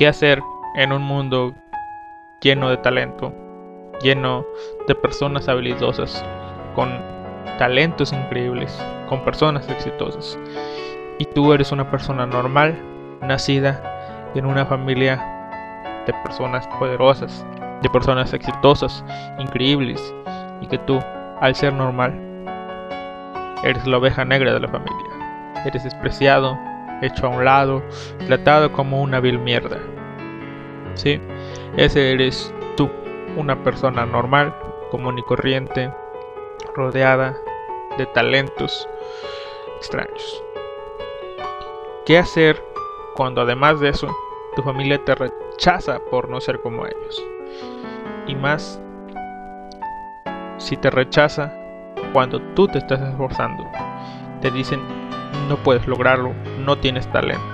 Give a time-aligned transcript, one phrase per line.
[0.00, 0.42] ¿Qué hacer
[0.76, 1.52] en un mundo
[2.40, 3.34] lleno de talento,
[4.00, 4.46] lleno
[4.88, 6.24] de personas habilidosas,
[6.74, 6.88] con
[7.58, 10.38] talentos increíbles, con personas exitosas?
[11.18, 12.78] Y tú eres una persona normal,
[13.20, 15.22] nacida en una familia
[16.06, 17.44] de personas poderosas,
[17.82, 19.04] de personas exitosas,
[19.38, 20.00] increíbles,
[20.62, 20.98] y que tú,
[21.42, 22.18] al ser normal,
[23.62, 25.62] eres la oveja negra de la familia.
[25.66, 26.58] Eres despreciado,
[27.02, 27.82] hecho a un lado,
[28.26, 29.78] tratado como una vil mierda.
[30.94, 31.20] ¿Sí?
[31.76, 32.90] Ese eres tú,
[33.36, 34.54] una persona normal,
[34.90, 35.92] común y corriente,
[36.74, 37.36] rodeada
[37.96, 38.88] de talentos
[39.76, 40.42] extraños.
[42.06, 42.62] ¿Qué hacer
[43.14, 44.08] cuando además de eso
[44.56, 47.24] tu familia te rechaza por no ser como ellos?
[48.26, 48.80] Y más
[50.58, 51.52] si te rechaza
[52.12, 53.64] cuando tú te estás esforzando.
[54.40, 54.80] Te dicen
[55.48, 57.44] no puedes lograrlo, no tienes talento,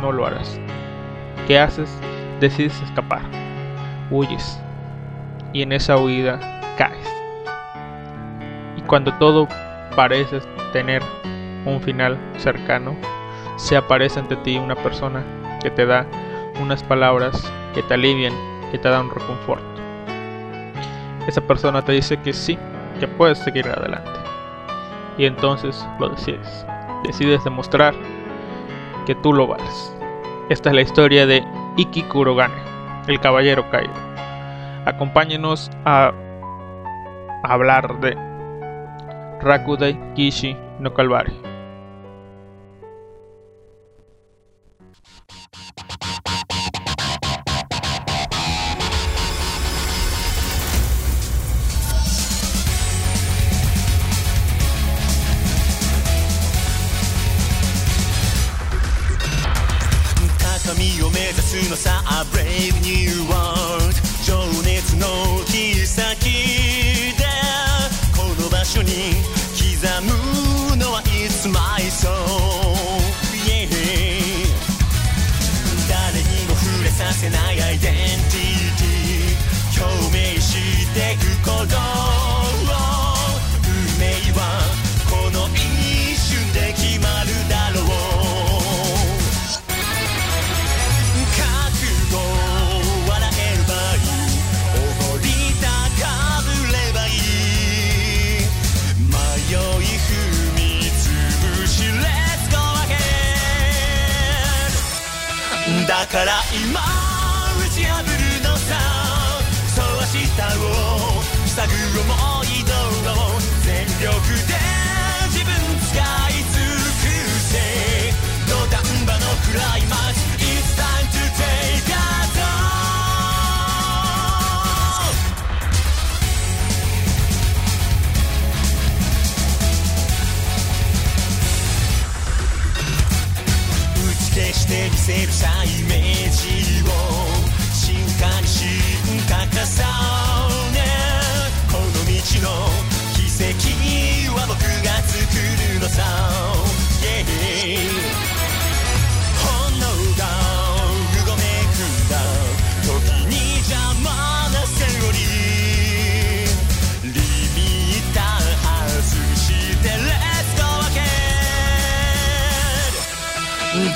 [0.00, 0.60] no lo harás.
[1.46, 1.90] ¿Qué haces?
[2.38, 3.22] Decides escapar,
[4.10, 4.60] huyes
[5.52, 6.38] y en esa huida
[6.76, 7.08] caes.
[8.76, 9.48] Y cuando todo
[9.96, 10.40] parece
[10.72, 11.02] tener
[11.64, 12.94] un final cercano,
[13.56, 15.22] se aparece ante ti una persona
[15.60, 16.06] que te da
[16.60, 18.32] unas palabras que te alivian,
[18.70, 19.66] que te dan un reconforto.
[21.26, 22.58] Esa persona te dice que sí,
[22.98, 24.10] que puedes seguir adelante.
[25.18, 26.64] Y entonces lo decides
[27.04, 27.94] decides demostrar
[29.06, 29.96] que tú lo vales.
[30.48, 31.44] Esta es la historia de
[31.76, 32.54] Iki Kurogane,
[33.06, 33.94] el caballero caído.
[34.86, 36.12] Acompáñenos a
[37.44, 38.16] hablar de
[39.40, 41.49] Rakudai Kishi no Kalbari.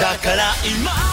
[0.05, 1.04] だから今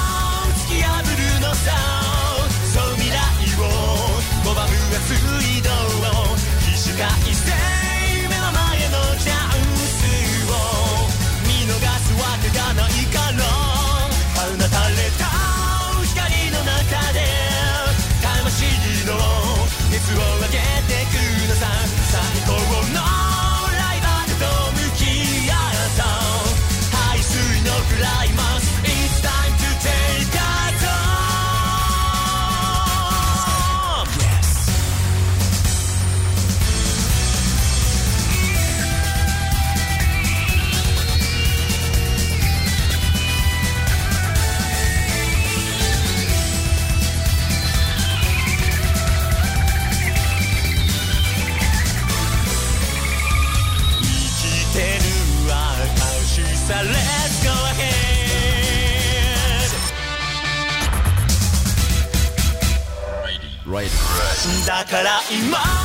[64.66, 65.81] だから今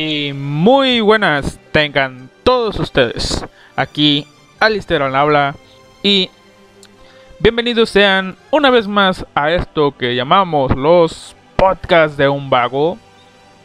[0.00, 3.44] y muy buenas tengan todos ustedes.
[3.76, 4.26] Aquí
[4.58, 5.54] Alistair al habla
[6.02, 6.30] y
[7.38, 12.96] bienvenidos sean una vez más a esto que llamamos los podcasts de un vago.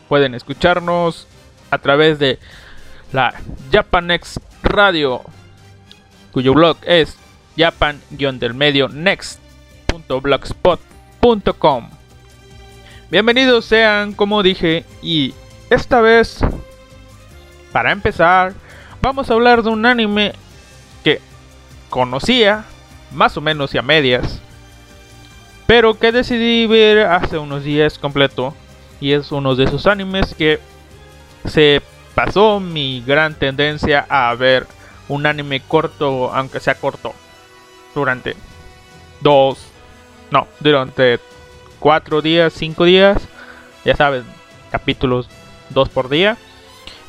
[0.10, 1.26] Pueden escucharnos
[1.72, 2.38] a través de
[3.14, 3.34] la
[3.72, 5.22] Japanex Radio,
[6.34, 7.18] cuyo blog es
[7.56, 11.90] japan-del-medio next.blogspot.com.
[13.10, 15.34] Bienvenidos sean, como dije, y
[15.70, 16.40] esta vez,
[17.72, 18.54] para empezar,
[19.02, 20.34] vamos a hablar de un anime
[21.04, 21.22] que
[21.90, 22.66] conocía,
[23.12, 24.42] más o menos y a medias,
[25.66, 28.54] pero que decidí ver hace unos días completo.
[29.02, 30.60] Y es uno de esos animes que
[31.46, 31.82] se
[32.14, 34.68] pasó mi gran tendencia a ver
[35.10, 37.14] un anime corto, aunque sea corto,
[37.94, 38.36] durante
[39.22, 39.60] dos,
[40.32, 41.20] no, durante
[41.80, 43.22] cuatro días, cinco días,
[43.84, 44.24] ya saben,
[44.72, 45.30] capítulos
[45.70, 46.38] dos por día.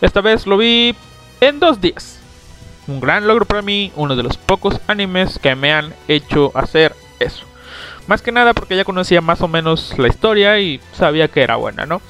[0.00, 0.94] Esta vez lo vi
[1.41, 2.20] en dos días.
[2.87, 6.94] Un gran logro para mí, uno de los pocos animes que me han hecho hacer
[7.19, 7.44] eso.
[8.06, 11.56] Más que nada porque ya conocía más o menos la historia y sabía que era
[11.56, 12.00] buena, ¿no?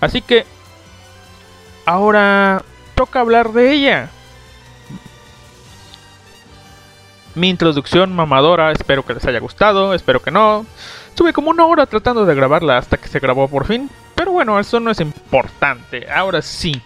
[0.00, 0.46] Así que
[1.84, 2.62] ahora
[2.94, 4.10] toca hablar de ella.
[7.34, 10.66] Mi introducción mamadora, espero que les haya gustado, espero que no.
[11.08, 13.90] Estuve como una hora tratando de grabarla hasta que se grabó por fin.
[14.20, 16.06] Pero bueno, eso no es importante.
[16.10, 16.82] Ahora sí.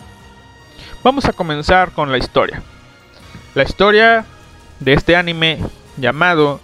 [1.02, 2.62] Vamos a comenzar con la historia.
[3.56, 4.24] La historia
[4.78, 5.58] de este anime
[5.96, 6.60] llamado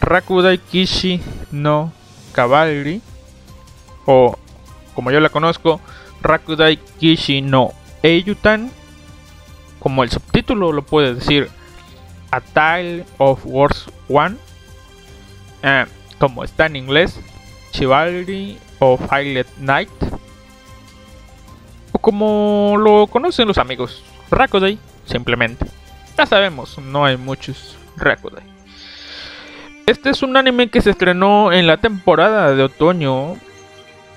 [0.00, 1.22] Rakudai Kishi
[1.52, 1.92] no
[2.32, 3.00] Cavalry
[4.06, 4.36] o
[4.92, 5.80] como yo la conozco,
[6.20, 8.72] Rakudai Kishi no Eiyutan,
[9.78, 11.48] como el subtítulo lo puede decir,
[12.32, 14.34] A Tale of Wars One,
[15.62, 15.86] eh,
[16.18, 17.20] como está en inglés,
[17.70, 19.90] Chivalry o Violet Knight,
[21.92, 24.76] o como lo conocen los amigos, Rakodai,
[25.06, 25.66] simplemente.
[26.18, 28.42] Ya sabemos, no hay muchos Rakodai.
[29.86, 33.36] Este es un anime que se estrenó en la temporada de otoño.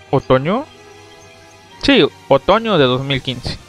[0.09, 0.65] ¿Otoño?
[1.83, 3.59] Sí, otoño de 2015.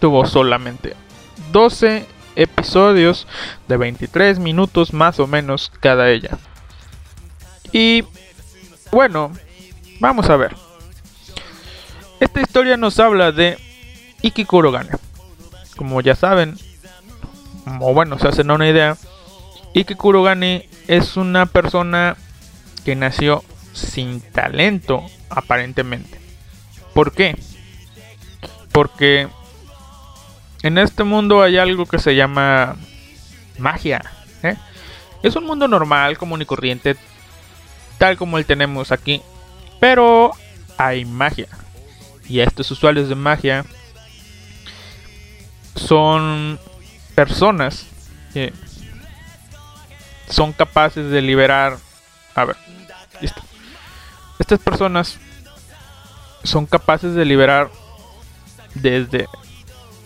[0.00, 0.94] Tuvo solamente
[1.50, 2.06] 12
[2.36, 3.26] episodios
[3.68, 6.36] de 23 minutos más o menos cada ella.
[7.72, 8.04] Y
[8.90, 9.32] bueno,
[10.04, 10.54] Vamos a ver.
[12.20, 13.56] Esta historia nos habla de
[14.20, 14.90] Ikikurogane.
[15.78, 16.58] Como ya saben,
[17.80, 18.98] o bueno, se hacen una idea,
[19.72, 22.18] Ikikurogane es una persona
[22.84, 26.20] que nació sin talento, aparentemente.
[26.92, 27.38] ¿Por qué?
[28.72, 29.28] Porque
[30.64, 32.76] en este mundo hay algo que se llama
[33.56, 34.02] magia.
[34.42, 34.56] ¿eh?
[35.22, 36.94] Es un mundo normal, común y corriente,
[37.96, 39.22] tal como el tenemos aquí
[39.84, 40.32] pero
[40.78, 41.46] hay magia.
[42.26, 43.66] Y estos usuarios de magia
[45.76, 46.58] son
[47.14, 47.84] personas
[48.32, 48.54] que
[50.26, 51.76] son capaces de liberar...
[52.34, 52.56] A ver,
[53.20, 53.42] listo.
[54.38, 55.18] Estas personas
[56.44, 57.70] son capaces de liberar
[58.72, 59.28] desde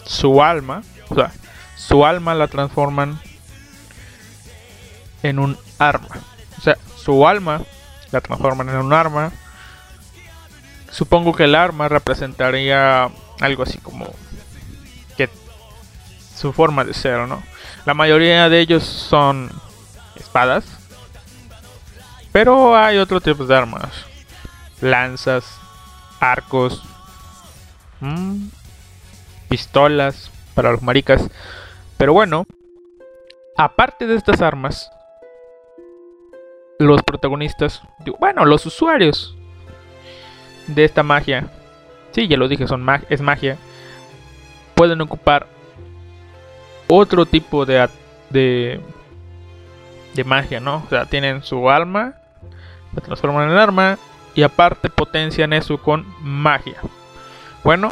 [0.04, 1.30] su alma, o sea,
[1.76, 3.20] su alma la transforman
[5.22, 6.18] en un arma.
[6.58, 7.62] O sea, su alma
[8.10, 9.30] la transforman en un arma
[10.90, 14.06] Supongo que el arma representaría algo así como
[15.16, 15.28] que
[16.34, 17.42] su forma de ser, ¿no?
[17.84, 19.50] La mayoría de ellos son
[20.16, 20.64] espadas,
[22.32, 23.90] pero hay otro tipo de armas,
[24.80, 25.44] lanzas,
[26.20, 26.82] arcos,
[29.48, 31.28] pistolas para los maricas.
[31.96, 32.46] Pero bueno,
[33.56, 34.90] aparte de estas armas,
[36.78, 37.82] los protagonistas,
[38.18, 39.37] bueno, los usuarios
[40.68, 41.48] de esta magia,
[42.12, 43.56] sí, ya lo dije, son es magia,
[44.74, 45.46] pueden ocupar
[46.86, 47.88] otro tipo de,
[48.30, 48.80] de,
[50.14, 50.82] de magia, ¿no?
[50.86, 52.14] O sea, tienen su alma,
[52.94, 53.98] la transforman en arma
[54.34, 56.76] y aparte potencian eso con magia.
[57.64, 57.90] Bueno,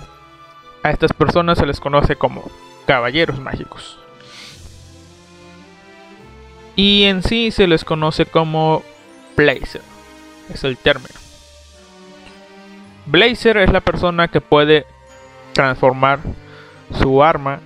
[0.82, 2.48] a estas personas se les conoce como
[2.86, 3.98] caballeros mágicos.
[6.76, 8.82] Y en sí se les conoce como
[9.36, 9.82] Blazer.
[10.52, 11.25] Es el término.
[13.06, 14.84] Blazer es la persona que puede
[15.52, 16.18] transformar
[17.00, 17.60] su arma,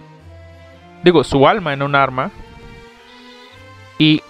[1.02, 2.30] digo, su alma en un arma.
[3.98, 4.22] Y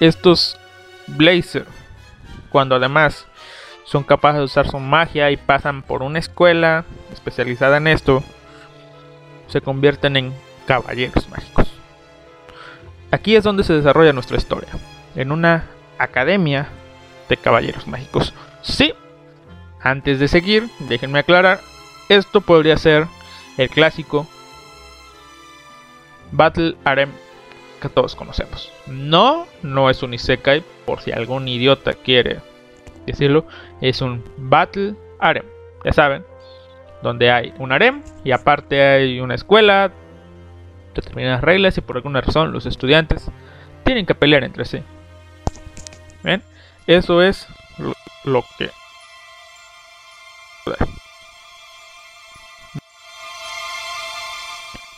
[0.00, 0.58] estos
[1.06, 1.66] Blazer,
[2.50, 3.26] cuando además
[3.84, 8.24] son capaces de usar su magia y pasan por una escuela especializada en esto,
[9.46, 10.34] se convierten en
[10.66, 11.68] caballeros mágicos.
[13.10, 14.70] Aquí es donde se desarrolla nuestra historia,
[15.14, 15.64] en una
[15.98, 16.68] academia
[17.28, 18.34] de caballeros mágicos.
[18.62, 18.94] Sí,
[19.84, 21.60] antes de seguir, déjenme aclarar
[22.08, 23.06] esto podría ser
[23.56, 24.26] el clásico
[26.32, 27.10] Battle Arem
[27.80, 28.72] que todos conocemos.
[28.86, 32.40] No, no es un Isekai, por si algún idiota quiere
[33.06, 33.46] decirlo,
[33.80, 35.44] es un Battle Arem,
[35.84, 36.24] ya saben,
[37.02, 39.92] donde hay un harem y aparte hay una escuela,
[40.94, 43.30] determinadas reglas y por alguna razón los estudiantes
[43.84, 44.82] tienen que pelear entre sí.
[46.22, 46.42] ¿Ven?
[46.86, 47.46] Eso es
[48.24, 48.70] lo que...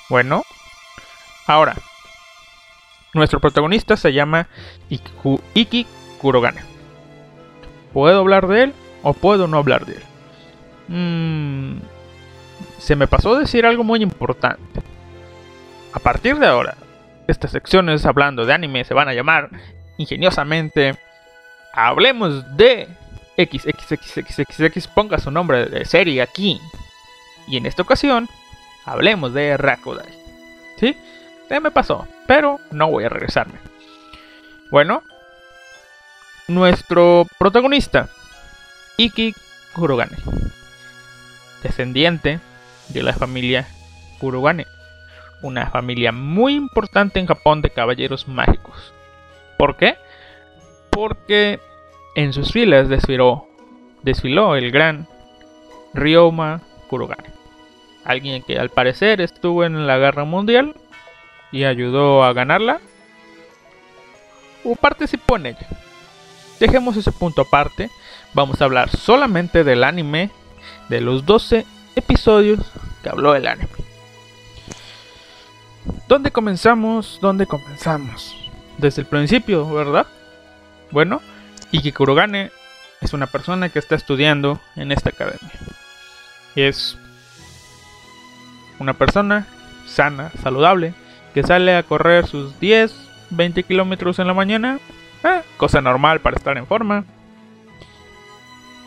[0.09, 0.45] Bueno,
[1.47, 1.75] ahora,
[3.13, 4.49] nuestro protagonista se llama
[5.55, 5.87] Iki
[6.19, 6.63] Kurogane.
[7.93, 10.03] ¿Puedo hablar de él o puedo no hablar de él?
[10.89, 11.79] Mmm,
[12.79, 14.81] se me pasó decir algo muy importante.
[15.93, 16.77] A partir de ahora,
[17.27, 19.51] estas secciones hablando de anime se van a llamar
[19.99, 20.97] ingeniosamente
[21.77, 22.89] Hablemos de
[23.37, 26.61] XXXXXX, ponga su nombre de serie aquí.
[27.47, 28.29] Y en esta ocasión,
[28.85, 30.13] hablemos de Rakudai.
[30.79, 30.97] ¿Sí?
[31.49, 33.59] Se me pasó, pero no voy a regresarme.
[34.71, 35.03] Bueno,
[36.49, 38.09] nuestro protagonista,
[38.97, 39.35] Iki
[39.75, 40.17] Kurogane,
[41.63, 42.41] descendiente
[42.89, 43.69] de la familia
[44.19, 44.67] Kurogane
[45.43, 48.93] una familia muy importante en Japón de caballeros mágicos.
[49.57, 49.97] ¿Por qué?
[50.91, 51.61] Porque
[52.17, 53.47] en sus filas desfiló,
[54.03, 55.07] desfiló el gran
[55.93, 57.29] Ryoma Kurogane.
[58.05, 60.75] Alguien que al parecer estuvo en la guerra mundial
[61.53, 62.81] y ayudó a ganarla.
[64.65, 65.69] O participó en ella.
[66.59, 67.91] Dejemos ese punto aparte.
[68.33, 70.31] Vamos a hablar solamente del anime.
[70.89, 72.61] De los 12 episodios
[73.03, 73.69] que habló el anime.
[76.09, 77.19] ¿Dónde comenzamos?
[77.21, 78.35] ¿Dónde comenzamos?
[78.79, 80.07] Desde el principio, ¿verdad?
[80.91, 81.21] Bueno,
[81.73, 82.51] Iki Kurogane
[83.01, 85.51] es una persona que está estudiando en esta academia.
[86.55, 86.97] Es
[88.79, 89.47] una persona
[89.87, 90.95] sana, saludable,
[91.35, 92.95] que sale a correr sus 10,
[93.31, 94.79] 20 kilómetros en la mañana.
[95.25, 97.05] Eh, cosa normal para estar en forma.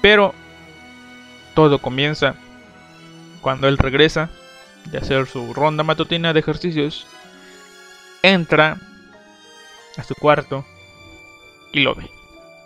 [0.01, 0.33] Pero
[1.53, 2.35] todo comienza
[3.41, 4.29] cuando él regresa
[4.85, 7.05] de hacer su ronda matutina de ejercicios,
[8.23, 8.77] entra
[9.97, 10.65] a su cuarto
[11.73, 12.18] y lo ve.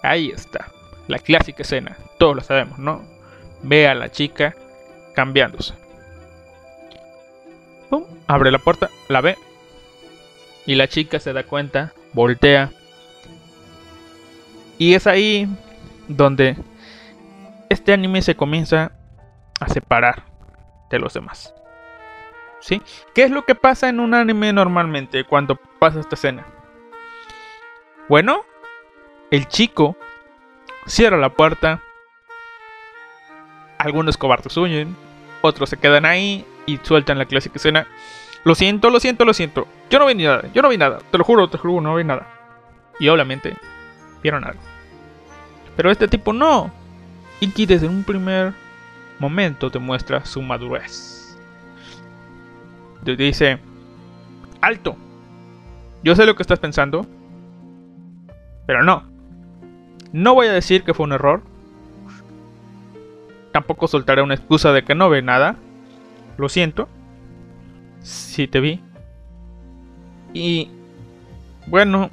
[0.04, 0.68] Ahí está,
[1.08, 3.02] la clásica escena, todos lo sabemos, ¿no?
[3.64, 4.54] Ve a la chica
[5.16, 5.74] cambiándose.
[8.28, 9.38] abre la puerta, la ve
[10.66, 12.72] y la chica se da cuenta, voltea.
[14.78, 15.48] Y es ahí
[16.08, 16.58] donde
[17.70, 18.92] este anime se comienza
[19.60, 20.24] a separar
[20.90, 21.54] de los demás.
[22.64, 22.82] ¿sí?
[23.14, 26.46] ¿Qué es lo que pasa en un anime normalmente cuando pasa esta escena?
[28.08, 28.42] Bueno,
[29.34, 29.98] el chico
[30.86, 31.82] cierra la puerta,
[33.80, 34.96] algunos cobardes huyen,
[35.42, 37.88] otros se quedan ahí y sueltan la clásica escena.
[38.44, 39.68] Lo siento, lo siento, lo siento.
[39.90, 41.00] Yo no vi nada, yo no vi nada.
[41.12, 42.28] Te lo juro, te lo juro, no vi nada.
[43.00, 43.56] Y obviamente
[44.22, 44.62] vieron algo.
[45.76, 46.72] Pero este tipo no.
[47.40, 48.54] Iki desde un primer
[49.20, 51.24] momento demuestra su madurez
[53.12, 53.60] dice,
[54.62, 54.96] alto,
[56.04, 57.06] yo sé lo que estás pensando,
[58.66, 59.13] pero no.
[60.14, 61.42] No voy a decir que fue un error.
[63.52, 65.58] Tampoco soltaré una excusa de que no ve nada.
[66.38, 66.88] Lo siento.
[68.02, 68.80] Si te vi.
[70.34, 70.70] Y
[71.68, 72.10] bueno,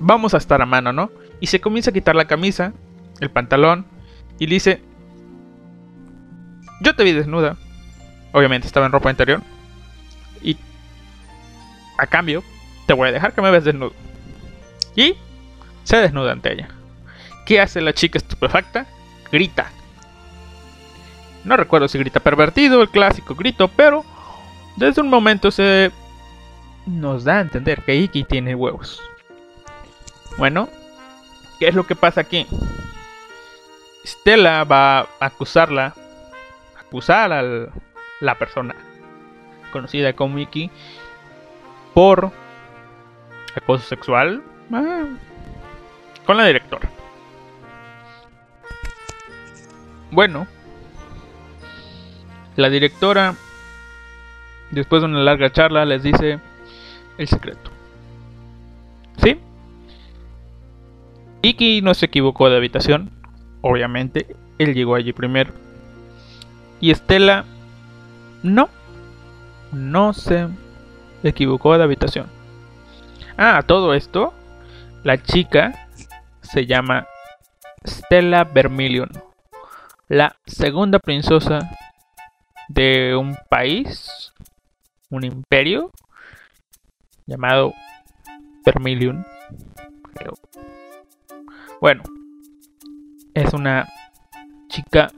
[0.00, 1.10] vamos a estar a mano, ¿no?
[1.40, 2.72] Y se comienza a quitar la camisa,
[3.20, 3.86] el pantalón,
[4.38, 4.80] y dice,
[6.80, 7.56] yo te vi desnuda.
[8.32, 9.40] Obviamente estaba en ropa interior.
[10.42, 10.56] Y
[11.98, 12.42] a cambio,
[12.86, 13.92] te voy a dejar que me veas desnudo.
[14.96, 15.14] Y
[15.84, 16.68] se desnuda ante ella.
[17.44, 18.86] ¿Qué hace la chica estupefacta?
[19.30, 19.70] Grita.
[21.44, 24.04] No recuerdo si grita pervertido, el clásico grito, pero
[24.76, 25.90] desde un momento se
[26.86, 29.00] nos da a entender que Iki tiene huevos.
[30.38, 30.68] Bueno,
[31.58, 32.46] ¿qué es lo que pasa aquí?
[34.06, 35.94] Stella va a acusarla,
[36.78, 37.42] acusar a
[38.20, 38.74] la persona
[39.70, 40.70] conocida como Mickey
[41.94, 42.30] por
[43.56, 45.04] acoso sexual ah,
[46.24, 46.88] con la directora.
[50.14, 50.46] Bueno,
[52.54, 53.34] la directora,
[54.70, 56.38] después de una larga charla, les dice
[57.18, 57.72] el secreto.
[59.20, 59.40] ¿Sí?
[61.42, 63.10] Iki no se equivocó de habitación,
[63.60, 65.52] obviamente, él llegó allí primero.
[66.80, 67.44] Y Estela,
[68.44, 68.68] no
[69.72, 70.46] no se
[71.24, 72.26] equivocó de habitación.
[73.36, 74.32] Ah, todo esto,
[75.02, 75.88] la chica
[76.40, 77.08] se llama
[77.84, 79.10] Stella Vermilion,
[80.08, 81.70] la segunda princesa
[82.68, 84.32] de un país,
[85.10, 85.90] un imperio
[87.26, 87.72] llamado
[88.64, 89.24] Vermilion.
[91.80, 92.02] Bueno,
[93.34, 93.88] es una
[94.68, 95.10] chica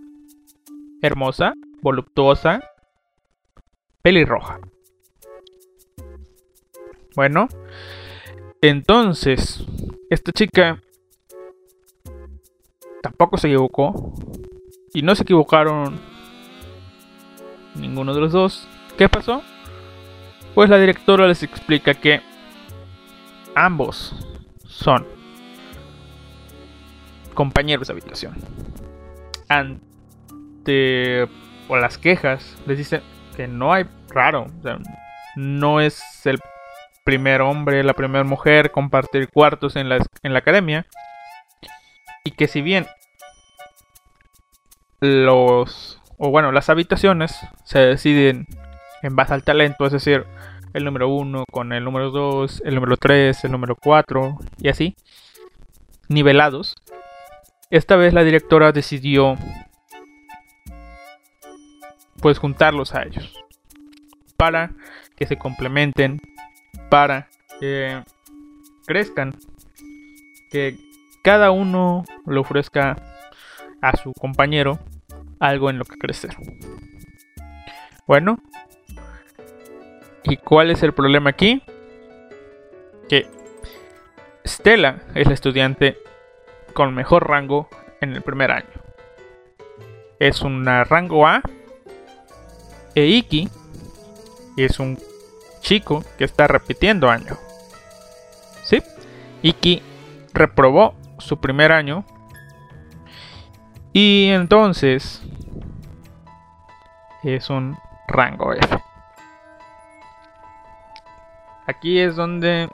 [1.03, 1.53] hermosa,
[1.83, 2.61] voluptuosa,
[4.03, 4.59] pelirroja.
[7.15, 7.49] Bueno,
[8.61, 9.65] entonces,
[10.11, 10.81] esta chica
[13.03, 14.13] tampoco se equivocó.
[14.97, 16.01] Y no se equivocaron
[17.75, 18.67] ninguno de los dos.
[18.97, 19.43] ¿Qué pasó?
[20.55, 22.23] Pues la directora les explica que
[23.55, 24.17] ambos
[24.67, 25.07] son
[27.35, 28.37] compañeros de habitación.
[29.51, 31.29] Ante
[31.69, 33.03] o las quejas les dicen
[33.37, 34.47] que no hay raro,
[35.37, 36.39] no es el
[37.05, 40.87] primer hombre, la primera mujer compartir cuartos en la, en la academia.
[42.25, 42.87] Y que si bien
[45.01, 48.47] los, o bueno, las habitaciones se deciden
[49.03, 50.25] en base al talento, es decir,
[50.73, 54.97] el número 1 con el número 2, el número 3, el número 4 y así,
[56.09, 56.77] nivelados.
[57.71, 59.37] Esta vez la directora decidió
[62.21, 63.35] pues juntarlos a ellos
[64.37, 64.71] para
[65.17, 66.21] que se complementen
[66.91, 67.29] para
[67.61, 68.03] que
[68.87, 69.35] crezcan,
[70.51, 70.77] que
[71.23, 72.97] cada uno le ofrezca
[73.81, 74.79] a su compañero
[75.39, 76.37] algo en lo que crecer.
[78.07, 78.39] Bueno,
[80.25, 81.63] ¿y cuál es el problema aquí?
[83.09, 83.27] Que
[84.47, 85.99] Stella es la estudiante
[86.73, 87.69] con mejor rango
[88.01, 88.67] en el primer año.
[90.19, 91.43] Es una rango A.
[92.95, 93.49] E Iki
[94.57, 94.99] es un
[95.61, 97.37] chico que está repitiendo año.
[98.65, 98.83] ¿Sí?
[99.43, 99.83] Iki
[100.33, 102.05] reprobó su primer año.
[103.99, 105.23] Y entonces
[107.23, 108.79] es un rango F.
[111.67, 112.69] Aquí es donde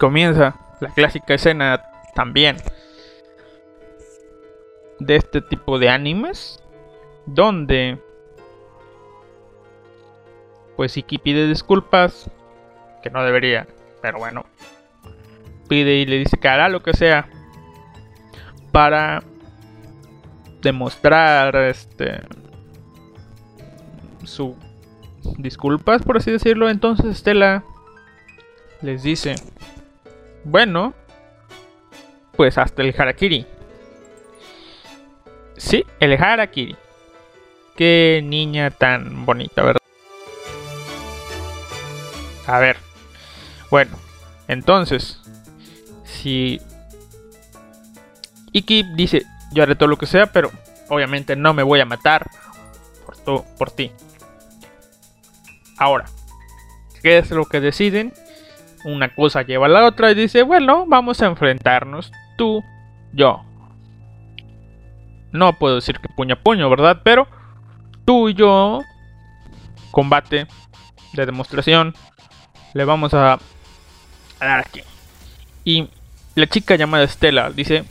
[0.00, 1.84] comienza la clásica escena
[2.16, 2.56] también
[4.98, 6.60] de este tipo de animes
[7.26, 8.02] donde
[10.74, 12.28] pues Iki pide disculpas,
[13.04, 13.68] que no debería,
[14.02, 14.46] pero bueno,
[15.68, 17.28] pide y le dice que hará lo que sea
[18.72, 19.22] para
[20.62, 22.22] demostrar este
[24.24, 24.56] su
[25.36, 26.68] disculpas por así decirlo.
[26.68, 27.64] Entonces Estela
[28.82, 29.34] les dice
[30.44, 30.94] bueno
[32.36, 33.46] pues hasta el harakiri
[35.56, 36.76] sí el harakiri.
[37.76, 39.78] Qué niña tan bonita verdad
[42.48, 42.78] a ver.
[43.70, 43.96] Bueno,
[44.48, 45.20] entonces,
[46.04, 46.60] si
[48.52, 50.50] Iki dice, yo haré todo lo que sea, pero
[50.88, 52.30] obviamente no me voy a matar
[53.24, 53.92] por, por ti.
[55.76, 56.06] Ahora,
[57.02, 58.12] ¿qué es lo que deciden?
[58.84, 62.64] Una cosa lleva a la otra y dice, bueno, vamos a enfrentarnos tú,
[63.12, 63.44] yo.
[65.32, 67.02] No puedo decir que puño a puño, ¿verdad?
[67.04, 67.28] Pero
[68.04, 68.80] tú y yo,
[69.90, 70.46] combate
[71.12, 71.94] de demostración,
[72.74, 73.38] le vamos a,
[74.40, 74.82] dar aquí.
[75.64, 75.90] Y
[76.34, 77.84] la chica llamada Estela dice,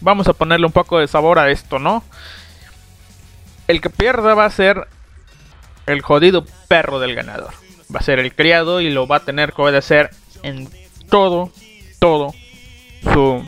[0.00, 2.02] vamos a ponerle un poco de sabor a esto, ¿no?
[3.66, 4.88] El que pierda va a ser
[5.86, 7.52] el jodido perro del ganador.
[7.94, 10.10] Va a ser el criado y lo va a tener que obedecer
[10.42, 10.68] en
[11.08, 11.50] todo,
[11.98, 12.34] todo
[13.02, 13.44] su...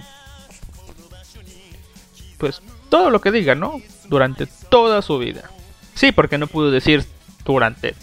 [2.38, 3.80] Pues todo lo que diga, ¿no?
[4.08, 5.50] Durante toda su vida.
[5.94, 7.04] Sí, porque no pudo decir
[7.44, 7.94] durante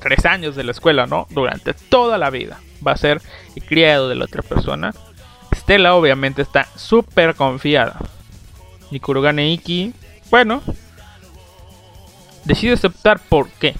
[0.00, 1.26] tres años de la escuela, ¿no?
[1.30, 2.60] Durante toda la vida.
[2.86, 3.20] Va a ser
[3.54, 4.94] el criado de la otra persona.
[5.68, 7.98] Stella obviamente está súper confiada.
[8.90, 9.02] Y
[9.52, 9.92] Iki,
[10.30, 10.62] bueno,
[12.46, 13.76] decide aceptar por qué.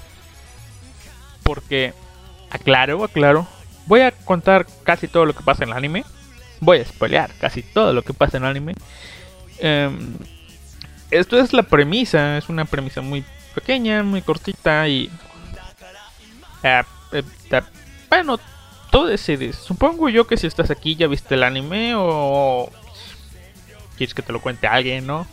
[1.43, 1.95] Porque,
[2.51, 3.47] aclaro, aclaro,
[3.87, 6.05] voy a contar casi todo lo que pasa en el anime.
[6.61, 8.75] Voy a spoilear casi todo lo que pasa en el anime.
[9.59, 10.15] Em,
[11.11, 13.25] esto es la premisa, es una premisa muy
[13.55, 15.11] pequeña, muy cortita y
[16.63, 17.23] eh, eh,
[18.11, 18.39] bueno,
[19.07, 19.57] decides.
[19.57, 22.71] Supongo yo que si estás aquí ya viste el anime o
[23.97, 25.27] quieres que te lo cuente alguien, ¿no?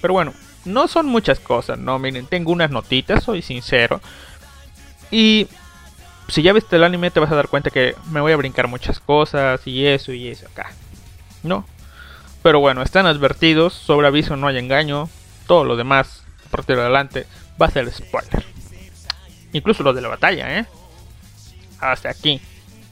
[0.00, 1.98] Pero bueno, no son muchas cosas, ¿no?
[1.98, 4.00] Miren, tengo unas notitas, soy sincero.
[5.10, 5.48] Y
[6.28, 8.68] si ya viste el anime te vas a dar cuenta que me voy a brincar
[8.68, 10.72] muchas cosas y eso y eso acá.
[11.42, 11.66] ¿No?
[12.42, 15.08] Pero bueno, están advertidos, sobre aviso no hay engaño.
[15.46, 17.26] Todo lo demás, a partir de adelante,
[17.60, 18.44] va a ser spoiler.
[19.52, 20.66] Incluso lo de la batalla, ¿eh?
[21.80, 22.40] Hasta aquí.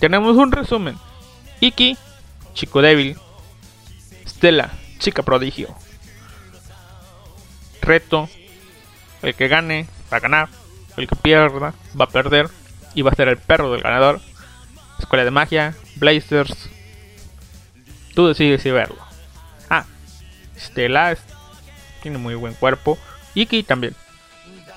[0.03, 0.99] Tenemos un resumen.
[1.61, 1.97] Iki,
[2.55, 3.17] chico débil.
[4.27, 5.73] Stella, chica prodigio.
[7.81, 8.29] reto.
[9.23, 10.49] El que gane va a ganar.
[10.97, 12.49] El que pierda va a perder.
[12.97, 14.21] Y va a ser el perro del ganador.
[14.99, 16.69] Escuela de magia, Blazers.
[18.17, 18.99] Tú decides si verlo.
[19.71, 19.85] Ah,
[20.59, 21.17] Stella
[22.03, 22.99] tiene muy buen cuerpo.
[23.37, 23.95] Iki también.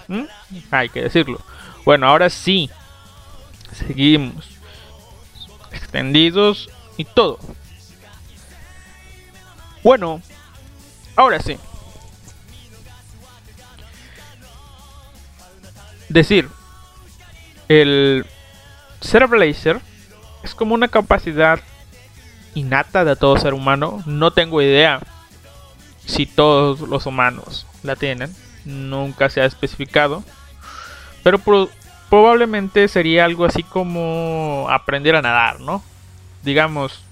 [0.07, 0.25] ¿Mm?
[0.69, 1.41] Hay que decirlo.
[1.83, 2.69] Bueno, ahora sí.
[3.71, 4.54] Seguimos.
[5.75, 7.39] Extendidos y todo.
[9.83, 10.21] Bueno,
[11.15, 11.57] ahora sí.
[16.09, 16.49] Decir,
[17.67, 18.25] el
[19.01, 19.81] ser Blazer
[20.43, 21.59] es como una capacidad
[22.53, 24.01] innata de todo ser humano.
[24.05, 25.01] No tengo idea
[26.05, 28.33] si todos los humanos la tienen.
[28.63, 30.23] Nunca se ha especificado.
[31.23, 31.39] Pero
[32.15, 35.83] probablemente sería algo así como aprender a nadar, ¿no?
[36.43, 37.03] Digamos,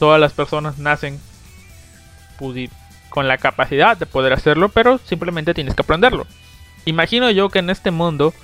[0.00, 1.20] todas las personas nacen
[3.08, 6.26] con la capacidad de poder hacerlo, pero simplemente tienes que aprenderlo.
[6.86, 8.34] Imagino yo que en este mundo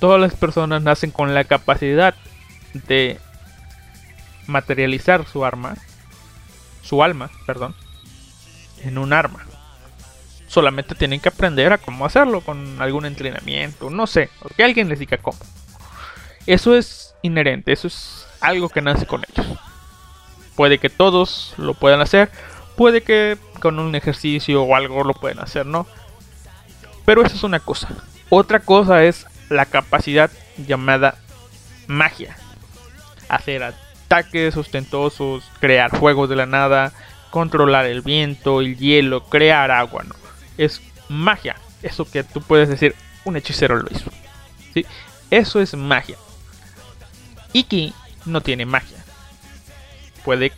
[0.00, 2.16] todas las personas nacen con la capacidad
[2.72, 3.20] de
[4.48, 5.76] materializar su arma,
[6.82, 7.76] su alma, perdón,
[8.82, 9.46] en un arma.
[10.54, 14.88] Solamente tienen que aprender a cómo hacerlo con algún entrenamiento, no sé, o que alguien
[14.88, 15.36] les diga cómo.
[16.46, 19.58] Eso es inherente, eso es algo que nace con ellos.
[20.54, 22.30] Puede que todos lo puedan hacer,
[22.76, 25.88] puede que con un ejercicio o algo lo pueden hacer, ¿no?
[27.04, 27.88] Pero eso es una cosa.
[28.28, 31.16] Otra cosa es la capacidad llamada
[31.88, 32.36] magia.
[33.28, 36.92] Hacer ataques ostentosos, crear juegos de la nada,
[37.30, 40.23] controlar el viento, el hielo, crear agua, ¿no?
[40.56, 41.56] Es magia.
[41.82, 44.10] Eso que tú puedes decir, un hechicero lo hizo.
[44.72, 44.86] ¿sí?
[45.30, 46.16] Eso es magia.
[47.52, 47.94] Iki
[48.26, 48.98] no tiene magia.
[50.24, 50.52] Puede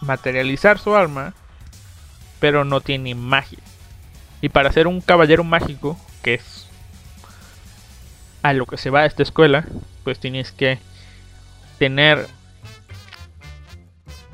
[0.00, 1.34] materializar su alma,
[2.40, 3.58] pero no tiene magia.
[4.40, 6.66] Y para ser un caballero mágico, que es
[8.42, 9.64] a lo que se va a esta escuela,
[10.02, 10.78] pues tienes que
[11.78, 12.28] tener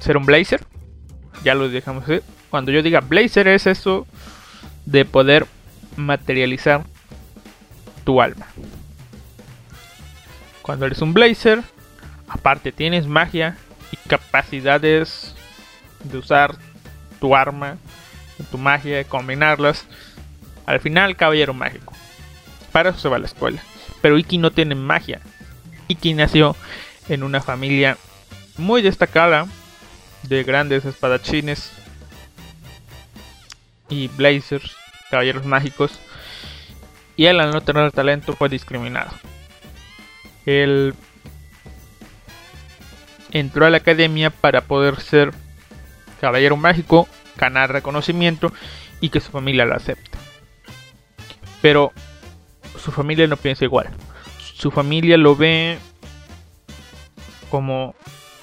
[0.01, 0.67] ser un blazer.
[1.45, 2.05] Ya lo dejamos
[2.51, 4.07] Cuando yo diga blazer es eso
[4.85, 5.47] de poder
[5.97, 6.85] materializar
[8.05, 8.47] tu alma.
[10.63, 11.63] Cuando eres un blazer,
[12.29, 13.57] aparte tienes magia
[13.93, 15.35] y capacidades
[16.05, 16.57] de usar
[17.21, 17.77] tu arma,
[18.51, 19.85] tu magia, combinarlas.
[20.67, 21.93] Al final, caballero mágico.
[22.73, 23.63] Para eso se va a la escuela.
[24.01, 25.21] Pero Iki no tiene magia.
[25.89, 26.57] Iki nació
[27.09, 27.97] en una familia
[28.57, 29.47] muy destacada
[30.23, 31.73] de grandes espadachines
[33.91, 34.77] y blazers,
[35.11, 36.01] caballeros mágicos,
[37.17, 39.11] y él al no tener talento fue discriminado.
[40.47, 40.95] Él
[43.31, 45.33] entró a la academia para poder ser
[46.21, 48.53] caballero mágico, ganar reconocimiento
[49.01, 50.19] y que su familia lo acepte.
[51.61, 51.93] Pero
[52.79, 53.91] su familia no piensa igual.
[54.55, 55.79] Su familia lo ve
[57.51, 57.95] como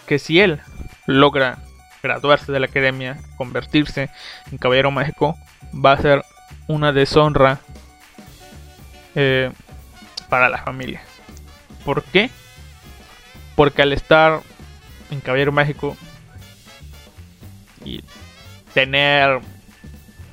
[0.06, 0.60] que si él
[1.06, 1.60] logra
[2.02, 4.10] graduarse de la academia, convertirse
[4.52, 5.38] en caballero mágico,
[5.74, 6.24] va a ser
[6.68, 7.60] una deshonra
[9.16, 9.52] eh,
[10.30, 11.02] para la familia.
[11.86, 12.30] ¿Por qué?
[13.56, 14.42] Porque al estar
[15.10, 15.96] en caballero mágico
[17.84, 18.04] y
[18.74, 19.40] tener,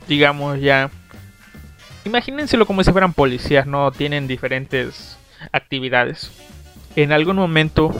[0.09, 0.90] digamos ya,
[2.05, 5.16] imagínenselo como si fueran policías, no tienen diferentes
[5.53, 6.31] actividades.
[6.96, 7.94] En algún momento,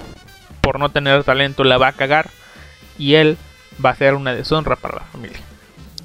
[0.61, 2.31] por no tener talento, la va a cagar
[2.98, 3.38] y él
[3.83, 5.41] va a ser una deshonra para la familia.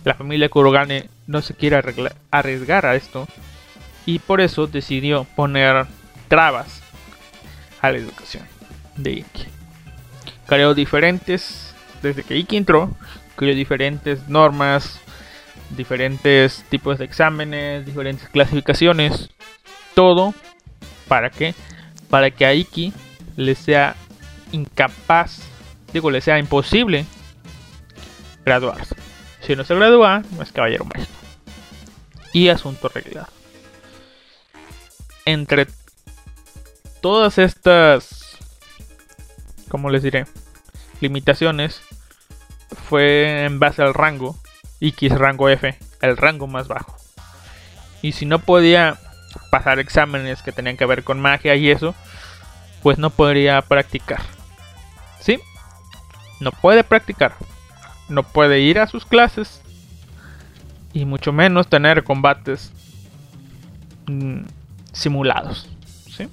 [0.03, 1.81] La familia Kurogane no se quiere
[2.31, 3.27] arriesgar a esto
[4.05, 5.85] y por eso decidió poner
[6.27, 6.81] trabas
[7.81, 8.43] a la educación
[8.95, 9.45] de Iki.
[10.47, 12.91] Creó diferentes, desde que Iki entró,
[13.35, 14.99] creó diferentes normas,
[15.69, 19.29] diferentes tipos de exámenes, diferentes clasificaciones,
[19.93, 20.33] todo
[21.07, 21.53] para que
[22.09, 22.91] para que a Iki
[23.35, 23.95] le sea
[24.51, 25.41] incapaz,
[25.93, 27.05] digo, le sea imposible
[28.49, 28.95] graduarse.
[29.41, 31.11] Si no se gradúa, no es caballero mágico.
[32.33, 33.27] Y asunto arreglado.
[35.25, 35.67] Entre
[37.01, 38.37] todas estas,
[39.69, 40.25] como les diré,
[40.99, 41.81] limitaciones,
[42.87, 44.35] fue en base al rango.
[44.81, 46.95] X rango F, el rango más bajo.
[48.01, 48.97] Y si no podía
[49.51, 51.93] pasar exámenes que tenían que ver con magia y eso,
[52.81, 54.21] pues no podría practicar.
[55.19, 55.39] ¿Sí?
[56.39, 57.35] No puede practicar
[58.09, 59.61] no puede ir a sus clases
[60.93, 62.71] y mucho menos tener combates
[64.07, 64.41] mm,
[64.91, 65.69] simulados.
[66.09, 66.27] ¿sí?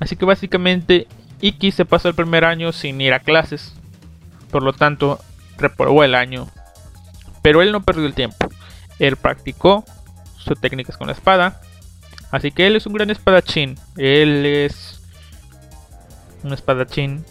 [0.00, 1.06] Así que básicamente
[1.40, 3.74] Iki se pasó el primer año sin ir a clases,
[4.50, 5.20] por lo tanto
[5.56, 6.48] reprobó el año.
[7.42, 8.48] Pero él no perdió el tiempo.
[8.98, 9.84] Él practicó
[10.36, 11.60] sus técnicas con la espada.
[12.30, 13.78] Así que él es un gran espadachín.
[13.96, 15.00] Él es
[16.42, 17.24] un espadachín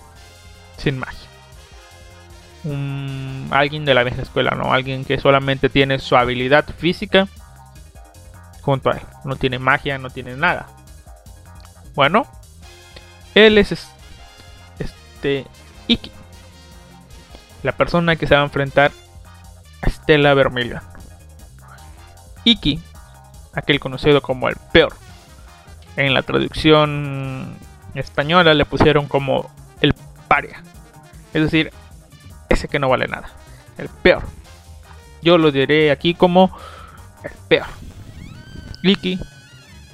[0.78, 1.27] sin magia.
[3.52, 4.74] Alguien de la vieja escuela, ¿no?
[4.74, 7.28] Alguien que solamente tiene su habilidad física
[8.62, 9.04] junto a él.
[9.24, 10.68] No tiene magia, no tiene nada.
[11.96, 12.28] Bueno,
[13.36, 13.72] él es
[14.80, 15.46] este
[15.88, 16.12] Iki.
[17.64, 18.92] La persona que se va a enfrentar
[19.82, 20.82] a Stella Vermilion.
[22.44, 22.82] Iki,
[23.54, 24.94] aquel conocido como el peor.
[25.96, 27.58] En la traducción
[27.96, 29.50] española le pusieron como
[29.82, 29.94] el
[30.28, 30.62] paria.
[31.34, 31.72] Es decir,
[32.50, 33.30] ese que no vale nada.
[33.78, 34.24] El peor.
[35.22, 36.56] Yo lo diré aquí como
[37.24, 37.68] el peor.
[38.84, 39.20] Iki,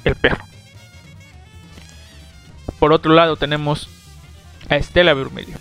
[0.04, 0.38] el peor.
[2.80, 3.90] Por otro lado tenemos
[4.70, 5.60] a Estela Vermilion,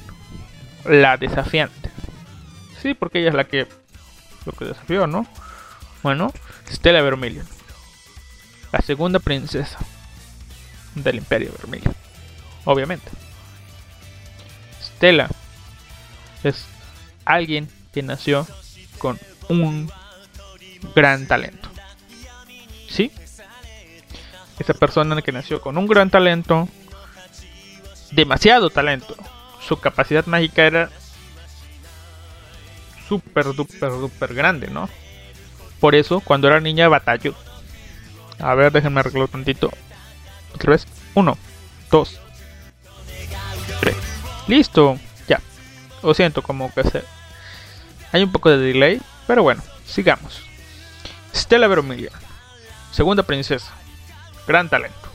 [0.84, 1.90] la desafiante.
[2.80, 3.68] Sí, porque ella es la que
[4.44, 5.26] lo que desafió, ¿no?
[6.02, 6.32] Bueno,
[6.68, 7.46] Stella Vermilion,
[8.72, 9.78] la segunda princesa
[10.96, 11.94] del Imperio Vermilion,
[12.64, 13.08] obviamente.
[14.82, 15.28] Stella
[16.42, 16.66] es
[17.24, 18.46] alguien que nació
[18.98, 19.90] con un
[20.94, 21.68] gran talento.
[22.88, 23.10] ¿Sí?
[24.58, 26.68] Esa persona que nació con un gran talento
[28.12, 29.16] demasiado talento.
[29.66, 30.90] Su capacidad mágica era
[33.08, 34.88] super duper duper grande, ¿no?
[35.80, 37.34] Por eso, cuando era niña batalló.
[38.38, 39.70] A ver, déjenme arreglar tantito.
[40.54, 40.86] Otra vez.
[41.14, 41.36] Uno,
[41.90, 42.20] dos,
[43.80, 43.96] tres.
[44.46, 44.98] Listo.
[46.02, 47.04] Lo siento, como que se...
[48.12, 50.42] Hay un poco de delay, pero bueno, sigamos.
[51.34, 52.12] Stella Vermilion.
[52.90, 53.72] Segunda princesa.
[54.46, 55.08] Gran talento.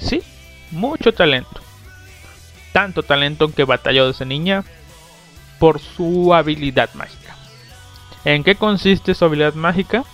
[0.00, 0.22] Sí,
[0.70, 1.68] mucho talento
[2.72, 4.64] tanto talento que batalló desde niña
[5.58, 7.34] por su habilidad mágica.
[8.24, 10.04] ¿En qué consiste su habilidad mágica?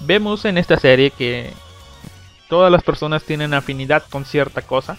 [0.00, 1.52] Vemos en esta serie que
[2.48, 4.96] todas las personas tienen afinidad con cierta cosa.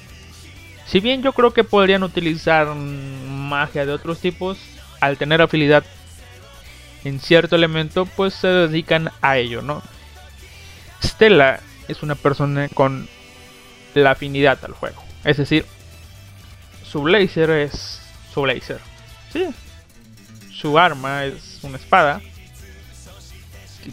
[0.85, 4.57] Si bien yo creo que podrían utilizar magia de otros tipos,
[4.99, 5.83] al tener afinidad
[7.03, 9.81] en cierto elemento, pues se dedican a ello, ¿no?
[11.03, 13.07] Stella es una persona con
[13.93, 15.03] la afinidad al juego.
[15.23, 15.65] Es decir,
[16.83, 18.01] su blazer es
[18.33, 18.79] su blazer.
[19.31, 19.47] Sí.
[20.51, 22.21] Su arma es una espada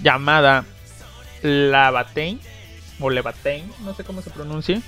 [0.03, 0.65] llamada
[1.43, 2.41] Lavatain
[3.01, 4.81] o Levatain, no sé cómo se pronuncia,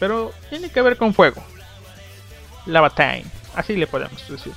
[0.00, 1.44] pero tiene que ver con fuego.
[2.66, 4.52] Lavatain, así le podemos decir.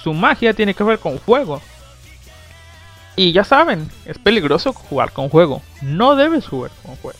[0.00, 1.60] Su magia tiene que ver con fuego.
[3.16, 5.62] Y ya saben, es peligroso jugar con fuego.
[5.82, 7.18] No debes jugar con fuego.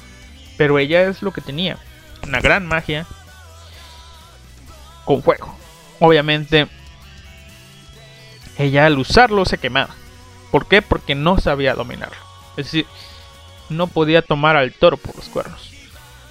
[0.57, 1.79] Pero ella es lo que tenía.
[2.23, 3.07] Una gran magia
[5.05, 5.53] con fuego.
[5.99, 6.69] Obviamente,
[8.57, 9.95] ella al usarlo se quemaba.
[10.51, 10.81] ¿Por qué?
[10.81, 12.17] Porque no sabía dominarlo.
[12.57, 12.87] Es decir,
[13.69, 15.70] no podía tomar al toro por los cuernos.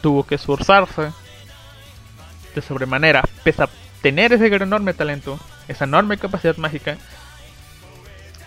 [0.02, 1.12] Tuvo que esforzarse
[2.56, 3.70] de sobremanera, pese a
[4.02, 6.98] tener ese enorme talento, esa enorme capacidad mágica,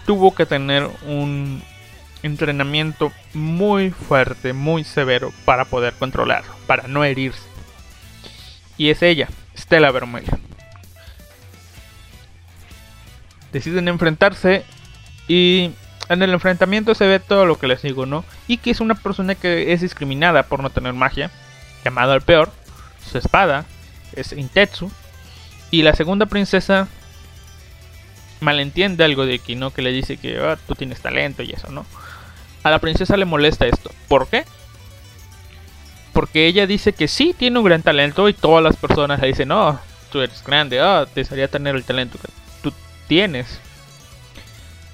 [0.07, 1.63] tuvo que tener un
[2.23, 7.43] entrenamiento muy fuerte, muy severo para poder controlarlo, para no herirse.
[8.77, 10.41] Y es ella, Stella Vermilion.
[13.53, 14.65] Deciden enfrentarse
[15.29, 15.73] y
[16.13, 18.25] en el enfrentamiento se ve todo lo que les digo, ¿no?
[18.49, 21.31] Y que es una persona que es discriminada por no tener magia,
[21.85, 22.51] llamado el peor,
[23.11, 23.65] su espada
[24.15, 24.91] es Intetsu,
[25.71, 26.89] y la segunda princesa
[28.41, 29.73] malentiende algo de Iki, ¿no?
[29.73, 31.87] Que le dice que ah, tú tienes talento y eso, ¿no?
[32.63, 33.91] A la princesa le molesta esto.
[34.09, 34.45] ¿Por qué?
[36.13, 39.49] Porque ella dice que sí tiene un gran talento y todas las personas le dicen,
[39.49, 42.29] no, tú eres grande, ah, desearía tener el talento que
[42.63, 42.73] tú
[43.09, 43.59] tienes.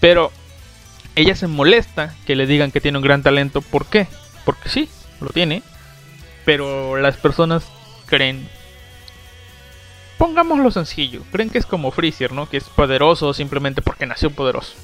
[0.00, 0.30] Pero
[1.18, 3.60] ella se molesta que le digan que tiene un gran talento.
[3.60, 4.06] ¿Por qué?
[4.44, 4.88] Porque sí,
[5.20, 5.64] lo tiene.
[6.44, 7.64] Pero las personas
[8.06, 8.48] creen...
[10.16, 11.22] Pongámoslo sencillo.
[11.32, 12.48] Creen que es como Freezer, ¿no?
[12.48, 14.74] Que es poderoso simplemente porque nació poderoso.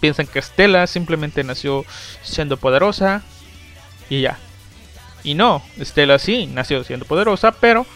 [0.00, 1.84] Piensan que Stella simplemente nació
[2.22, 3.22] siendo poderosa
[4.10, 4.38] y ya.
[5.22, 7.86] Y no, Stella sí nació siendo poderosa, pero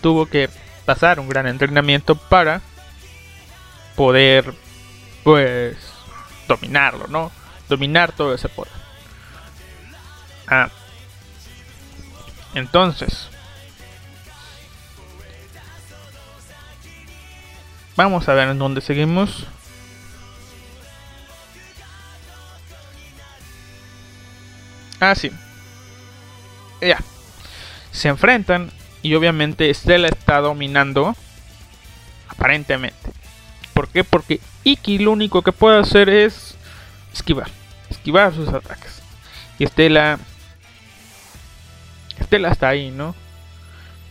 [0.00, 0.48] tuvo que
[0.86, 2.62] pasar un gran entrenamiento para
[3.94, 4.54] poder,
[5.22, 5.76] pues,
[6.46, 7.32] dominarlo, ¿no?
[7.68, 8.72] Dominar todo ese poder.
[10.46, 10.68] Ah.
[12.54, 13.28] Entonces,
[17.96, 19.46] vamos a ver en dónde seguimos.
[25.00, 25.30] Ah, sí
[26.80, 26.98] ya.
[27.90, 28.70] Se enfrentan
[29.02, 31.14] y obviamente Stella está dominando.
[32.28, 33.12] Aparentemente.
[33.76, 34.04] ¿Por qué?
[34.04, 36.56] Porque Iki lo único que puede hacer es
[37.12, 37.50] esquivar,
[37.90, 39.02] esquivar sus ataques.
[39.58, 40.18] Y Estela,
[42.18, 43.14] Estela está ahí, ¿no?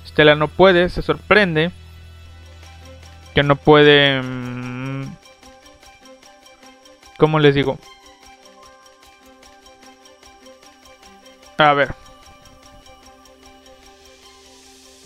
[0.05, 1.71] Estela no puede, se sorprende
[3.33, 5.15] que no puede, mm,
[7.17, 7.79] ¿cómo les digo?
[11.57, 11.95] A ver.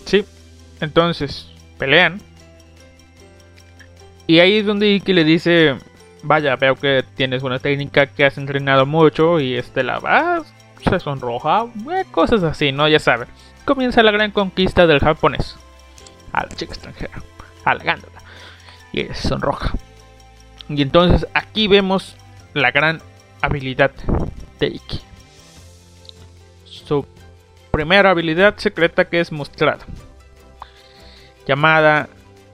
[0.05, 0.25] Sí,
[0.81, 2.28] entonces pelean.
[4.29, 5.75] Y ahí es donde Iki le dice,
[6.21, 10.43] vaya, veo que tienes una técnica que has entrenado mucho y este la va,
[10.87, 12.87] se sonroja, eh, cosas así, ¿no?
[12.87, 13.27] Ya sabes.
[13.65, 15.57] Comienza la gran conquista del japonés.
[16.31, 17.23] A la chica extranjera.
[18.93, 19.73] Y se sonroja.
[20.69, 22.15] Y entonces aquí vemos
[22.53, 23.01] la gran
[23.41, 23.89] habilidad
[24.59, 25.01] de Iki.
[26.65, 27.03] Su
[27.71, 29.87] primera habilidad secreta que es mostrada.
[31.47, 32.09] Llamada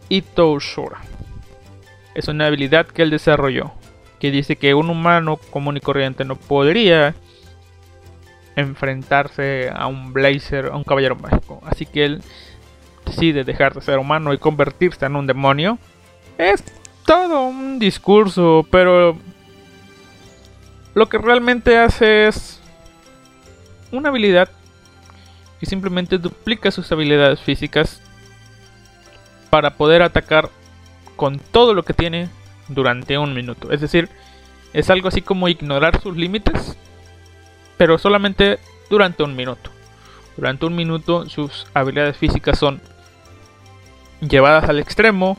[0.08, 1.02] Ito Shura
[2.16, 3.74] es una habilidad que él desarrolló,
[4.20, 7.14] que dice que un humano común y corriente no podría
[8.56, 11.62] enfrentarse a un blazer, a un caballero mágico.
[11.66, 12.24] Así que él
[13.06, 15.78] decide dejar de ser humano y convertirse en un demonio.
[16.38, 16.64] Es
[17.06, 19.18] todo un discurso, pero
[20.94, 22.62] lo que realmente hace es
[23.92, 24.50] una habilidad
[25.60, 28.02] que simplemente duplica sus habilidades físicas
[29.50, 30.50] para poder atacar
[31.16, 32.30] con todo lo que tiene
[32.68, 33.72] durante un minuto.
[33.72, 34.10] Es decir,
[34.74, 36.78] es algo así como ignorar sus límites,
[37.78, 39.72] pero solamente durante un minuto.
[40.38, 42.82] Durante un minuto sus habilidades físicas son
[44.22, 45.38] llevadas al extremo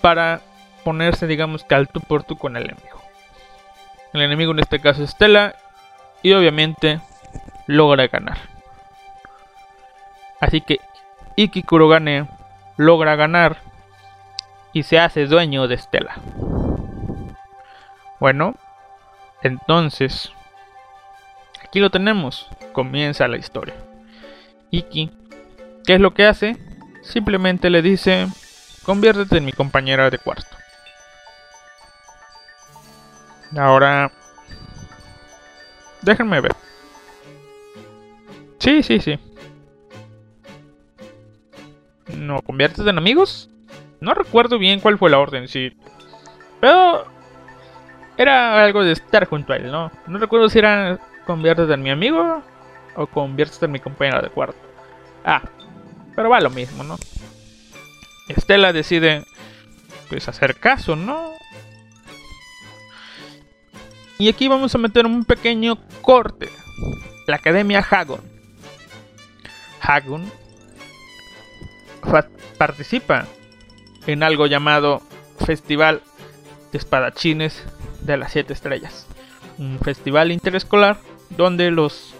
[0.00, 0.42] para
[0.84, 3.02] ponerse, digamos, que al tú por tú con el enemigo.
[4.12, 5.54] El enemigo en este caso es Stella
[6.22, 7.00] y obviamente
[7.66, 8.38] logra ganar.
[10.40, 10.80] Así que
[11.36, 12.26] Iki Kurogane
[12.76, 13.58] logra ganar
[14.72, 16.16] y se hace dueño de Estela.
[18.20, 18.54] Bueno,
[19.42, 20.32] entonces,
[21.64, 23.74] aquí lo tenemos, comienza la historia.
[24.70, 25.10] Iki,
[25.86, 26.56] ¿qué es lo que hace?
[27.02, 28.26] Simplemente le dice,
[28.84, 30.56] conviértete en mi compañera de cuarto.
[33.56, 34.12] Ahora,
[36.02, 36.54] déjenme ver.
[38.58, 39.18] Sí, sí, sí.
[42.14, 43.48] ¿No conviertes en amigos?
[44.00, 45.72] No recuerdo bien cuál fue la orden, sí.
[46.60, 47.06] Pero
[48.16, 49.90] era algo de estar junto a él, ¿no?
[50.06, 52.42] No recuerdo si era conviértete en mi amigo
[52.96, 54.58] o conviértete en mi compañero de cuarto.
[55.24, 55.42] Ah,
[56.16, 56.96] pero va lo mismo, ¿no?
[58.28, 59.24] Estela decide
[60.08, 61.32] pues hacer caso, ¿no?
[64.18, 66.48] Y aquí vamos a meter un pequeño corte.
[67.26, 68.20] La Academia Hagon.
[69.80, 70.30] Hagon
[72.56, 73.26] participa
[74.08, 75.02] en algo llamado
[75.44, 76.02] Festival
[76.72, 77.62] de Espadachines
[78.00, 79.06] de las Siete Estrellas.
[79.58, 80.98] Un festival interescolar
[81.30, 82.14] donde los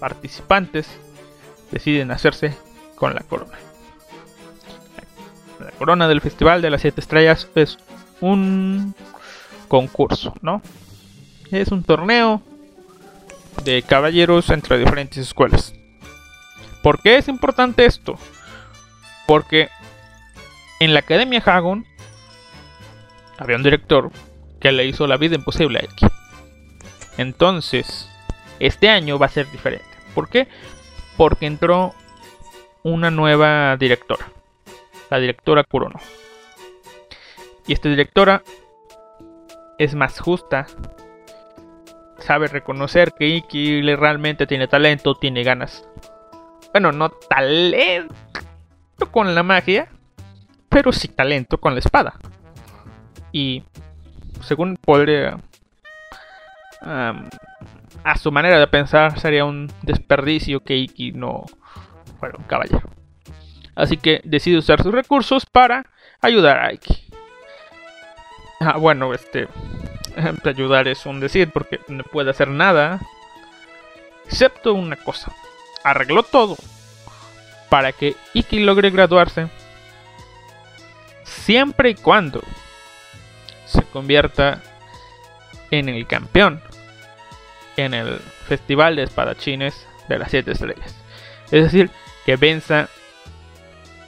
[0.00, 0.88] participantes
[1.70, 2.56] deciden hacerse
[2.96, 3.56] con la corona.
[5.60, 7.78] La corona del Festival de las Siete Estrellas es
[8.20, 8.92] un
[9.68, 10.60] concurso, ¿no?
[11.52, 12.42] Es un torneo
[13.62, 15.72] de caballeros entre diferentes escuelas.
[16.82, 18.18] ¿Por qué es importante esto?
[19.28, 19.68] Porque
[20.84, 21.86] en la Academia Hagon
[23.38, 24.10] había un director
[24.60, 26.08] que le hizo la vida imposible a X.
[27.18, 28.08] Entonces,
[28.58, 29.86] este año va a ser diferente.
[30.14, 30.48] ¿Por qué?
[31.16, 31.94] Porque entró
[32.82, 34.26] una nueva directora,
[35.08, 36.00] la directora Kurono.
[37.66, 38.42] Y esta directora
[39.78, 40.66] es más justa,
[42.18, 45.88] sabe reconocer que Iki realmente tiene talento, tiene ganas.
[46.72, 48.12] Bueno, no talento
[49.12, 49.88] con la magia,
[50.72, 52.14] pero sí talento con la espada.
[53.30, 53.62] Y
[54.40, 55.38] según podría...
[56.80, 61.44] a su manera de pensar sería un desperdicio que Iki no
[62.18, 62.88] fuera un caballero.
[63.74, 65.86] Así que decide usar sus recursos para
[66.20, 67.04] ayudar a Iki.
[68.60, 69.48] Ah, bueno, este...
[70.44, 73.00] ayudar es un decir porque no puede hacer nada.
[74.24, 75.32] Excepto una cosa.
[75.84, 76.56] Arregló todo
[77.68, 79.48] para que Iki logre graduarse
[81.32, 82.42] siempre y cuando
[83.66, 84.62] se convierta
[85.70, 86.62] en el campeón
[87.76, 90.94] en el Festival de Espadachines de las Siete Estrellas.
[91.50, 91.90] Es decir,
[92.26, 92.88] que venza,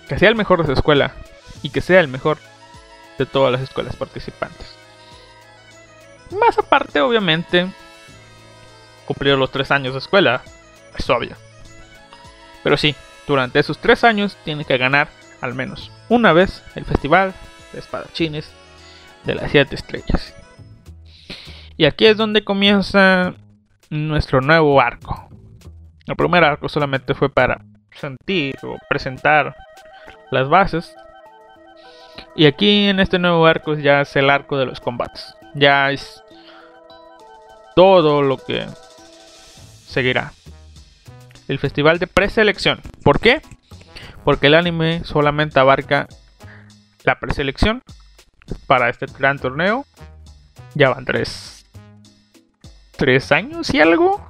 [0.09, 1.15] que sea el mejor de su escuela
[1.63, 2.39] y que sea el mejor
[3.19, 4.77] de todas las escuelas participantes.
[6.31, 7.69] Más aparte, obviamente,
[9.07, 10.43] cumplir los tres años de escuela,
[10.97, 11.37] es obvio.
[12.63, 12.95] Pero sí,
[13.27, 15.09] durante esos tres años tiene que ganar
[15.41, 17.35] al menos una vez el Festival
[17.73, 18.51] de Espadachines
[19.25, 20.35] de las Siete Estrellas.
[21.77, 23.35] Y aquí es donde comienza
[23.91, 25.29] nuestro nuevo arco.
[26.07, 29.57] El primer arco solamente fue para sentir o presentar
[30.31, 30.95] las bases.
[32.37, 35.35] Y aquí en este nuevo arco ya es el arco de los combates.
[35.55, 36.23] Ya es
[37.75, 38.67] todo lo que
[39.87, 40.33] seguirá.
[41.49, 42.81] El festival de preselección.
[43.03, 43.43] ¿Por qué?
[44.25, 46.09] Porque el anime solamente abarca
[47.05, 47.83] la preselección
[48.67, 49.85] para este gran torneo.
[50.75, 51.67] Ya van tres,
[52.97, 54.29] tres años y algo.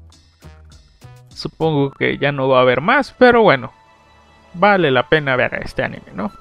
[1.29, 3.73] Supongo que ya no va a haber más, pero bueno,
[4.55, 6.33] vale la pena ver este anime, ¿no?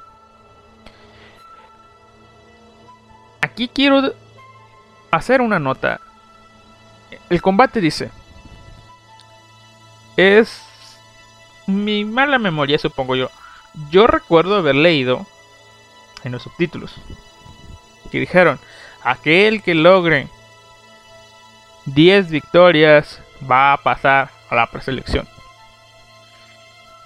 [3.41, 4.13] Aquí quiero
[5.11, 5.99] hacer una nota.
[7.29, 8.09] El combate dice,
[10.17, 10.61] es
[11.67, 13.29] mi mala memoria, supongo yo.
[13.89, 15.25] Yo recuerdo haber leído
[16.23, 16.95] en los subtítulos
[18.11, 18.59] que dijeron,
[19.03, 20.27] aquel que logre
[21.85, 23.19] 10 victorias
[23.49, 25.27] va a pasar a la preselección.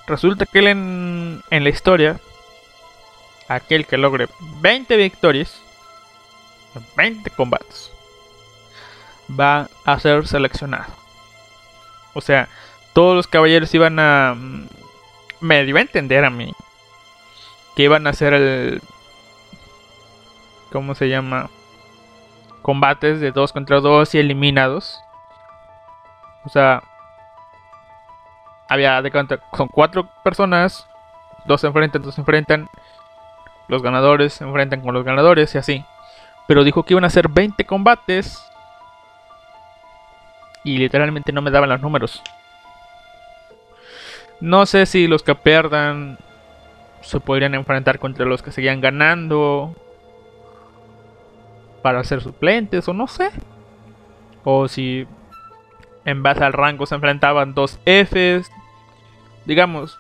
[0.06, 2.20] Resulta que en, en la historia,
[3.48, 4.28] aquel que logre
[4.62, 5.62] 20 victorias,
[6.96, 7.92] 20 combates,
[9.30, 10.94] va a ser seleccionado.
[12.14, 12.50] O sea,
[12.94, 14.36] todos los caballeros iban a...
[15.40, 16.54] Me iba a entender a mí.
[17.76, 18.82] Que iban a hacer el...
[20.72, 21.50] ¿Cómo se llama?
[22.62, 25.00] Combates de 2 contra 2 y eliminados.
[26.46, 26.84] O sea...
[28.70, 30.88] Había de cuenta, son cuatro personas.
[31.46, 32.68] Dos se enfrentan, dos se enfrentan.
[33.68, 35.86] Los ganadores se enfrentan con los ganadores y así.
[36.48, 38.44] Pero dijo que iban a hacer 20 combates.
[40.64, 42.22] Y literalmente no me daban los números.
[44.40, 46.18] No sé si los que pierdan
[47.02, 49.76] se podrían enfrentar contra los que seguían ganando
[51.82, 53.32] para ser suplentes o no sé.
[54.44, 55.08] O si
[56.06, 58.52] en base al rango se enfrentaban dos Fs.
[59.46, 59.98] Digamos,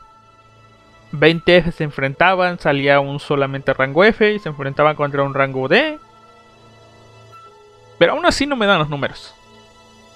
[1.12, 5.68] 20 Fs se enfrentaban, salía un solamente rango F y se enfrentaban contra un rango
[5.68, 6.00] D.
[7.98, 9.34] Pero aún así no me dan los números.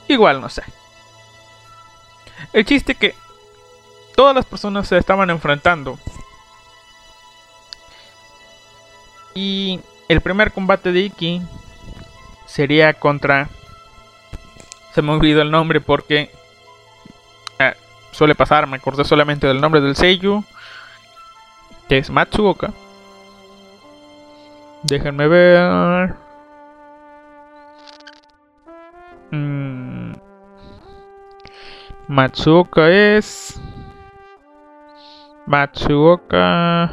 [0.07, 0.63] Igual no sé.
[2.53, 3.15] El chiste que
[4.15, 5.97] todas las personas se estaban enfrentando.
[9.33, 11.41] Y el primer combate de Iki
[12.45, 13.49] sería contra...
[14.93, 16.31] Se me olvidó el nombre porque...
[17.59, 17.73] Eh,
[18.11, 20.43] suele pasar, me acordé solamente del nombre del Seiyu.
[21.87, 22.73] Que es Matsuoka.
[24.83, 26.15] Déjenme ver...
[29.31, 30.13] Mm.
[32.07, 33.61] Matsuoka es...
[35.51, 36.89] Matsuoka.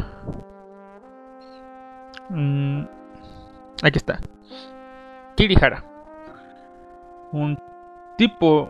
[2.29, 2.83] Mm,
[3.85, 4.19] aquí está.
[5.37, 5.85] Kirihara.
[7.31, 7.57] Un
[8.17, 8.69] tipo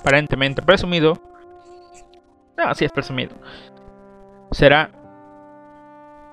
[0.00, 1.18] aparentemente presumido.
[2.56, 3.36] No, sí es presumido.
[4.50, 4.90] Será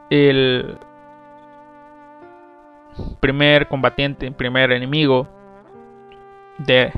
[0.09, 0.78] el
[3.20, 5.28] primer combatiente, primer enemigo
[6.59, 6.93] de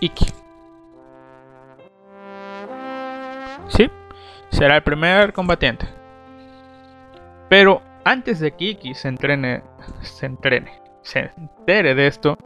[0.00, 0.26] Iki.
[3.68, 3.90] ¿Sí?
[4.52, 5.88] Será el primer combatiente.
[7.48, 9.62] Pero antes de que Iki se entrene,
[10.00, 12.38] se entrene, se entere de esto,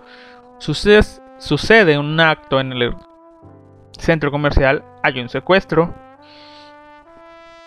[0.58, 1.02] sucede,
[1.38, 2.94] sucede un acto en el
[3.98, 5.94] centro comercial, hay un secuestro.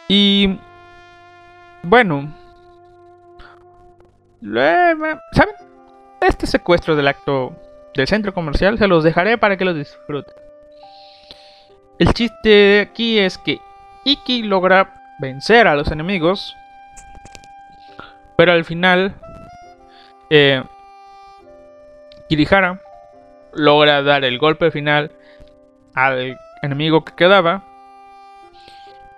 [0.08, 0.58] Y
[1.84, 2.34] bueno,
[4.42, 5.56] ¿saben?
[6.22, 7.56] Este secuestro del acto
[7.96, 10.34] del centro comercial se los dejaré para que lo disfruten.
[12.00, 13.60] El chiste aquí es que
[14.04, 16.56] Iki logra vencer a los enemigos.
[18.38, 19.14] Pero al final,
[20.30, 20.64] eh,
[22.30, 22.80] Kirihara
[23.54, 25.12] logra dar el golpe final
[25.93, 27.64] al enemigo que quedaba.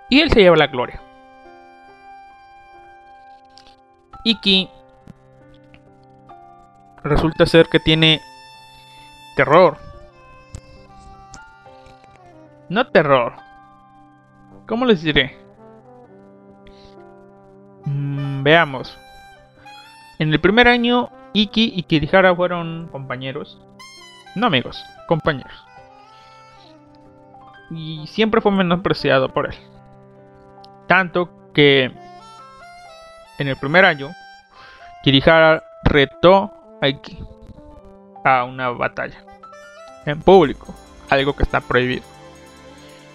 [0.08, 1.00] Y él se lleva la gloria.
[4.24, 4.68] Iki
[7.02, 8.20] resulta ser que tiene
[9.36, 9.76] terror.
[12.68, 13.34] No terror,
[14.66, 15.36] ¿Cómo les diré?
[17.84, 18.96] Mm, veamos.
[20.18, 23.60] En el primer año, Iki y Kirihara fueron compañeros.
[24.34, 25.52] No amigos, compañeros.
[27.70, 29.56] Y siempre fue menospreciado por él.
[30.86, 31.92] Tanto que
[33.38, 34.10] en el primer año,
[35.02, 37.18] Kirihara retó a Iki
[38.24, 39.24] a una batalla
[40.06, 40.74] en público,
[41.10, 42.04] algo que está prohibido.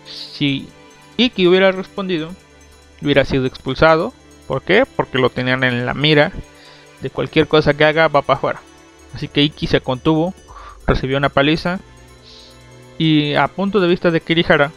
[0.06, 0.70] Si
[1.18, 2.34] Iki hubiera respondido,
[3.02, 4.14] hubiera sido expulsado.
[4.48, 4.86] ¿Por qué?
[4.86, 6.32] Porque lo tenían en la mira.
[7.02, 8.62] De cualquier cosa que haga va para afuera.
[9.14, 10.34] Así que Iki se contuvo
[10.88, 11.80] recibió una paliza
[12.98, 14.72] y a punto de vista de Kirihara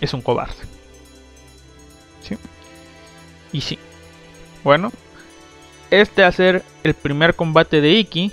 [0.00, 0.54] es un cobarde.
[2.22, 2.36] ¿Sí?
[3.52, 3.78] Y sí.
[4.62, 4.92] Bueno,
[5.90, 8.32] este a ser el primer combate de Iki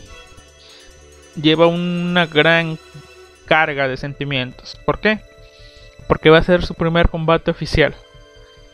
[1.41, 2.77] lleva una gran
[3.45, 4.77] carga de sentimientos.
[4.85, 5.21] ¿Por qué?
[6.07, 7.95] Porque va a ser su primer combate oficial.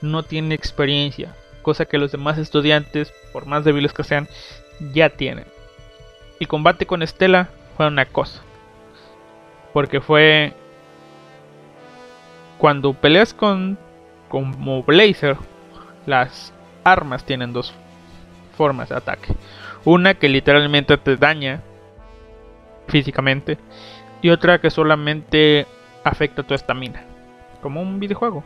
[0.02, 4.28] No tiene experiencia, cosa que los demás estudiantes, por más débiles que sean,
[4.94, 5.46] ya tienen.
[6.40, 8.42] El combate con Estela fue una cosa.
[9.74, 10.54] Porque fue
[12.58, 13.78] cuando peleas con
[14.30, 15.38] como Blazer,
[16.06, 16.54] las
[16.84, 17.74] armas tienen dos
[18.58, 19.34] formas de ataque.
[19.86, 21.62] Una que literalmente te daña
[22.88, 23.58] físicamente
[24.22, 25.66] y otra que solamente
[26.04, 27.04] afecta tu estamina,
[27.62, 28.44] como un videojuego.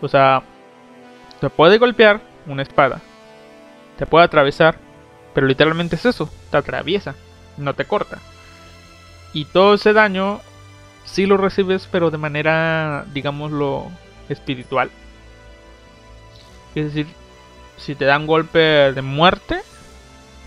[0.00, 0.42] O sea,
[1.40, 3.00] te puede golpear una espada,
[3.98, 4.76] te puede atravesar,
[5.34, 7.14] pero literalmente es eso, te atraviesa,
[7.56, 8.18] no te corta.
[9.32, 10.40] Y todo ese daño
[11.04, 13.90] sí lo recibes, pero de manera, digámoslo,
[14.28, 14.90] espiritual.
[16.74, 17.06] Es decir,
[17.76, 19.60] si te dan golpe de muerte,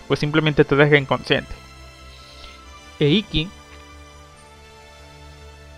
[0.08, 1.54] pues simplemente te deja inconsciente.
[3.00, 3.48] Eiki,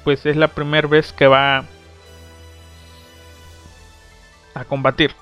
[0.04, 1.64] pues es la primera vez que va
[4.56, 5.12] a combatir.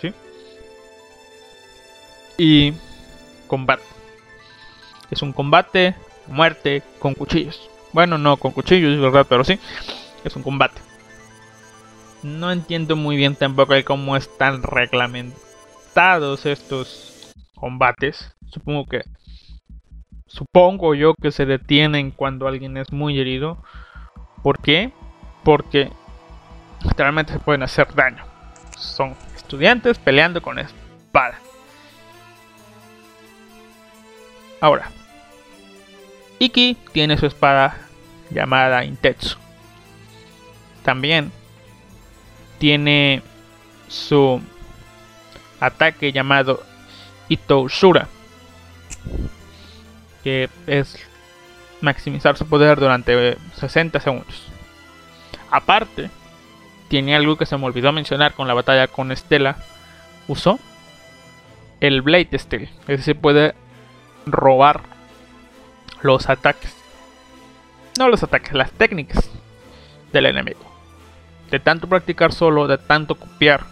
[0.00, 0.14] ¿Sí?
[2.38, 2.72] Y
[3.48, 3.82] combate.
[5.10, 5.96] Es un combate,
[6.28, 7.68] muerte, con cuchillos.
[7.92, 9.58] Bueno, no con cuchillos, verdad, pero sí.
[10.24, 10.80] Es un combate.
[12.22, 18.32] No entiendo muy bien tampoco cómo están reglamentados estos combates.
[18.48, 19.02] Supongo que
[20.26, 23.58] supongo yo que se detienen cuando alguien es muy herido.
[24.42, 24.92] ¿Por qué?
[25.42, 25.90] Porque
[26.84, 28.24] literalmente se pueden hacer daño.
[28.76, 31.38] Son estudiantes peleando con espada.
[34.60, 34.90] Ahora,
[36.38, 37.76] Iki tiene su espada
[38.30, 39.36] llamada Intetsu.
[40.84, 41.32] También
[42.58, 43.22] tiene
[43.88, 44.40] su
[45.60, 46.62] ataque llamado
[47.28, 48.08] Itoshura
[50.22, 50.98] que es
[51.80, 54.46] maximizar su poder durante 60 segundos.
[55.50, 56.10] Aparte,
[56.92, 59.56] tiene algo que se me olvidó mencionar con la batalla con Estela.
[60.28, 60.58] Usó
[61.80, 63.54] el Blade Steel, es decir, puede
[64.26, 64.82] robar
[66.02, 66.76] los ataques.
[67.98, 69.30] No los ataques, las técnicas
[70.12, 70.60] del enemigo.
[71.50, 73.64] De tanto practicar solo, de tanto copiar.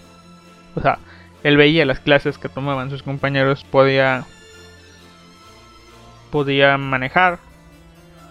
[0.75, 0.99] O sea,
[1.43, 4.25] él veía las clases que tomaban sus compañeros, podía
[6.31, 7.39] podía manejar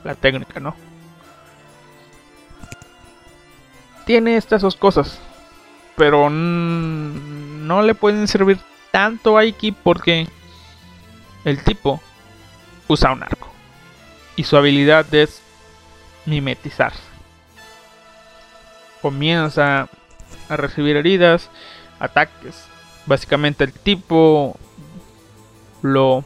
[0.04, 0.76] la técnica, ¿no?
[4.10, 5.20] Tiene estas dos cosas,
[5.96, 8.58] pero no le pueden servir
[8.90, 10.28] tanto a Iki porque
[11.46, 12.02] el tipo
[12.88, 13.50] usa un arco
[14.36, 15.44] y su habilidad es
[16.26, 16.92] mimetizar.
[19.04, 19.90] Comienza
[20.50, 21.52] a recibir heridas,
[22.00, 22.66] ataques.
[23.06, 24.58] Básicamente el tipo
[25.84, 26.24] lo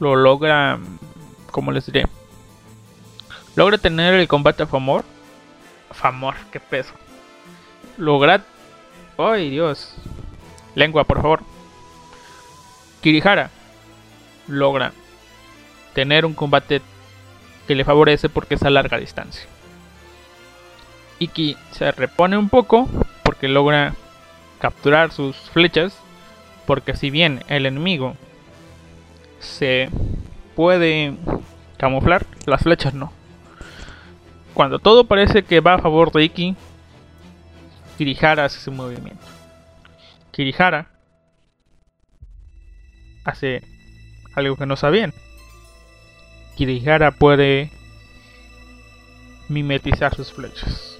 [0.00, 0.78] lo logra,
[1.50, 2.06] ¿cómo les diré?
[3.56, 5.02] Logra tener el combate a favor.
[5.90, 6.92] Famor, qué peso.
[7.96, 8.42] Logra...
[9.16, 9.94] ¡Ay, Dios!
[10.74, 11.40] Lengua, por favor.
[13.00, 13.50] Kirihara
[14.46, 14.92] logra
[15.94, 16.82] tener un combate
[17.66, 19.46] que le favorece porque es a larga distancia.
[21.18, 22.88] Iki se repone un poco
[23.24, 23.94] porque logra
[24.60, 25.96] capturar sus flechas.
[26.66, 28.14] Porque si bien el enemigo
[29.40, 29.88] se
[30.54, 31.14] puede
[31.78, 33.12] camuflar, las flechas no.
[34.54, 36.56] Cuando todo parece que va a favor de Iki,
[37.96, 39.26] Kirihara hace su movimiento.
[40.32, 40.88] Kirihara
[43.24, 43.62] hace
[44.34, 45.12] algo que no sabían.
[46.56, 47.70] Kirihara puede
[49.48, 50.96] mimetizar sus flechas.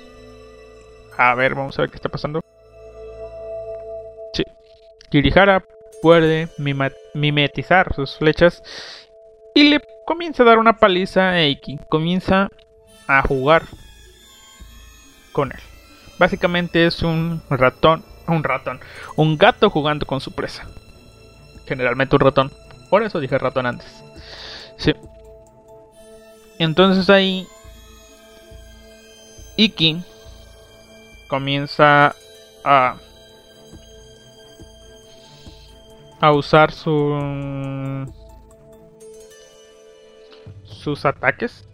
[1.17, 2.41] A ver, vamos a ver qué está pasando.
[4.33, 4.45] Sí.
[5.11, 5.65] Kirihara
[6.03, 6.49] puede
[7.15, 8.63] mimetizar sus flechas
[9.55, 11.79] y le comienza a dar una paliza a Eiki.
[11.89, 12.49] Comienza
[13.09, 13.65] a jugar
[15.33, 15.61] con él.
[16.19, 18.81] Básicamente es un ratón, un ratón,
[19.17, 20.67] un gato jugando con su presa.
[21.67, 22.53] Generalmente un ratón.
[22.91, 24.05] Por eso dije ratón antes.
[24.77, 24.95] Sí.
[26.59, 27.47] Entonces ahí
[29.57, 30.03] Iki
[31.29, 32.15] comienza
[32.65, 32.97] a
[36.21, 38.13] a usar su
[40.65, 41.65] sus ataques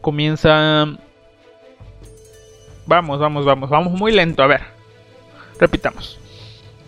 [0.00, 0.86] comienza
[2.86, 4.62] vamos vamos vamos vamos muy lento a ver
[5.58, 6.18] repitamos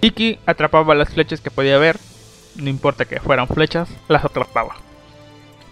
[0.00, 1.98] Iki atrapaba las flechas que podía ver
[2.56, 4.76] no importa que fueran flechas, las atrapaba.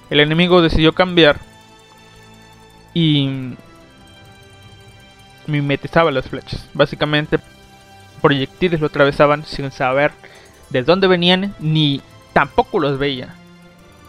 [0.08, 1.38] El enemigo decidió cambiar
[2.94, 3.54] y
[5.46, 6.68] mimetizaba las flechas.
[6.74, 7.38] Básicamente,
[8.20, 10.12] proyectiles lo atravesaban sin saber
[10.70, 13.34] de dónde venían ni tampoco los veía.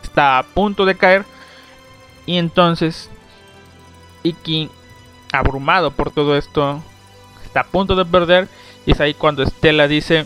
[0.04, 1.26] Está a punto de caer
[2.26, 3.10] y entonces
[4.24, 4.70] Iki,
[5.32, 6.82] abrumado por todo esto,
[7.44, 8.48] está a punto de perder
[8.86, 10.26] y es ahí cuando Estela dice,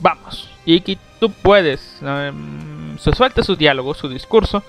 [0.00, 1.98] vamos, Iki, tú puedes.
[2.02, 4.62] Um, se suelta su diálogo, su discurso.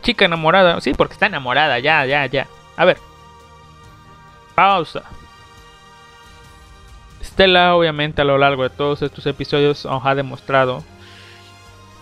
[0.00, 2.46] Chica enamorada, sí, porque está enamorada, ya, ya, ya.
[2.76, 2.98] A ver,
[4.54, 5.02] pausa.
[7.22, 10.82] Stella obviamente a lo largo de todos estos episodios nos ha demostrado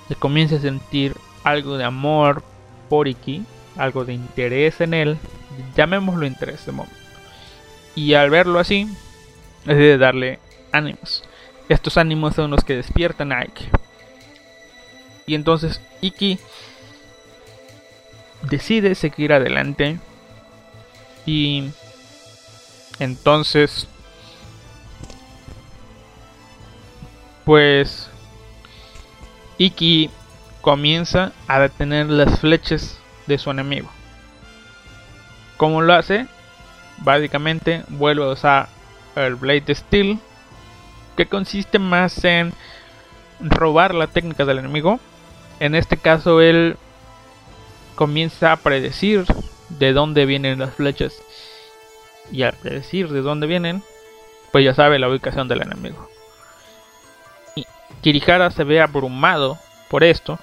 [0.06, 2.42] que comienza a sentir algo de amor
[2.88, 3.44] por Iki,
[3.76, 5.18] algo de interés en él,
[5.74, 6.96] llamémoslo interés de momento.
[7.94, 8.88] Y al verlo así,
[9.64, 10.38] decide darle
[10.72, 11.24] ánimos.
[11.68, 13.66] Estos ánimos son los que despiertan a Iki.
[15.26, 16.38] Y entonces Iki
[18.42, 19.98] decide seguir adelante.
[21.26, 21.70] Y
[22.98, 23.86] entonces,
[27.44, 28.08] pues
[29.58, 30.10] Iki
[30.60, 33.90] comienza a detener las flechas de su enemigo.
[35.58, 36.26] ¿Cómo lo hace?
[36.98, 38.68] Básicamente vuelve a usar
[39.16, 40.18] el Blade Steel,
[41.16, 42.52] que consiste más en
[43.40, 45.00] robar la técnica del enemigo.
[45.58, 46.76] En este caso, él
[47.96, 49.24] comienza a predecir
[49.68, 51.14] de dónde vienen las flechas.
[52.30, 53.82] Y al predecir de dónde vienen,
[54.52, 56.08] pues ya sabe la ubicación del enemigo.
[57.56, 57.66] Y
[58.00, 59.58] Kirihara se ve abrumado
[59.90, 60.38] por esto.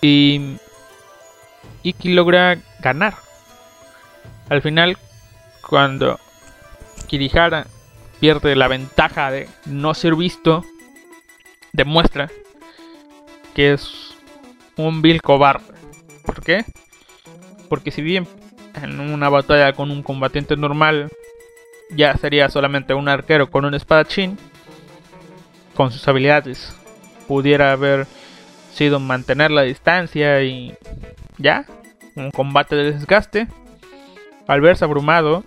[0.00, 0.58] Y
[1.82, 3.25] Iki logra ganar.
[4.48, 4.96] Al final,
[5.66, 6.20] cuando
[7.06, 7.66] Kirihara
[8.20, 10.64] pierde la ventaja de no ser visto,
[11.72, 12.30] demuestra
[13.54, 14.14] que es
[14.76, 15.74] un vil cobarde.
[16.24, 16.64] ¿Por qué?
[17.68, 18.26] Porque si bien
[18.74, 21.10] en una batalla con un combatiente normal
[21.90, 24.38] ya sería solamente un arquero con un espadachín,
[25.74, 26.74] con sus habilidades
[27.26, 28.06] pudiera haber
[28.72, 30.74] sido mantener la distancia y
[31.38, 31.64] ya,
[32.14, 33.48] un combate de desgaste.
[34.46, 35.44] Al verse abrumado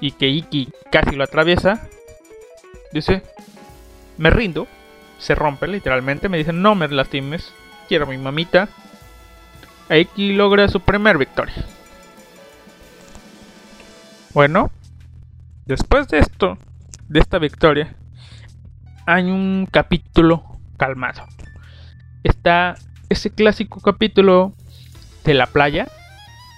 [0.00, 1.88] y que Iki casi lo atraviesa,
[2.92, 3.22] dice,
[4.16, 4.66] me rindo,
[5.18, 7.52] se rompe literalmente, me dice, no me lastimes,
[7.88, 8.68] quiero a mi mamita.
[9.90, 11.54] Iki logra su primer victoria.
[14.32, 14.70] Bueno,
[15.66, 16.56] después de esto,
[17.08, 17.96] de esta victoria,
[19.06, 20.44] hay un capítulo
[20.76, 21.26] calmado.
[22.22, 22.76] Está
[23.08, 24.54] ese clásico capítulo
[25.24, 25.88] de la playa,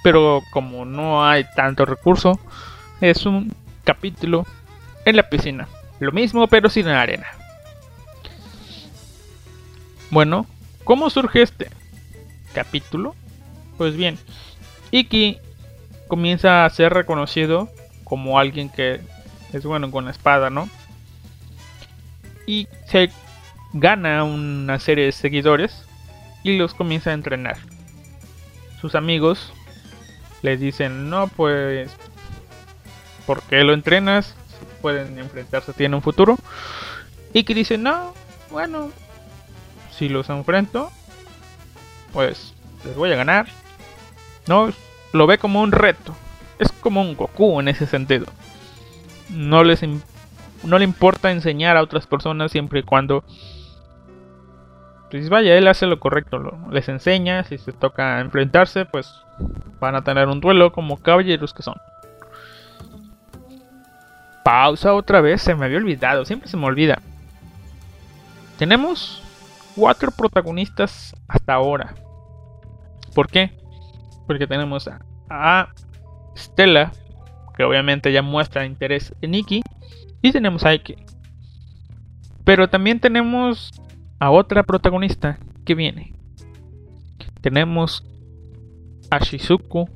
[0.02, 2.38] pero como no hay tanto recurso,
[3.00, 4.46] es un capítulo
[5.04, 5.68] en la piscina.
[6.00, 7.26] Lo mismo pero sin arena.
[10.10, 10.46] Bueno,
[10.84, 11.70] ¿cómo surge este
[12.52, 13.14] capítulo?
[13.78, 14.18] Pues bien,
[14.90, 15.38] Iki
[16.08, 17.70] comienza a ser reconocido
[18.04, 19.00] como alguien que
[19.52, 20.68] es bueno con la espada, ¿no?
[22.46, 23.10] Y se
[23.72, 25.84] gana una serie de seguidores
[26.42, 27.56] y los comienza a entrenar.
[28.80, 29.52] Sus amigos
[30.42, 31.90] les dicen, no, pues,
[33.26, 34.34] ¿por qué lo entrenas?
[34.80, 36.36] Pueden enfrentarse a ti en un futuro.
[37.32, 38.12] Y que dice, no,
[38.50, 38.90] bueno,
[39.96, 40.90] si los enfrento,
[42.12, 43.46] pues les voy a ganar.
[44.46, 44.72] No,
[45.12, 46.14] lo ve como un reto.
[46.58, 48.26] Es como un Goku en ese sentido.
[49.30, 49.80] No les
[50.62, 53.24] no le importa enseñar a otras personas siempre y cuando
[55.12, 59.12] pues vaya, él hace lo correcto, les enseña, si se toca enfrentarse, pues
[59.78, 61.74] van a tener un duelo como caballeros que son.
[64.42, 66.98] Pausa otra vez, se me había olvidado, siempre se me olvida.
[68.56, 69.22] Tenemos
[69.76, 71.94] cuatro protagonistas hasta ahora.
[73.14, 73.52] ¿Por qué?
[74.26, 74.88] Porque tenemos
[75.28, 75.68] a,
[76.34, 76.90] Stella,
[77.54, 79.62] que obviamente ya muestra interés en Nikki,
[80.22, 81.04] y tenemos a Ike.
[82.46, 83.72] Pero también tenemos
[84.22, 86.12] a otra protagonista que viene.
[87.40, 88.06] Tenemos
[89.10, 89.88] a Shizuku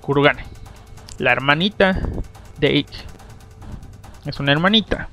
[0.00, 0.42] Kurugane,
[1.18, 2.00] la hermanita
[2.58, 2.98] de Ikki.
[4.24, 5.08] Es una hermanita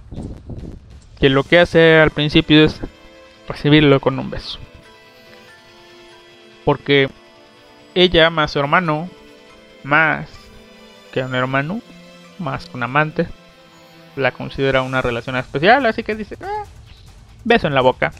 [1.19, 2.81] que lo que hace al principio es
[3.47, 4.57] recibirlo con un beso.
[6.65, 7.11] Porque
[7.93, 9.07] ella más su hermano,
[9.83, 10.31] más
[11.11, 11.79] que un hermano,
[12.39, 13.27] más un amante,
[14.15, 16.63] la considera una relación especial, así que dice, ah,
[17.43, 18.11] beso en la boca.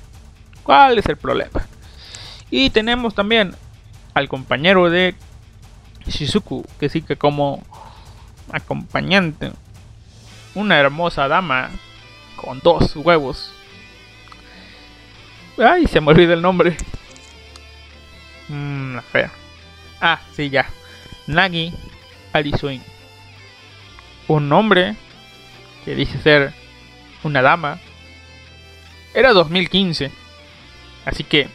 [0.64, 1.68] ¿Cuál es el problema?
[2.50, 3.56] Y tenemos también
[4.14, 5.16] al compañero de
[6.08, 7.64] Shizuku, que sí que como
[8.52, 9.52] acompañante,
[10.56, 11.70] una hermosa dama
[12.36, 13.52] con dos huevos.
[15.58, 16.78] Ay, se me olvida el nombre.
[18.50, 19.32] Mmm, fea.
[20.02, 20.66] Ah, sí, ya.
[21.28, 21.74] Nagi
[22.34, 22.82] Alisuin.
[24.28, 24.96] Un hombre
[25.86, 26.54] que dice ser
[27.24, 27.80] una dama.
[29.14, 30.12] Era 2015.
[31.06, 31.48] Así que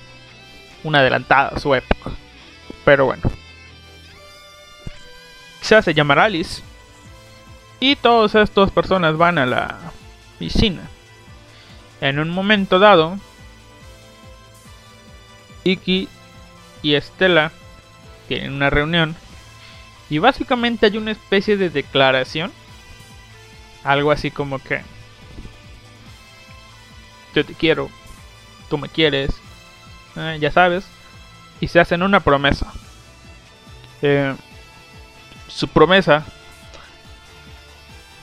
[0.84, 2.10] una adelantada a su época.
[2.84, 3.22] Pero bueno.
[5.60, 6.62] Se hace llamar Alice.
[7.80, 9.78] Y todas estas personas van a la
[10.38, 10.82] piscina.
[12.00, 13.18] En un momento dado,
[15.64, 16.08] Iki
[16.82, 17.52] y Estela
[18.28, 19.16] tienen una reunión
[20.10, 22.52] y básicamente hay una especie de declaración.
[23.89, 24.82] Algo así como que
[27.34, 27.89] yo te quiero,
[28.68, 29.30] tú me quieres,
[30.14, 30.86] eh, ya sabes.
[31.59, 32.70] Y se hacen una promesa.
[34.03, 34.34] Eh,
[35.47, 36.26] su promesa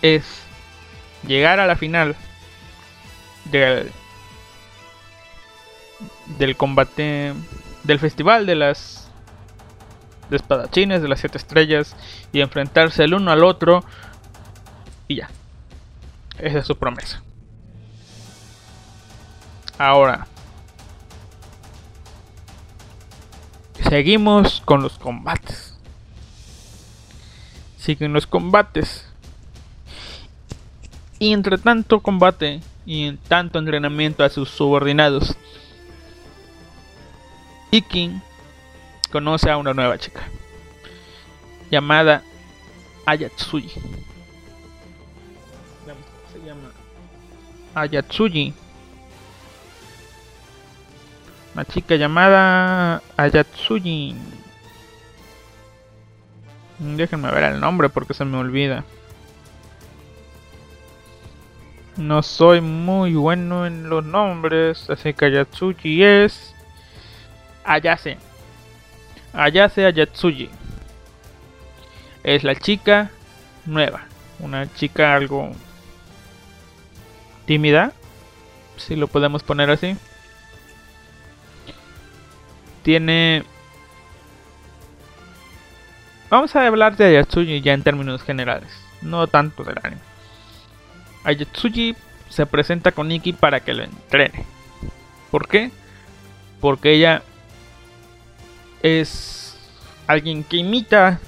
[0.04, 0.44] es
[1.26, 2.16] llegar a la final
[3.46, 3.92] del,
[6.38, 7.34] del combate
[7.82, 9.10] del festival de las
[10.30, 11.96] de espadachines de las siete estrellas
[12.32, 13.84] y enfrentarse el uno al otro
[15.08, 15.30] y ya
[16.40, 17.22] esa es su promesa.
[19.78, 20.28] Ahora
[23.90, 25.78] seguimos con los combates.
[27.78, 29.08] Siguen los combates.
[31.20, 35.36] Y entre tanto combate y en tanto entrenamiento a sus subordinados,
[37.72, 38.22] Ikin
[39.12, 40.22] conoce a una nueva chica
[41.72, 42.22] llamada
[43.06, 43.72] Ayatsuji.
[47.76, 48.54] Ayatsuji.
[51.54, 54.16] Una chica llamada Ayatsuji.
[56.80, 58.84] Déjenme ver el nombre porque se me olvida.
[61.98, 66.54] No soy muy bueno en los nombres, así que Ayatsuji es
[67.64, 68.18] Ayase.
[69.34, 70.50] Ayase Ayatsuji.
[72.24, 73.12] Es la chica
[73.66, 74.04] nueva.
[74.40, 75.52] Una chica algo
[77.46, 77.94] tímida,
[78.78, 79.96] si lo podemos poner así.
[82.84, 83.44] Tiene...
[86.30, 88.70] Vamos a hablar de Ayatsuji ya en términos generales,
[89.02, 90.02] no tanto del anime.
[91.24, 91.96] Ayatsuji
[92.30, 94.46] se presenta con Nikki para que lo entrene.
[95.32, 95.72] ¿Por qué?
[96.60, 97.22] Porque ella
[98.82, 99.58] es
[100.08, 101.20] alguien que imita,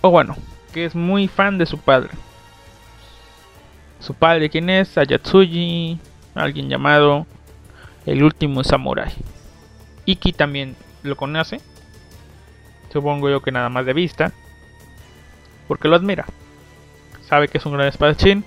[0.00, 0.36] o bueno,
[0.72, 2.10] que es muy fan de su padre.
[4.04, 4.98] Su padre, ¿quién es?
[4.98, 5.98] Ayatsuji,
[6.34, 7.26] alguien llamado
[8.06, 9.12] el último samurai.
[10.04, 11.60] Iki también lo conoce.
[12.92, 14.32] Supongo yo que nada más de vista.
[15.66, 16.26] Porque lo admira
[17.34, 18.44] sabe que es un gran espadachín.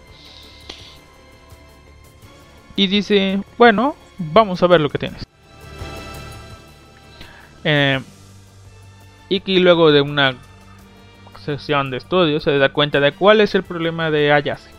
[2.76, 5.24] Y dice, bueno, vamos a ver lo que tienes.
[7.64, 8.00] Eh,
[9.30, 10.36] Iki luego de una
[11.44, 14.77] sesión de estudio se da cuenta de cuál es el problema de Ayase.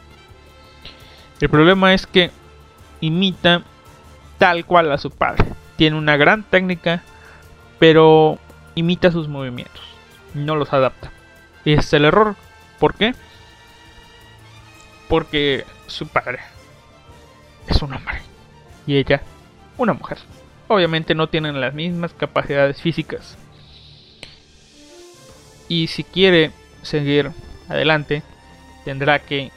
[1.41, 2.31] El problema es que
[3.01, 3.63] imita
[4.39, 5.45] tal cual a su padre.
[5.77, 7.03] Tiene una gran técnica,
[7.79, 8.39] pero
[8.75, 9.83] imita sus movimientos.
[10.35, 11.11] No los adapta.
[11.65, 12.35] Y es el error.
[12.79, 13.15] ¿Por qué?
[15.09, 16.39] porque su padre
[17.67, 18.21] es un hombre
[18.87, 19.23] y ella
[19.77, 20.19] una mujer.
[20.69, 23.39] Obviamente no tienen las mismas capacidades físicas.
[25.67, 27.31] Y si quiere seguir
[27.69, 28.23] adelante,
[28.85, 29.51] tendrá que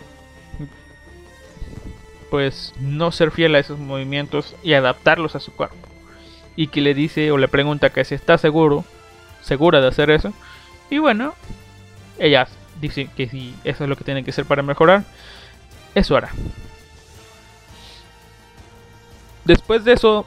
[2.32, 5.76] pues no ser fiel a esos movimientos y adaptarlos a su cuerpo.
[6.56, 8.86] Y que le dice o le pregunta que si está seguro,
[9.42, 10.34] segura de hacer eso.
[10.90, 11.36] Y bueno,
[12.18, 12.48] ella
[12.80, 15.04] dice que si eso es lo que tiene que hacer para mejorar,
[15.94, 16.30] eso hará.
[19.44, 20.26] Después de eso,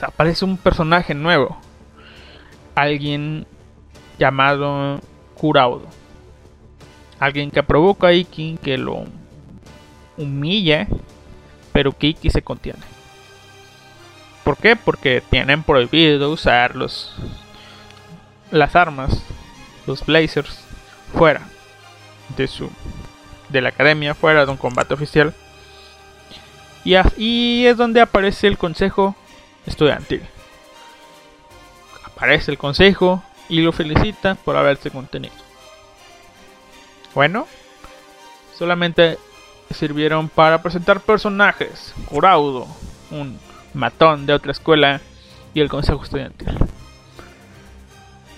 [0.00, 1.58] aparece un personaje nuevo.
[2.76, 3.44] Alguien
[4.20, 5.00] llamado
[5.34, 5.88] Kuraudo.
[7.18, 9.04] Alguien que provoca a Iki, que lo
[10.16, 10.86] humilla,
[11.72, 12.80] pero que Iki se contiene.
[14.44, 14.76] ¿Por qué?
[14.76, 17.14] Porque tienen prohibido usar los,
[18.50, 19.22] las armas,
[19.86, 20.60] los blazers,
[21.14, 21.42] fuera
[22.36, 22.70] de su
[23.48, 25.34] de la academia fuera de un combate oficial.
[26.84, 29.14] Y, ahí es donde aparece el consejo
[29.64, 30.22] estudiantil.
[32.04, 35.34] Aparece el consejo y lo felicita por haberse contenido.
[37.14, 37.46] Bueno,
[38.58, 39.18] solamente
[39.74, 41.94] sirvieron para presentar personajes.
[42.06, 42.66] Kuraudo,
[43.10, 43.38] un
[43.74, 45.00] matón de otra escuela
[45.52, 46.48] y el consejo estudiantil.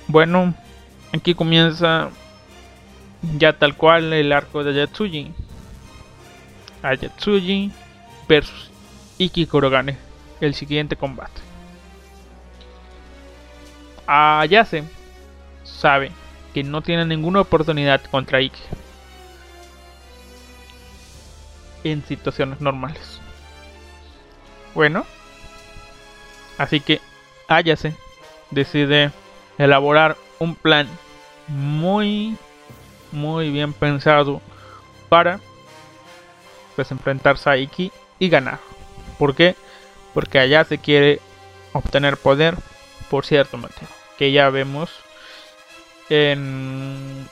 [0.08, 0.54] Bueno,
[1.12, 2.10] aquí comienza
[3.38, 5.32] ya tal cual el arco de Yatsuji.
[6.82, 7.72] Ayatsuji
[8.28, 8.70] versus
[9.18, 9.96] Iki Kurogane,
[10.40, 11.40] el siguiente combate.
[14.06, 14.84] Ayase
[15.64, 16.12] sabe
[16.54, 18.60] que no tiene ninguna oportunidad contra Iki
[21.92, 23.20] en situaciones normales.
[24.74, 25.06] Bueno,
[26.58, 27.00] así que
[27.48, 27.94] Ayase
[28.50, 29.10] decide
[29.58, 30.88] elaborar un plan
[31.48, 32.36] muy
[33.12, 34.42] muy bien pensado
[35.08, 35.40] para
[36.74, 38.58] pues enfrentarse a Iki y ganar.
[39.18, 39.54] ¿Por qué?
[40.12, 41.20] Porque allá se quiere
[41.72, 42.56] obtener poder
[43.08, 44.90] por cierto motivo que ya vemos
[46.08, 47.28] en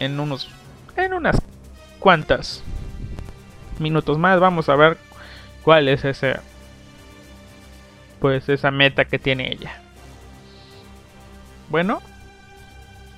[0.00, 0.48] en unos
[0.96, 1.36] en unas
[1.98, 2.62] cuantas
[3.84, 4.98] minutos más vamos a ver
[5.62, 6.40] cuál es ese
[8.18, 9.78] pues esa meta que tiene ella.
[11.68, 12.00] Bueno,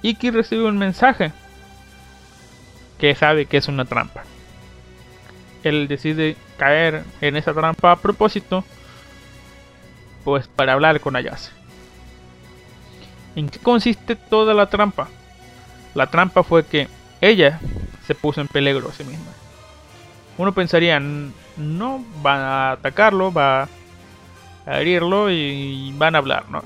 [0.02, 1.30] Iki recibe un mensaje
[2.98, 4.24] que sabe que es una trampa.
[5.62, 8.64] Él decide caer en esa trampa a propósito,
[10.24, 11.52] pues para hablar con Ayase.
[13.36, 15.08] ¿En qué consiste toda la trampa?
[15.94, 16.88] La trampa fue que
[17.20, 17.60] ella
[18.06, 19.35] se puso en peligro a sí misma.
[20.38, 23.68] Uno pensaría, no va a atacarlo, va
[24.66, 26.62] a herirlo y van a hablar, ¿no?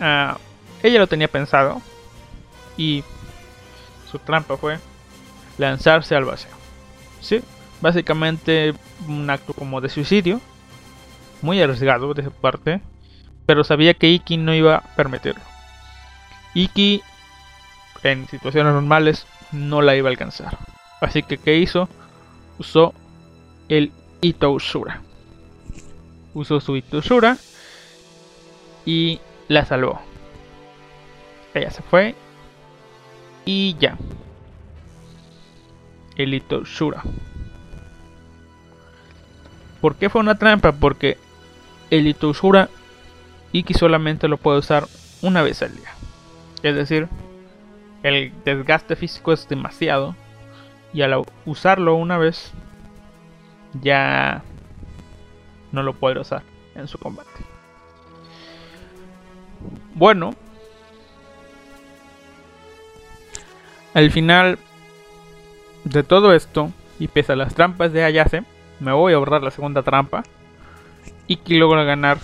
[0.00, 0.38] Ah,
[0.82, 1.82] ella lo tenía pensado
[2.76, 3.04] y
[4.10, 4.78] su trampa fue
[5.58, 6.50] lanzarse al vacío.
[7.20, 7.42] ¿Sí?
[7.80, 8.74] Básicamente
[9.06, 10.40] un acto como de suicidio,
[11.42, 12.80] muy arriesgado de su parte,
[13.44, 15.42] pero sabía que Iki no iba a permitirlo.
[16.54, 17.02] Iki
[18.02, 20.56] en situaciones normales no la iba a alcanzar.
[21.00, 21.88] Así que ¿qué hizo?
[22.58, 22.94] Usó
[23.68, 25.02] el Itoshura.
[26.34, 27.36] Usó su Itoshura
[28.84, 30.00] y la salvó.
[31.54, 32.14] Ella se fue
[33.44, 33.96] y ya.
[36.16, 37.02] El Itoshura.
[39.80, 40.72] ¿Por qué fue una trampa?
[40.72, 41.18] Porque
[41.90, 42.68] el Itoshura
[43.52, 44.86] Iki solamente lo puede usar
[45.22, 45.90] una vez al día.
[46.62, 47.08] Es decir,
[48.02, 50.14] el desgaste físico es demasiado
[50.92, 52.52] y al usarlo una vez
[53.80, 54.42] ya
[55.72, 56.42] no lo puede usar
[56.74, 57.28] en su combate.
[59.94, 60.34] Bueno,
[63.94, 64.58] al final
[65.84, 68.44] de todo esto, y pese a las trampas de Ayase,
[68.80, 70.22] me voy a borrar la segunda trampa.
[71.26, 72.18] Y que logra ganar.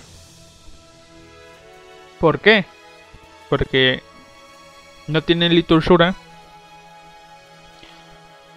[2.19, 2.65] ¿Por qué?
[3.49, 4.01] Porque
[5.07, 6.15] no tiene liturgia.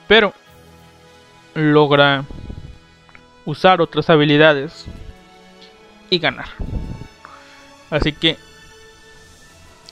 [0.08, 0.32] Pero
[1.54, 2.24] logra
[3.44, 4.86] usar otras habilidades
[6.10, 6.48] y ganar.
[7.90, 8.36] Así que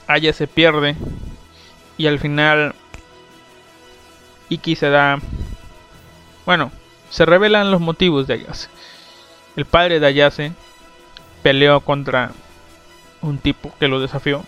[0.07, 0.95] Aya se pierde
[1.97, 2.75] y al final
[4.49, 5.19] Iki se da
[6.45, 6.71] bueno,
[7.09, 8.69] se revelan los motivos de Ayase.
[9.55, 10.51] El padre de Ayase
[11.41, 12.31] peleó contra
[13.21, 14.43] un tipo que lo desafió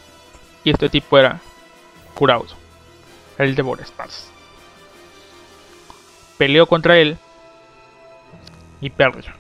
[0.64, 1.40] y este tipo era
[2.14, 2.56] Kuraudo,
[3.40, 4.32] el de espadas.
[6.38, 7.18] Peleó contra él
[8.82, 9.32] y perdió.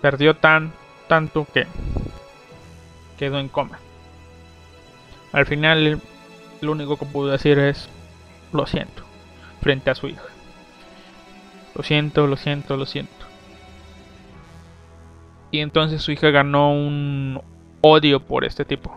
[0.00, 0.72] Perdió tan
[1.08, 1.66] tanto que
[3.18, 3.78] quedó en coma.
[5.32, 6.00] Al final
[6.60, 7.88] lo único que pudo decir es
[8.52, 9.04] lo siento
[9.60, 10.22] frente a su hija.
[11.74, 13.26] Lo siento, lo siento, lo siento.
[15.50, 17.40] Y entonces su hija ganó un
[17.80, 18.96] odio por este tipo.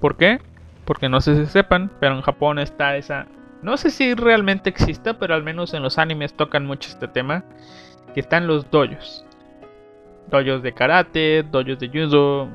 [0.00, 0.40] ¿Por qué?
[0.84, 3.26] Porque no sé si sepan, pero en Japón está esa
[3.62, 7.44] no sé si realmente exista, pero al menos en los animes tocan mucho este tema.
[8.14, 9.24] Que están los dojos.
[10.28, 12.48] Dojos de karate, dojos de judo,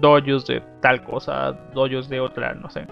[0.00, 2.86] dojos de tal cosa, dojos de otra, no sé.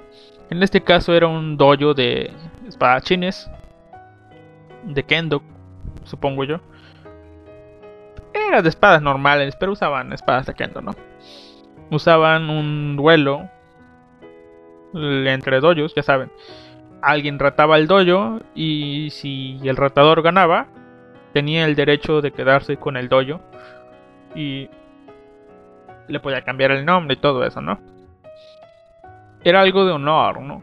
[0.50, 2.32] En este caso era un dojo de
[2.66, 3.50] espadachines,
[4.82, 5.42] de kendo,
[6.04, 6.60] supongo yo.
[8.34, 10.94] Era de espadas normales, pero usaban espadas de kendo, ¿no?
[11.90, 13.48] Usaban un duelo
[14.92, 16.30] entre dojos, ya saben
[17.02, 20.66] alguien rataba el dojo y si el ratador ganaba,
[21.32, 23.40] tenía el derecho de quedarse con el dojo
[24.34, 24.68] y
[26.08, 27.78] le podía cambiar el nombre y todo eso, ¿no?
[29.44, 30.62] Era algo de honor, ¿no?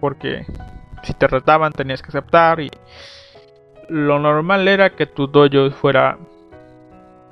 [0.00, 0.46] Porque
[1.02, 2.70] si te retaban tenías que aceptar y
[3.88, 6.18] lo normal era que tu dojo fuera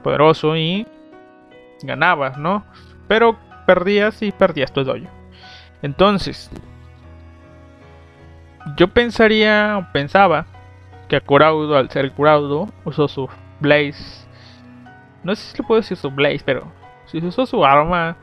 [0.02, 0.86] poderoso y
[1.82, 2.64] ganabas, ¿no?
[3.08, 5.06] Pero perdías y perdías tu dojo.
[5.82, 6.50] Entonces,
[8.76, 10.46] yo pensaría, pensaba,
[11.08, 13.28] que Kuraudo, al ser Kuraudo, usó su
[13.60, 14.26] Blaze.
[15.22, 16.72] No sé si le puedo decir su Blaze, pero
[17.06, 18.16] si usó su arma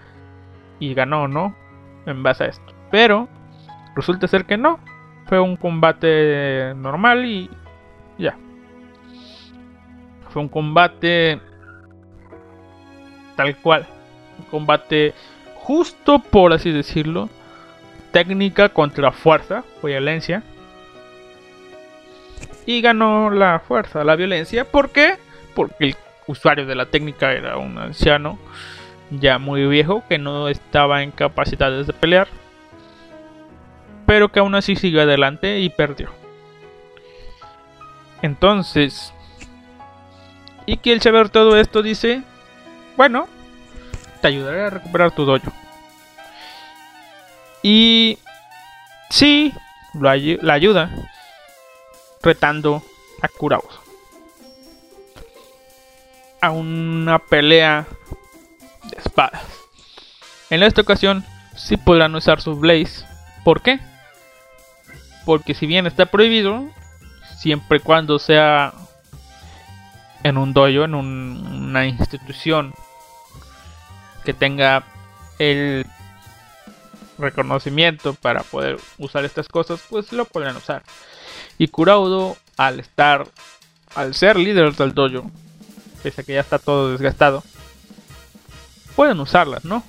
[0.80, 1.56] y ganó, ¿no?
[2.06, 2.74] En base a esto.
[2.89, 3.28] Pero
[3.96, 4.80] resulta ser que no,
[5.26, 7.50] fue un combate normal y
[8.18, 8.36] ya.
[10.30, 11.39] Fue un combate
[13.36, 13.86] tal cual.
[14.39, 15.14] Un combate
[15.56, 17.30] justo, por así decirlo.
[18.12, 20.43] Técnica contra fuerza, violencia.
[22.66, 24.66] Y ganó la fuerza, la violencia.
[24.66, 25.18] ¿Por qué?
[25.55, 25.95] Porque el
[26.28, 28.38] usuario de la técnica era un anciano
[29.12, 32.28] ya muy viejo que no estaba en capacidades de pelear.
[34.05, 36.09] Pero que aún así siguió adelante y perdió.
[38.22, 39.14] Entonces,
[40.66, 42.24] y que el saber todo esto dice,
[42.95, 43.28] bueno,
[44.22, 45.51] te ayudaré a recuperar tu dojo.
[47.64, 48.18] Y
[49.09, 49.53] sí,
[49.93, 50.89] la ayuda
[52.22, 52.84] retando
[53.22, 53.82] a Kuraos
[56.41, 57.86] a una pelea
[58.89, 59.43] de espadas.
[60.49, 61.24] En esta ocasión
[61.55, 63.05] sí podrán usar sus Blaze.
[63.43, 63.80] ¿Por qué?
[65.24, 66.68] Porque si bien está prohibido,
[67.38, 68.74] siempre y cuando sea
[70.24, 72.74] en un dojo, en una institución
[74.26, 74.84] que tenga
[75.38, 75.86] el
[77.18, 80.84] reconocimiento para poder usar estas cosas, pues lo podrán usar.
[81.57, 83.28] Y Kuraudo, al estar,
[83.95, 85.30] al ser líder del dojo,
[86.03, 87.43] pese a que ya está todo desgastado,
[88.95, 89.84] pueden usarlas, ¿no?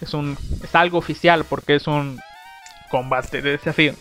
[0.00, 2.20] Es un es algo oficial porque es un
[2.90, 3.94] combate de desafío.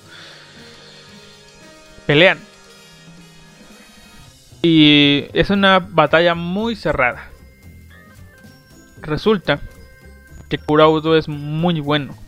[2.05, 2.39] Pelean.
[4.61, 7.29] Y es una batalla muy cerrada.
[9.01, 9.59] Resulta
[10.49, 12.22] que Kuraudo es muy bueno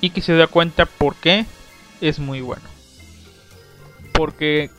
[0.00, 1.46] Y que se da cuenta por qué
[2.00, 2.62] es muy bueno.
[4.12, 4.70] Porque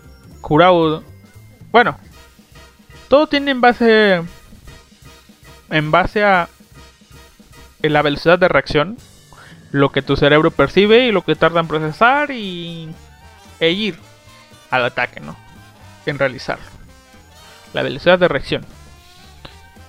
[0.41, 1.03] Kuraudo,
[1.71, 1.97] bueno,
[3.07, 4.21] todo tiene en base
[5.69, 6.49] en base a
[7.81, 8.97] la velocidad de reacción,
[9.71, 12.89] lo que tu cerebro percibe y lo que tarda en procesar y
[13.59, 13.97] e ir
[14.69, 15.35] al ataque, ¿no?
[16.05, 16.65] En realizarlo.
[17.73, 18.65] La velocidad de reacción.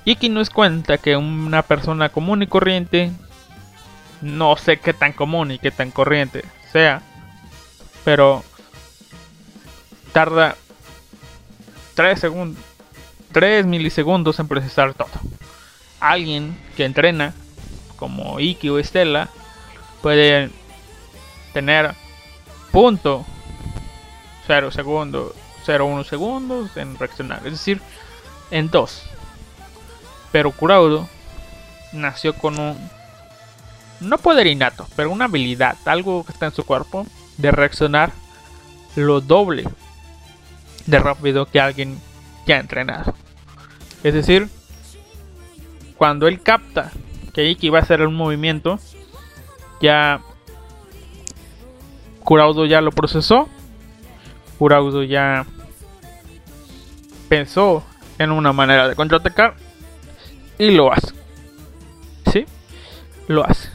[0.05, 3.13] Iki nos cuenta que una persona común y corriente,
[4.23, 7.03] no sé qué tan común y qué tan corriente sea,
[8.05, 8.43] pero
[10.13, 10.57] tarda
[11.95, 12.65] 3 segundos,
[13.33, 15.11] 3 milisegundos en procesar todo
[16.03, 17.33] alguien que entrena,
[17.97, 19.29] como Iki o Estela,
[20.03, 20.51] puede
[21.53, 21.95] tener
[22.73, 23.25] punto
[24.49, 25.33] 0 segundos,
[25.65, 27.81] 0,1 segundos en reaccionar, es decir,
[28.51, 29.03] en 2.
[30.33, 31.09] Pero Kuraudo
[31.93, 32.91] nació con un
[34.03, 37.07] no poder innato, pero una habilidad, algo que está en su cuerpo,
[37.39, 38.13] de reaccionar
[38.97, 39.65] lo doble
[40.87, 41.99] de rápido que alguien
[42.45, 43.15] que ha entrenado.
[44.03, 44.49] Es decir,
[45.97, 46.91] cuando él capta
[47.33, 48.79] que Iki va a hacer un movimiento,
[49.81, 50.21] ya
[52.25, 53.49] Kuraudo ya lo procesó.
[54.59, 55.47] Kuraudo ya
[57.29, 57.83] pensó
[58.19, 59.55] en una manera de contraatacar
[60.59, 61.13] y lo hace.
[62.33, 62.47] ¿Sí?
[63.27, 63.72] Lo hace.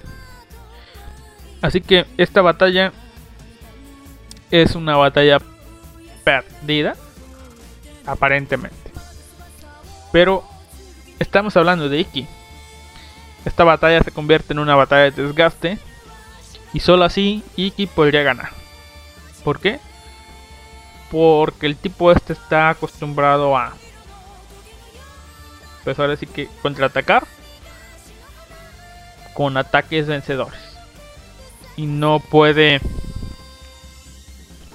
[1.62, 2.94] Así que esta batalla
[4.52, 5.40] es una batalla
[6.24, 6.96] perdida,
[8.06, 8.92] aparentemente.
[10.12, 10.44] Pero
[11.20, 12.28] Estamos hablando de Iki.
[13.46, 15.80] Esta batalla se convierte en una batalla de desgaste.
[16.74, 18.50] Y solo así Iki podría ganar.
[19.44, 19.80] ¿Por qué?
[21.10, 23.74] Porque el tipo este está acostumbrado a...
[25.84, 27.26] Pues ahora sí que contraatacar.
[29.34, 30.67] Con ataques vencedores.
[31.78, 32.82] Y no puede...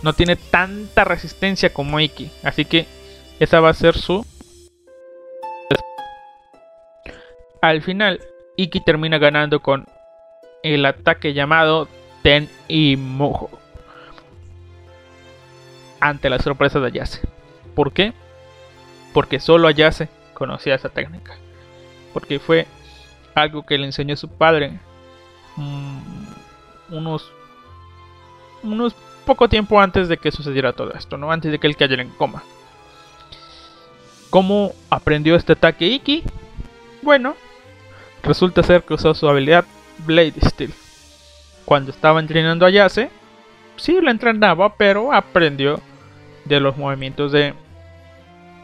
[0.02, 2.30] No tiene tanta resistencia como Iki.
[2.42, 2.86] Así que
[3.38, 4.24] esa va a ser su
[7.62, 8.20] Al final,
[8.56, 9.86] Iki termina ganando con
[10.64, 11.86] el ataque llamado
[12.24, 13.50] Ten y Mojo
[16.00, 17.20] ante la sorpresa de Ayase.
[17.76, 18.12] ¿Por qué?
[19.14, 21.36] Porque solo Ayase conocía esa técnica.
[22.12, 22.66] Porque fue
[23.36, 24.80] algo que le enseñó su padre
[25.54, 26.21] mm,
[26.92, 27.32] unos
[28.62, 28.94] unos
[29.26, 31.32] poco tiempo antes de que sucediera todo esto, ¿no?
[31.32, 32.42] Antes de que él cayera en coma.
[34.30, 36.22] ¿Cómo aprendió este ataque Iki?
[37.02, 37.34] Bueno,
[38.22, 39.64] Resulta ser que usó su habilidad
[40.06, 40.72] Blade Steel.
[41.64, 43.10] Cuando estaba entrenando a Yase,
[43.76, 45.80] sí lo entrenaba, pero aprendió
[46.44, 47.54] de los movimientos de,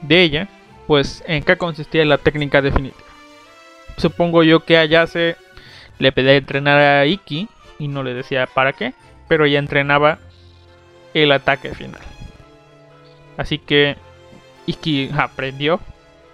[0.03, 0.49] de ella,
[0.87, 3.05] pues en qué consistía la técnica definitiva.
[3.97, 5.37] Supongo yo que a Yase
[5.99, 7.49] le pedía entrenar a Iki
[7.79, 8.95] y no le decía para qué,
[9.29, 10.19] pero ella entrenaba
[11.15, 12.01] el ataque final.
[13.37, 13.97] Así que
[14.67, 15.81] Iki aprendió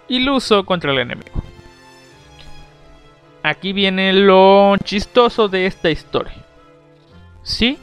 [0.07, 1.43] y lo usó contra el enemigo.
[3.43, 6.33] Aquí viene lo chistoso de esta historia.
[7.43, 7.77] Sí,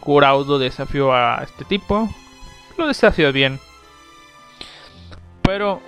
[0.00, 2.08] Kuraudo desafió a este tipo.
[2.76, 3.60] Lo desafió bien.
[5.42, 5.80] Pero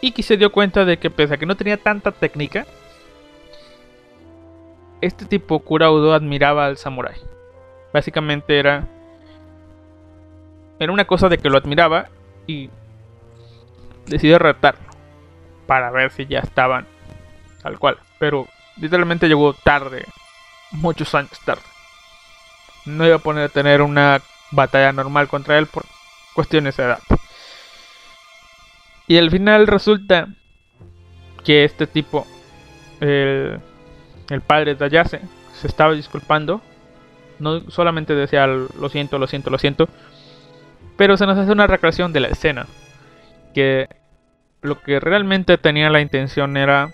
[0.00, 2.66] Iki se dio cuenta de que pese a que no tenía tanta técnica,
[5.00, 7.20] este tipo Kuraudo admiraba al samurái.
[7.92, 8.88] Básicamente era
[10.78, 12.08] era una cosa de que lo admiraba
[12.46, 12.70] y
[14.06, 14.86] decidió retarlo
[15.66, 16.86] para ver si ya estaban
[17.62, 17.98] tal cual.
[18.18, 20.04] Pero literalmente llegó tarde,
[20.70, 21.62] muchos años tarde.
[22.84, 24.20] No iba a poner a tener una
[24.50, 25.84] batalla normal contra él por
[26.34, 27.00] cuestiones de edad.
[29.08, 30.28] Y al final resulta
[31.44, 32.26] que este tipo,
[33.00, 33.60] el,
[34.30, 35.20] el padre de Ayase,
[35.54, 36.60] se estaba disculpando.
[37.38, 39.88] No solamente decía lo siento, lo siento, lo siento.
[40.96, 42.66] Pero se nos hace una recreación de la escena.
[43.54, 43.88] Que
[44.62, 46.90] lo que realmente tenía la intención era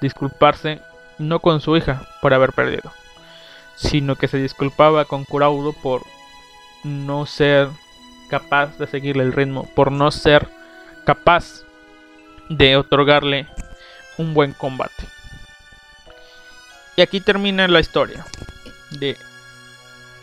[0.00, 0.80] disculparse
[1.18, 2.90] no con su hija por haber perdido,
[3.76, 6.02] sino que se disculpaba con Kuraudo por
[6.82, 7.68] no ser
[8.28, 10.48] capaz de seguirle el ritmo, por no ser
[11.04, 11.62] capaz
[12.48, 13.46] de otorgarle
[14.18, 15.04] un buen combate.
[17.02, 18.24] Y aquí termina la historia
[18.90, 19.16] de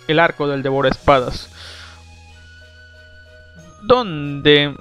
[0.07, 1.49] el arco del devora espadas,
[3.81, 4.73] donde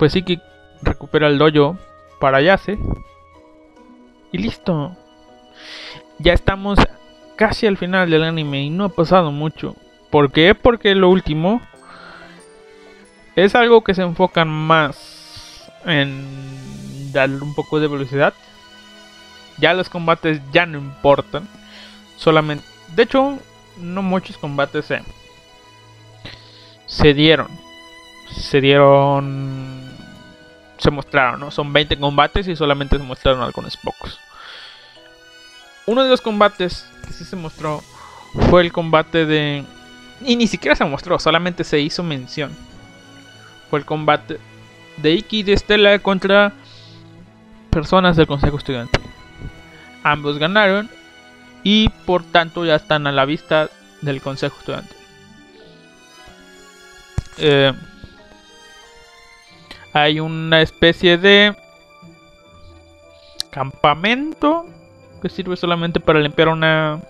[0.00, 0.40] pues sí que
[0.82, 1.78] recupera el dojo
[2.18, 2.76] para Yase
[4.32, 4.96] y listo.
[6.18, 6.80] Ya estamos
[7.36, 9.76] casi al final del anime y no ha pasado mucho.
[10.10, 10.56] ¿Por qué?
[10.56, 11.62] Porque lo último
[13.36, 18.34] es algo que se enfocan más en darle un poco de velocidad.
[19.58, 21.48] Ya los combates ya no importan.
[22.16, 22.64] Solamente.
[22.94, 23.38] De hecho,
[23.78, 25.02] no muchos combates se.
[26.86, 27.48] Se dieron.
[28.34, 29.82] Se dieron.
[30.78, 31.50] Se mostraron, ¿no?
[31.50, 34.18] Son 20 combates y solamente se mostraron algunos pocos.
[35.86, 37.82] Uno de los combates que sí se mostró
[38.50, 39.64] fue el combate de.
[40.24, 42.52] Y ni siquiera se mostró, solamente se hizo mención
[43.72, 44.38] fue el combate
[44.98, 46.52] de Iki de Estela contra
[47.70, 49.00] personas del Consejo Estudiantil.
[50.02, 50.90] Ambos ganaron
[51.62, 54.96] y por tanto ya están a la vista del Consejo Estudiantil.
[57.38, 57.72] Eh,
[59.92, 61.56] hay una especie de
[63.50, 64.66] campamento
[65.20, 67.00] que sirve solamente para limpiar una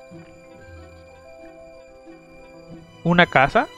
[3.05, 3.69] una casa.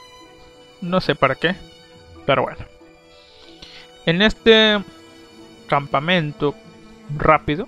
[0.81, 1.55] No sé para qué,
[2.25, 2.65] pero bueno.
[4.05, 4.83] En este
[5.67, 6.53] campamento
[7.15, 7.67] rápido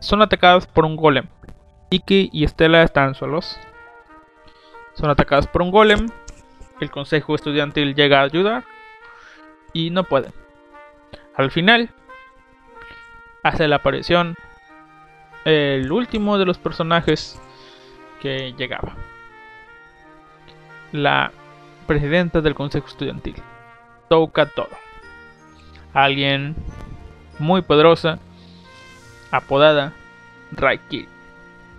[0.00, 1.26] son atacados por un golem.
[1.90, 3.58] Iki y Estela están solos.
[4.94, 6.08] Son atacados por un golem.
[6.80, 8.64] El consejo estudiantil llega a ayudar
[9.72, 10.32] y no pueden.
[11.36, 11.90] Al final
[13.42, 14.34] hace la aparición
[15.44, 17.40] el último de los personajes
[18.20, 18.94] que llegaba.
[20.92, 21.32] La
[21.86, 23.36] presidenta del consejo estudiantil
[24.08, 24.68] toca todo.
[25.92, 26.54] Alguien
[27.38, 28.18] muy poderosa,
[29.30, 29.92] apodada
[30.52, 31.06] Raiki,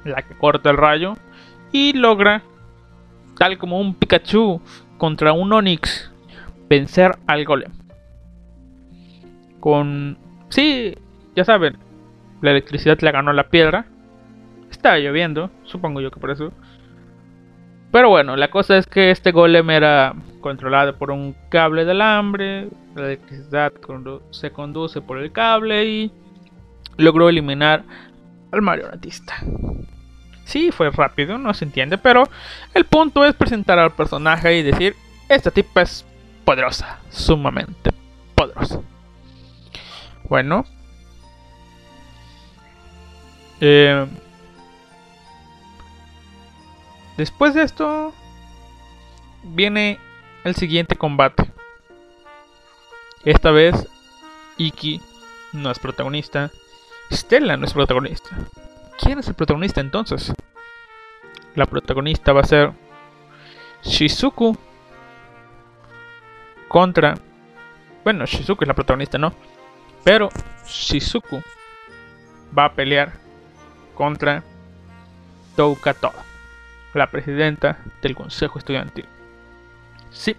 [0.06, 1.16] la que corta el rayo
[1.72, 2.42] y logra,
[3.38, 4.62] tal como un Pikachu
[4.98, 6.12] contra un Onix,
[6.70, 7.72] vencer al golem.
[9.60, 10.18] Con...
[10.50, 10.96] Sí,
[11.36, 11.78] ya saben,
[12.42, 13.86] la electricidad le ganó la piedra.
[14.70, 16.52] Estaba lloviendo, supongo yo que por eso.
[17.92, 22.70] Pero bueno, la cosa es que este golem era controlado por un cable de alambre,
[22.96, 23.74] la electricidad
[24.32, 26.12] se conduce por el cable y
[27.02, 27.84] logró eliminar
[28.52, 29.36] al marionetista.
[30.46, 32.24] Sí, fue rápido, no se entiende, pero
[32.74, 34.96] el punto es presentar al personaje y decir,
[35.30, 36.06] esta tipa es
[36.44, 37.92] poderosa, sumamente
[38.36, 38.82] poderosa.
[40.28, 40.66] Bueno.
[43.62, 44.08] Eh,
[47.22, 48.16] Después de esto
[49.44, 50.00] viene
[50.44, 51.52] el siguiente combate.
[53.26, 53.76] Esta vez
[54.58, 55.00] Iki
[55.54, 56.50] no es protagonista.
[57.12, 58.30] Stella no es protagonista.
[59.00, 60.34] ¿Quién es el protagonista entonces?
[61.56, 62.72] La protagonista va a ser
[63.84, 64.58] Shizuku
[66.68, 67.16] contra...
[68.04, 69.34] Bueno, Shizuku es la protagonista, ¿no?
[70.04, 70.30] Pero
[70.66, 71.42] Shizuku
[72.58, 73.14] va a pelear
[73.96, 74.44] contra
[75.56, 75.96] Touka
[76.94, 79.06] la presidenta del Consejo Estudiantil.
[80.12, 80.36] Sí,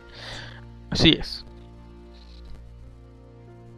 [0.90, 1.44] así es.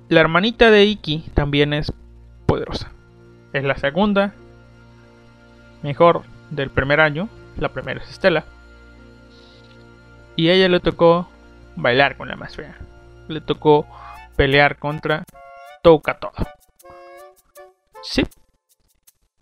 [0.09, 1.93] La hermanita de Iki también es
[2.47, 2.91] poderosa.
[3.53, 4.35] Es la segunda
[5.83, 7.29] mejor del primer año.
[7.57, 8.45] La primera es Estela.
[10.37, 11.29] Y a ella le tocó
[11.77, 12.77] bailar con la más fea.
[13.29, 13.87] Le tocó
[14.37, 15.25] pelear contra
[15.83, 16.33] Touka Todo.
[18.03, 18.23] Sí.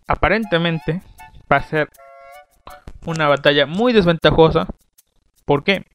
[0.07, 1.01] aparentemente
[1.51, 1.89] va a ser
[3.05, 4.67] una batalla muy desventajosa.
[5.45, 5.85] ¿Por qué?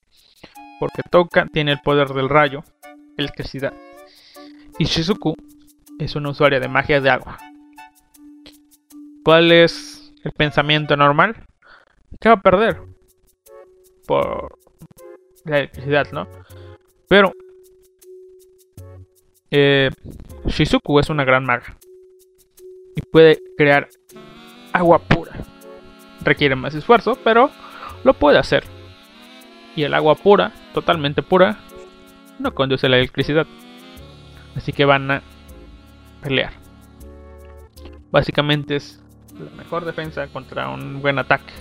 [0.79, 2.65] Porque Touka tiene el poder del rayo,
[3.17, 3.73] electricidad.
[4.79, 5.35] Y Shizuku
[5.99, 7.39] es una usuaria de magia de agua.
[9.25, 11.37] ¿Cuál es el pensamiento normal?
[12.21, 12.81] ¿Qué va a perder?
[14.07, 14.59] Por
[15.45, 16.27] la electricidad, ¿no?
[17.09, 17.33] Pero
[19.51, 19.91] eh,
[20.47, 21.77] Shizuku es una gran maga
[22.97, 23.89] y puede crear
[24.73, 25.33] agua pura.
[26.23, 27.51] Requiere más esfuerzo, pero
[28.05, 28.65] lo puede hacer.
[29.77, 31.59] Y el agua pura, totalmente pura,
[32.39, 33.47] no conduce la electricidad.
[34.57, 35.23] Así que van a
[36.23, 36.53] pelear.
[38.11, 39.03] Básicamente es
[39.39, 41.53] la mejor defensa contra un buen ataque.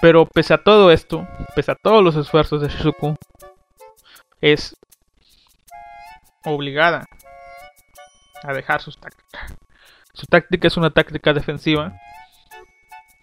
[0.00, 3.16] Pero pese a todo esto, pese a todos los esfuerzos de Shizuku,
[4.40, 4.76] es
[6.44, 7.06] obligada
[8.42, 9.54] a dejar sus tácticas.
[10.14, 11.92] Su táctica es una táctica defensiva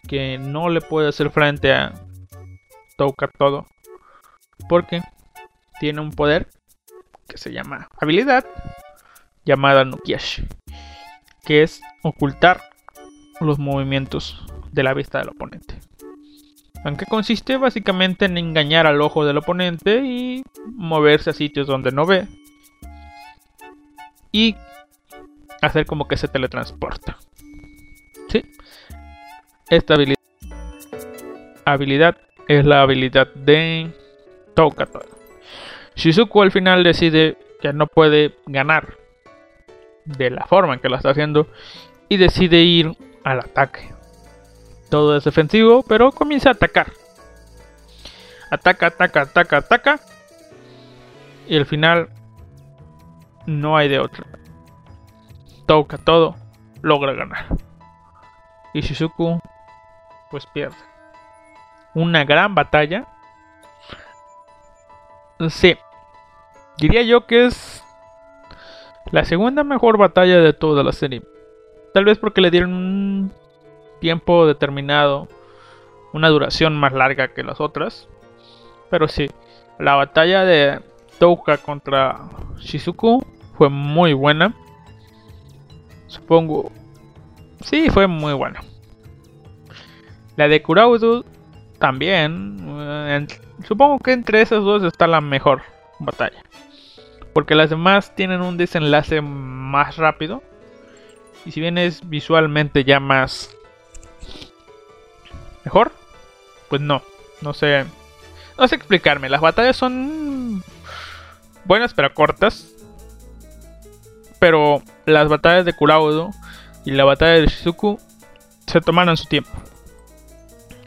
[0.08, 1.94] que no le puede hacer frente a
[2.98, 3.66] Touka todo
[4.70, 5.02] porque
[5.80, 6.50] tiene un poder
[7.28, 8.46] que se llama habilidad
[9.48, 10.44] llamada Nukiashi
[11.48, 12.60] que es ocultar
[13.40, 15.80] los movimientos de la vista del oponente.
[16.84, 22.06] Aunque consiste básicamente en engañar al ojo del oponente y moverse a sitios donde no
[22.06, 22.28] ve.
[24.34, 24.58] Y
[25.62, 27.18] hacer como que se teletransporta.
[28.28, 28.44] ¿Sí?
[29.70, 29.96] Esta
[31.66, 32.18] habilidad,
[32.50, 33.90] es la habilidad de
[34.54, 34.90] Touka.
[35.96, 39.07] Shizuku al final decide que no puede ganar
[40.08, 41.48] de la forma en que lo está haciendo
[42.10, 43.94] y decide ir al ataque.
[44.90, 46.92] Todo es defensivo, pero comienza a atacar.
[48.50, 50.00] Ataca, ataca, ataca, ataca.
[51.46, 52.10] Y al final
[53.46, 54.26] no hay de otra.
[55.66, 56.36] Toca todo,
[56.82, 57.48] logra ganar.
[58.74, 59.40] Y Shizuku
[60.32, 60.76] pues pierde.
[61.94, 63.06] Una gran batalla.
[65.50, 65.78] Sí.
[66.78, 67.84] Diría yo que es
[69.12, 71.22] la segunda mejor batalla de toda la serie.
[71.94, 73.32] Tal vez porque le dieron un
[74.00, 75.28] tiempo determinado,
[76.14, 78.08] una duración más larga que las otras.
[78.90, 79.28] Pero sí,
[79.80, 80.82] la batalla de
[81.20, 82.30] Touka contra
[82.60, 83.26] Shizuku
[83.58, 84.54] fue muy buena.
[86.08, 86.72] Supongo.
[87.62, 88.62] Sí, fue muy buena.
[90.36, 91.26] La de Kuraudu
[91.80, 92.58] también.
[92.80, 93.28] Eh,
[93.68, 95.64] supongo que entre esas dos está la mejor
[96.00, 96.38] batalla.
[97.38, 100.42] Porque las demás tienen un desenlace más rápido.
[101.46, 103.56] Y si bien es visualmente ya más
[105.64, 105.92] mejor,
[106.68, 107.04] pues no.
[107.42, 107.86] No sé.
[108.58, 109.30] No sé explicarme.
[109.30, 110.64] Las batallas son
[111.64, 112.74] buenas pero cortas.
[114.40, 116.32] Pero las batallas de Kuraudo
[116.86, 118.00] y la batalla de Shizuku
[118.66, 119.52] se tomaron su tiempo.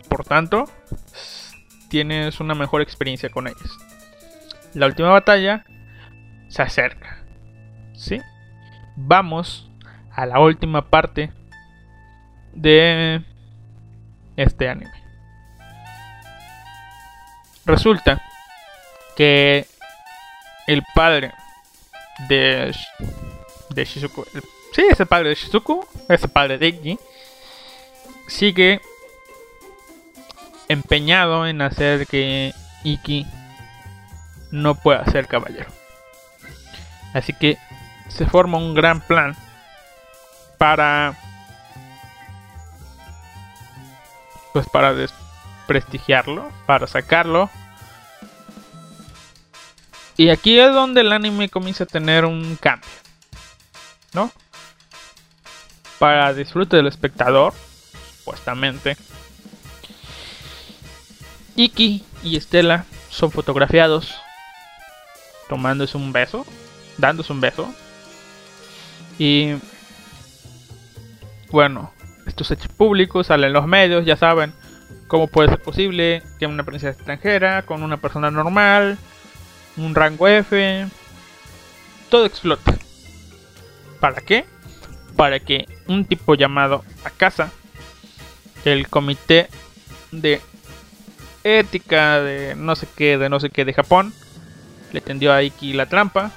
[0.09, 0.65] Por tanto,
[1.89, 3.79] tienes una mejor experiencia con ellas.
[4.75, 5.65] La última batalla
[6.51, 7.25] se acerca.
[7.95, 8.21] ¿Sí?
[8.97, 9.71] Vamos
[10.13, 11.33] a la última parte
[12.53, 13.25] de
[14.37, 14.93] este anime.
[17.65, 18.21] Resulta
[19.17, 19.67] que
[20.67, 21.33] el padre
[22.29, 22.75] de,
[23.71, 24.25] de Shizuku,
[24.73, 26.99] sí, es el padre de Shizuku, es el padre de Iki,
[28.27, 28.81] sigue
[30.69, 32.53] empeñado en hacer que
[32.83, 33.27] Iki
[34.51, 35.80] no pueda ser caballero.
[37.15, 37.59] Así que
[38.09, 39.37] se forma un gran plan
[40.59, 41.17] para
[44.53, 47.51] pues para desprestigiarlo, para sacarlo.
[50.17, 52.91] Y aquí es donde el anime comienza a tener un cambio,
[54.13, 54.31] ¿no?
[55.99, 57.55] Para disfrute del espectador,
[58.19, 58.97] supuestamente.
[61.57, 64.15] Iki y Estela son fotografiados
[65.49, 66.47] tomándose un beso
[67.01, 67.75] dándose un beso.
[69.19, 69.55] Y
[71.51, 71.93] bueno,
[72.27, 74.53] esto es hecho público, sale en los medios, ya saben
[75.09, 78.99] cómo puede ser posible que una princesa extranjera con una persona normal,
[79.77, 80.87] un rango F,
[82.09, 82.77] todo explota.
[83.99, 84.45] ¿Para qué?
[85.17, 87.51] Para que un tipo llamado Akasa,
[88.65, 89.49] el comité
[90.13, 90.41] de
[91.45, 94.15] ética de no sé qué, de no sé qué de Japón,
[94.93, 96.31] le tendió a Iki la trampa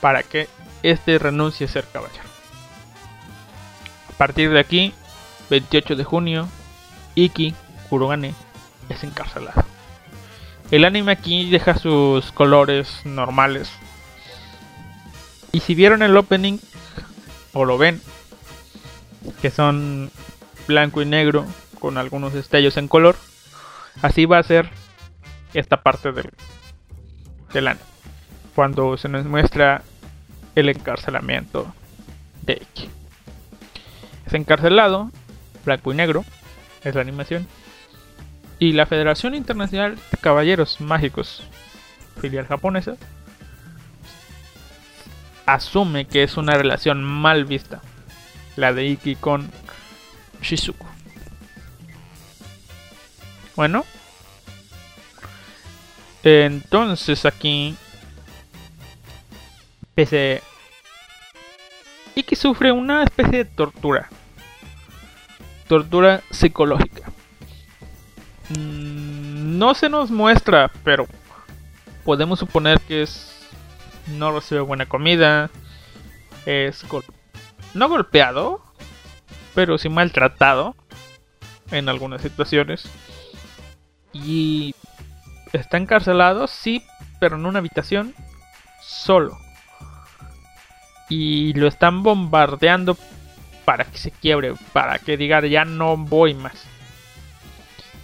[0.00, 0.48] para que
[0.82, 2.24] este renuncie a ser caballero.
[4.08, 4.94] A partir de aquí,
[5.50, 6.48] 28 de junio,
[7.14, 7.54] Iki
[7.88, 8.34] Kurogane
[8.88, 9.64] es encarcelado.
[10.70, 13.70] El anime aquí deja sus colores normales.
[15.52, 16.58] Y si vieron el opening,
[17.52, 18.02] o lo ven,
[19.40, 20.10] que son
[20.66, 21.46] blanco y negro
[21.80, 23.16] con algunos destellos en color.
[24.02, 24.70] Así va a ser
[25.54, 26.30] esta parte del,
[27.52, 27.80] del año.
[28.58, 29.82] Cuando se nos muestra
[30.56, 31.72] el encarcelamiento
[32.42, 32.90] de Iki.
[34.26, 35.12] Es encarcelado,
[35.64, 36.24] blanco y negro,
[36.82, 37.46] es la animación.
[38.58, 41.44] Y la Federación Internacional de Caballeros Mágicos,
[42.20, 42.96] filial japonesa,
[45.46, 47.80] asume que es una relación mal vista,
[48.56, 49.52] la de Iki con
[50.42, 50.84] Shizuku.
[53.54, 53.84] Bueno,
[56.24, 57.76] entonces aquí,
[59.98, 60.42] pese
[62.14, 64.08] Iki sufre una especie de tortura,
[65.66, 67.10] tortura psicológica.
[68.50, 71.08] Mm, no se nos muestra, pero
[72.04, 73.44] podemos suponer que es
[74.06, 75.50] no recibe buena comida,
[76.46, 76.84] es
[77.74, 78.62] no golpeado,
[79.56, 80.76] pero sí maltratado
[81.72, 82.88] en algunas situaciones.
[84.12, 84.76] Y
[85.52, 86.84] está encarcelado, sí,
[87.18, 88.14] pero en una habitación
[88.80, 89.36] solo.
[91.08, 92.96] Y lo están bombardeando
[93.64, 96.64] para que se quiebre, para que diga ya no voy más.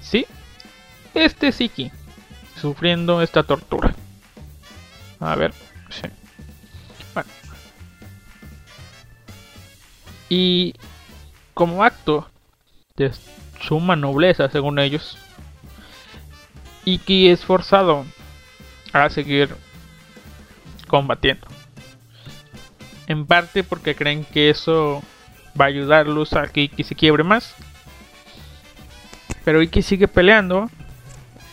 [0.00, 0.26] ¿Sí?
[1.14, 1.90] Este Siki
[2.60, 3.94] sufriendo esta tortura.
[5.20, 5.52] A ver,
[5.90, 6.08] sí.
[7.12, 7.30] Bueno.
[10.28, 10.74] Y
[11.54, 12.28] como acto
[12.96, 13.12] de
[13.60, 15.16] suma nobleza, según ellos,
[16.84, 18.04] Iki es forzado
[18.92, 19.56] a seguir
[20.88, 21.46] combatiendo.
[23.06, 25.02] En parte porque creen que eso
[25.60, 27.54] va a ayudarlos a que Iki se quiebre más.
[29.44, 30.70] Pero Iki sigue peleando,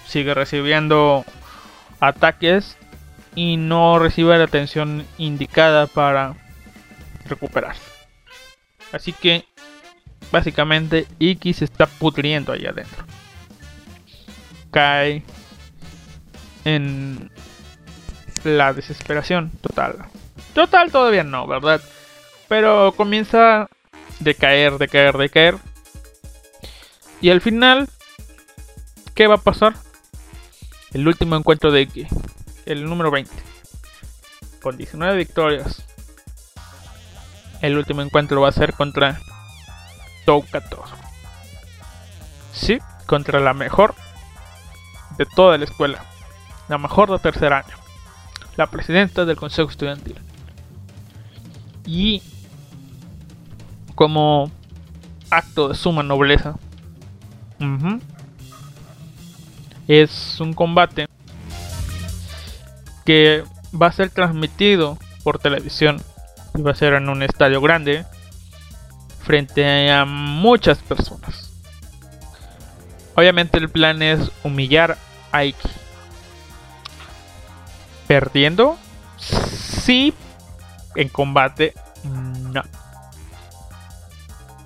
[0.08, 1.26] sigue recibiendo
[2.00, 2.78] ataques
[3.36, 6.36] y no recibe la atención indicada para
[7.26, 7.82] recuperarse.
[8.92, 9.46] Así que
[10.32, 13.06] básicamente Iki se está pudriendo ahí adentro.
[14.72, 15.24] Cae
[16.64, 17.30] en
[18.44, 20.06] la desesperación total.
[20.54, 21.82] Total todavía no, ¿verdad?
[22.48, 23.70] Pero comienza a
[24.20, 25.56] decaer, decaer, decaer.
[27.22, 27.88] Y al final,
[29.16, 29.74] ¿qué va a pasar?
[30.94, 32.08] El último encuentro de Iki,
[32.66, 33.32] el número 20,
[34.62, 35.86] con 19 victorias.
[37.62, 39.22] El último encuentro va a ser contra
[40.26, 40.84] Toukato.
[42.52, 43.96] Sí, contra la mejor
[45.18, 46.04] de toda la escuela,
[46.68, 47.76] la mejor de tercer año,
[48.58, 50.20] la presidenta del consejo estudiantil.
[51.86, 52.22] Y
[53.96, 54.52] como
[55.30, 56.56] acto de suma nobleza,
[59.88, 61.08] es un combate
[63.06, 63.44] que
[63.80, 66.02] va a ser transmitido por televisión
[66.56, 68.06] y va a ser en un estadio grande
[69.24, 71.52] frente a muchas personas.
[73.16, 74.98] Obviamente el plan es humillar
[75.32, 75.70] a Iki.
[78.08, 78.78] Perdiendo,
[79.18, 80.14] sí,
[80.96, 81.74] en combate,
[82.04, 82.64] no.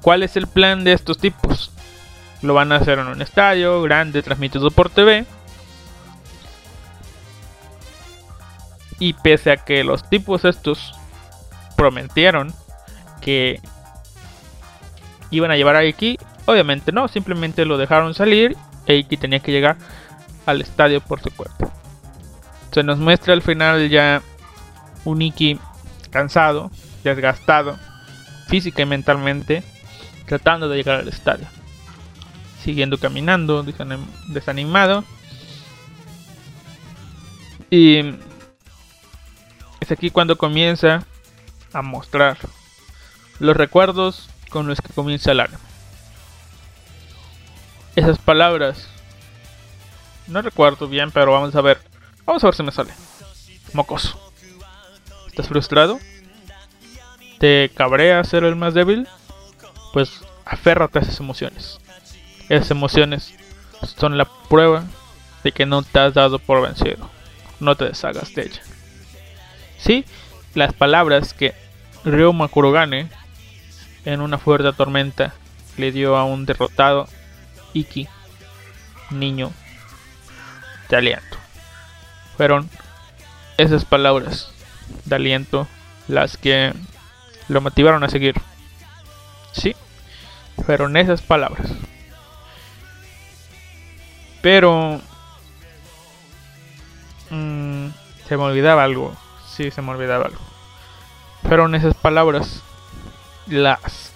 [0.01, 1.71] ¿Cuál es el plan de estos tipos?
[2.41, 5.25] Lo van a hacer en un estadio grande, transmitido por TV.
[8.99, 10.93] Y pese a que los tipos estos
[11.75, 12.53] prometieron
[13.21, 13.59] que
[15.31, 19.51] iban a llevar a Iki, obviamente no, simplemente lo dejaron salir e Iki tenía que
[19.51, 19.77] llegar
[20.45, 21.71] al estadio por su cuerpo.
[22.71, 24.21] Se nos muestra al final ya
[25.03, 25.59] un Iki
[26.15, 26.71] cansado,
[27.03, 27.77] desgastado,
[28.47, 29.65] física y mentalmente,
[30.25, 31.45] tratando de llegar al estadio.
[32.63, 33.65] Siguiendo caminando,
[34.29, 35.03] desanimado.
[37.69, 38.15] Y
[39.81, 41.03] es aquí cuando comienza
[41.73, 42.37] a mostrar
[43.39, 45.57] los recuerdos con los que comienza el año.
[47.97, 48.87] Esas palabras
[50.27, 51.81] no recuerdo bien, pero vamos a ver.
[52.25, 52.93] Vamos a ver si me sale.
[53.73, 54.24] Mocoso.
[55.35, 55.99] ¿Estás frustrado?
[57.39, 59.05] ¿Te cabrea ser el más débil?
[59.91, 61.77] Pues aférrate a esas emociones.
[62.47, 63.33] Esas emociones
[63.97, 64.85] son la prueba
[65.43, 67.09] de que no te has dado por vencido.
[67.59, 68.61] No te deshagas de ella.
[69.77, 70.05] Sí,
[70.53, 71.53] las palabras que
[72.05, 73.09] Ryoma Kurogane
[74.05, 75.33] en una fuerte tormenta
[75.75, 77.09] le dio a un derrotado
[77.73, 78.07] Iki,
[79.09, 79.51] niño
[80.87, 81.37] de aliento.
[82.37, 82.69] Fueron
[83.57, 84.54] esas palabras
[85.05, 85.67] de aliento
[86.07, 86.73] las que
[87.47, 88.35] lo motivaron a seguir.
[89.51, 89.75] Sí,
[90.65, 91.67] fueron esas palabras.
[94.41, 95.01] Pero...
[97.29, 97.87] Mm,
[98.27, 99.15] se me olvidaba algo.
[99.47, 100.41] Sí, se me olvidaba algo.
[101.47, 102.61] Fueron esas palabras
[103.47, 104.11] las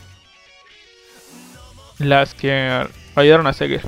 [1.99, 3.81] las que ayudaron a seguir.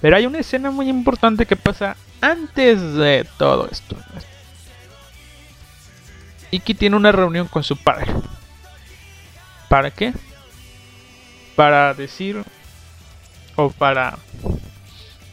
[0.00, 3.96] Pero hay una escena muy importante que pasa antes de todo esto.
[6.52, 8.12] Iki tiene una reunión con su padre.
[9.70, 10.12] ¿Para qué?
[11.56, 12.42] Para decir
[13.56, 14.18] o para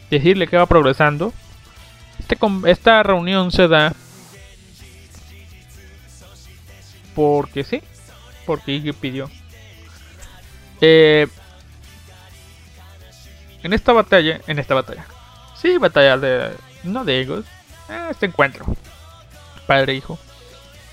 [0.10, 1.34] decirle que va progresando.
[2.20, 2.38] Este,
[2.68, 3.94] esta reunión se da
[7.14, 7.82] porque sí,
[8.46, 9.30] porque Iki pidió.
[10.80, 11.28] Eh,
[13.62, 15.06] en esta batalla, en esta batalla,
[15.62, 17.46] sí, batalla de, no de egos,
[17.90, 18.66] eh, este encuentro,
[19.68, 20.18] padre hijo,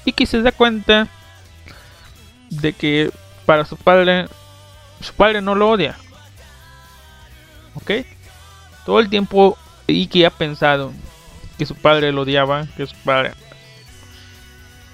[0.07, 1.09] Iki se da cuenta
[2.49, 3.11] de que
[3.45, 4.29] para su padre,
[5.01, 5.97] su padre no lo odia,
[7.75, 7.91] ¿ok?
[8.85, 10.93] Todo el tiempo Iki ha pensado
[11.59, 13.33] que su padre lo odiaba, que su padre,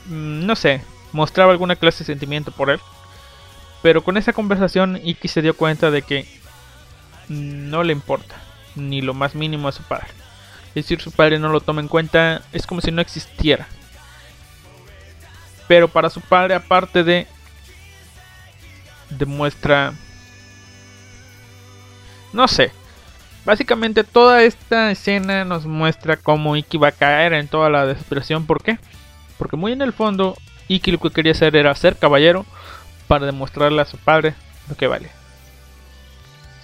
[0.07, 0.83] mm, no sé,
[1.13, 2.81] mostraba alguna clase de sentimiento por él.
[3.83, 6.27] Pero con esa conversación Iki se dio cuenta de que
[7.29, 8.37] no le importa
[8.75, 10.09] ni lo más mínimo a su padre.
[10.69, 13.69] Es decir, su padre no lo toma en cuenta, es como si no existiera.
[15.73, 17.27] Pero para su padre, aparte de
[19.09, 19.95] demuestra
[22.35, 22.73] no sé.
[23.47, 28.45] Básicamente toda esta escena nos muestra cómo Iki va a caer en toda la desesperación.
[28.45, 28.79] ¿Por qué?
[29.39, 30.37] Porque muy en el fondo
[30.69, 32.45] Iki lo que quería hacer era ser caballero
[33.09, 34.35] para demostrarle a su padre
[34.69, 35.09] lo que vale.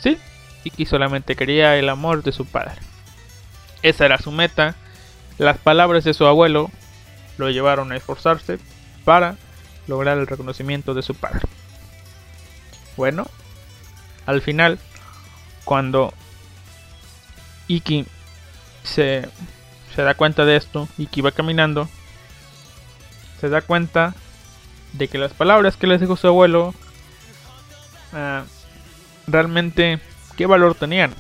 [0.01, 0.19] Sí,
[0.65, 2.75] Iki solamente quería el amor de su padre.
[3.81, 4.75] Esa era su meta.
[5.39, 6.71] Las palabras de su abuelo
[7.39, 8.59] lo llevaron a esforzarse
[9.09, 9.37] para
[9.87, 11.41] lograr el reconocimiento de su padre.
[12.95, 13.27] Bueno,
[14.27, 14.79] al final,
[15.65, 16.13] cuando
[17.69, 18.05] Iki
[18.83, 19.27] se,
[19.97, 21.89] se da cuenta de esto, Iki va caminando
[23.41, 24.13] se da cuenta
[24.93, 26.75] de que las palabras que les dijo su abuelo
[28.13, 28.45] ah,
[29.27, 30.01] realmente
[30.37, 31.15] qué valor tenían.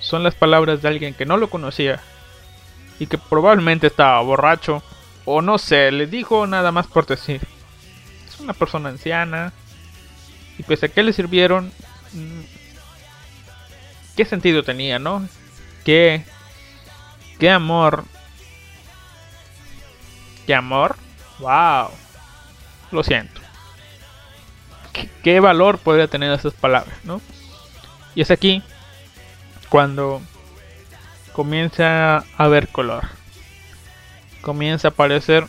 [0.00, 2.00] Son las palabras de alguien que no lo conocía
[2.98, 4.82] y que probablemente estaba borracho
[5.24, 7.40] o no sé, le dijo nada más por decir.
[8.28, 9.52] Es una persona anciana
[10.58, 11.72] y pese a que le sirvieron,
[12.12, 12.40] mm,
[14.16, 15.26] ¿qué sentido tenía, no?
[15.84, 16.24] ¿Qué,
[17.38, 18.04] qué amor?
[20.46, 20.96] ¿Qué amor?
[21.38, 21.90] Wow.
[22.90, 23.40] Lo siento.
[25.22, 27.20] ¿Qué, valor podría tener esas palabras, no?
[28.14, 28.62] Y es aquí
[29.68, 30.22] cuando
[31.32, 33.08] comienza a ver color.
[34.44, 35.46] Comienza a aparecer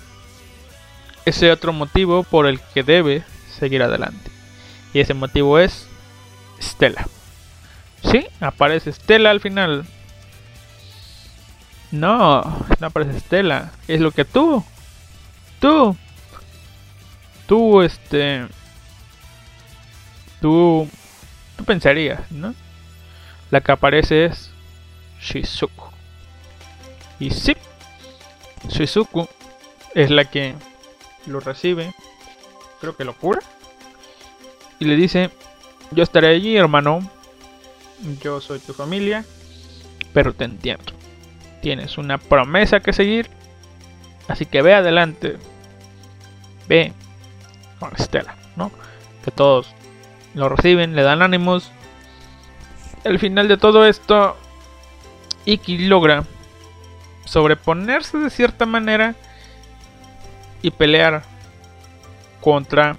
[1.25, 3.23] ese otro motivo por el que debe
[3.59, 4.31] seguir adelante.
[4.93, 5.87] Y ese motivo es
[6.61, 7.05] Stella.
[8.09, 9.85] Sí, aparece Stella al final.
[11.91, 12.41] No,
[12.79, 13.71] no aparece Stella.
[13.87, 14.63] Es lo que tú
[15.59, 15.97] tú,
[17.47, 18.47] tú, este,
[20.41, 20.87] tú,
[21.57, 22.53] tú pensarías, ¿no?
[23.51, 24.51] La que aparece es
[25.19, 25.85] Shizuku.
[27.19, 27.55] Y sí,
[28.69, 29.27] Shizuku
[29.93, 30.55] es la que
[31.25, 31.93] lo recibe,
[32.81, 33.41] creo que lo cura,
[34.79, 35.29] y le dice,
[35.91, 37.09] yo estaré allí, hermano,
[38.21, 39.25] yo soy tu familia,
[40.13, 40.93] pero te entiendo.
[41.61, 43.29] Tienes una promesa que seguir,
[44.27, 45.37] así que ve adelante,
[46.67, 46.93] ve
[47.79, 48.71] con Estela, ¿no?
[49.23, 49.67] Que todos
[50.33, 51.71] lo reciben, le dan ánimos.
[53.03, 54.35] Al final de todo esto,
[55.45, 56.25] Iki logra
[57.25, 59.15] sobreponerse de cierta manera
[60.61, 61.23] y pelear
[62.41, 62.97] contra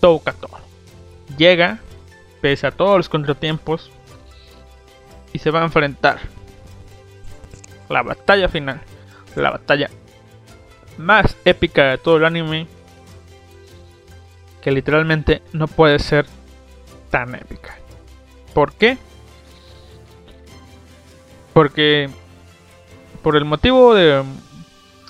[0.00, 0.48] Toukato.
[1.36, 1.78] Llega,
[2.40, 3.90] pese a todos los contratiempos,
[5.32, 6.18] y se va a enfrentar
[7.88, 8.80] la batalla final,
[9.36, 9.90] la batalla
[10.98, 12.66] más épica de todo el anime.
[14.60, 16.26] Que literalmente no puede ser
[17.10, 17.76] tan épica.
[18.54, 18.96] ¿Por qué?
[21.52, 22.08] Porque
[23.22, 24.22] por el motivo de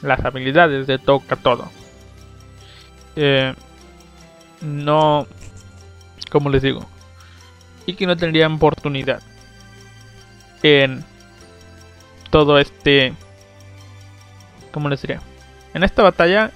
[0.02, 1.70] las habilidades de Toca Todo.
[3.16, 3.54] Eh,
[4.60, 5.26] no,
[6.30, 6.86] como les digo,
[7.86, 9.22] y que no tendría oportunidad
[10.62, 11.04] en
[12.30, 13.14] todo este,
[14.72, 15.20] ¿cómo les diría?
[15.74, 16.52] En esta batalla,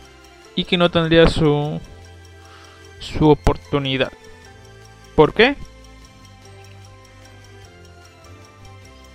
[0.54, 1.80] Iki no tendría su,
[3.00, 4.12] su oportunidad.
[5.14, 5.56] ¿Por qué?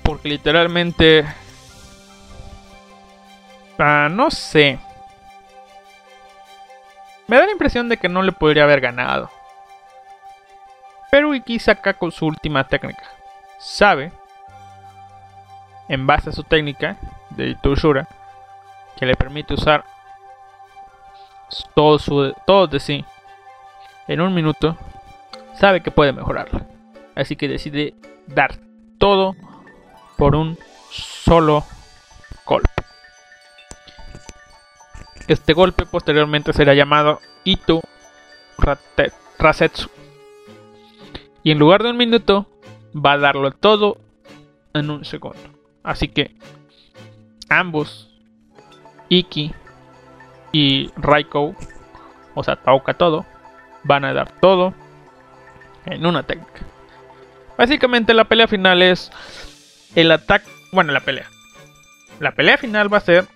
[0.03, 1.26] Porque literalmente...
[3.81, 4.77] No sé.
[7.27, 9.29] Me da la impresión de que no le podría haber ganado.
[11.09, 13.03] Pero Iki saca con su última técnica.
[13.57, 14.11] Sabe,
[15.87, 16.97] en base a su técnica
[17.31, 18.07] de Itushura,
[18.97, 19.83] que le permite usar
[21.73, 22.33] todo, su,
[22.69, 23.03] de sí
[24.07, 24.77] en un minuto,
[25.55, 26.67] sabe que puede mejorarla.
[27.15, 27.95] Así que decide
[28.27, 28.57] dar
[28.99, 29.35] todo
[30.17, 30.57] por un
[30.91, 31.65] solo
[32.45, 32.80] golpe.
[35.31, 37.79] Este golpe posteriormente será llamado Itu
[39.39, 39.89] Rasetsu.
[41.41, 42.47] Y en lugar de un minuto,
[42.93, 43.97] va a darlo todo
[44.73, 45.39] en un segundo.
[45.83, 46.35] Así que
[47.47, 48.13] ambos,
[49.07, 49.53] Iki
[50.51, 51.55] y Raiko,
[52.35, 53.25] o sea, Tauka todo,
[53.83, 54.73] van a dar todo
[55.85, 56.59] en una técnica.
[57.57, 59.13] Básicamente la pelea final es
[59.95, 61.29] el ataque, bueno, la pelea.
[62.19, 63.27] La pelea final va a ser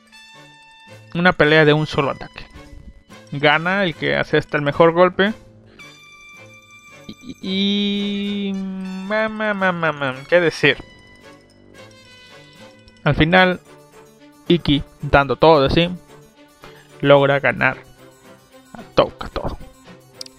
[1.15, 2.45] una pelea de un solo ataque.
[3.31, 5.33] Gana el que hace hasta el mejor golpe.
[7.41, 8.53] Y...
[10.29, 10.77] ¿Qué decir?
[13.03, 13.59] Al final,
[14.47, 15.89] Iki, dando todo de sí,
[17.01, 17.77] logra ganar
[18.73, 19.57] a todo.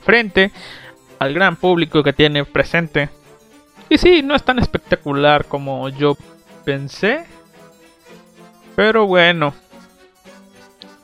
[0.05, 0.53] Frente
[1.19, 3.09] al gran público que tiene presente.
[3.89, 6.17] Y sí, no es tan espectacular como yo
[6.65, 7.25] pensé.
[8.75, 9.55] Pero bueno,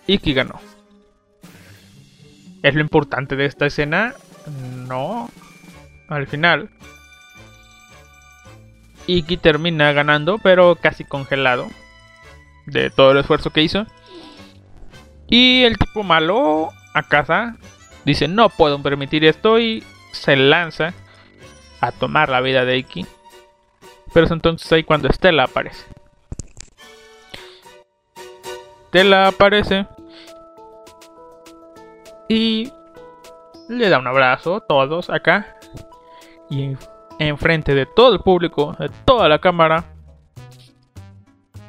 [0.07, 0.61] Iki ganó.
[2.63, 4.15] ¿Es lo importante de esta escena?
[4.89, 5.31] No.
[6.09, 6.71] Al final,
[9.07, 11.69] Iki termina ganando, pero casi congelado
[12.67, 13.87] de todo el esfuerzo que hizo.
[15.29, 17.57] Y el tipo malo a casa
[18.05, 20.93] dice no puedo permitir esto y se lanza
[21.81, 23.07] a tomar la vida de Iki.
[24.13, 25.85] Pero es entonces ahí cuando Estela aparece.
[28.93, 29.87] Estela aparece
[32.29, 32.71] y
[33.71, 35.57] le da un abrazo a todos acá.
[36.51, 36.77] Y
[37.19, 39.87] enfrente de todo el público, de toda la cámara,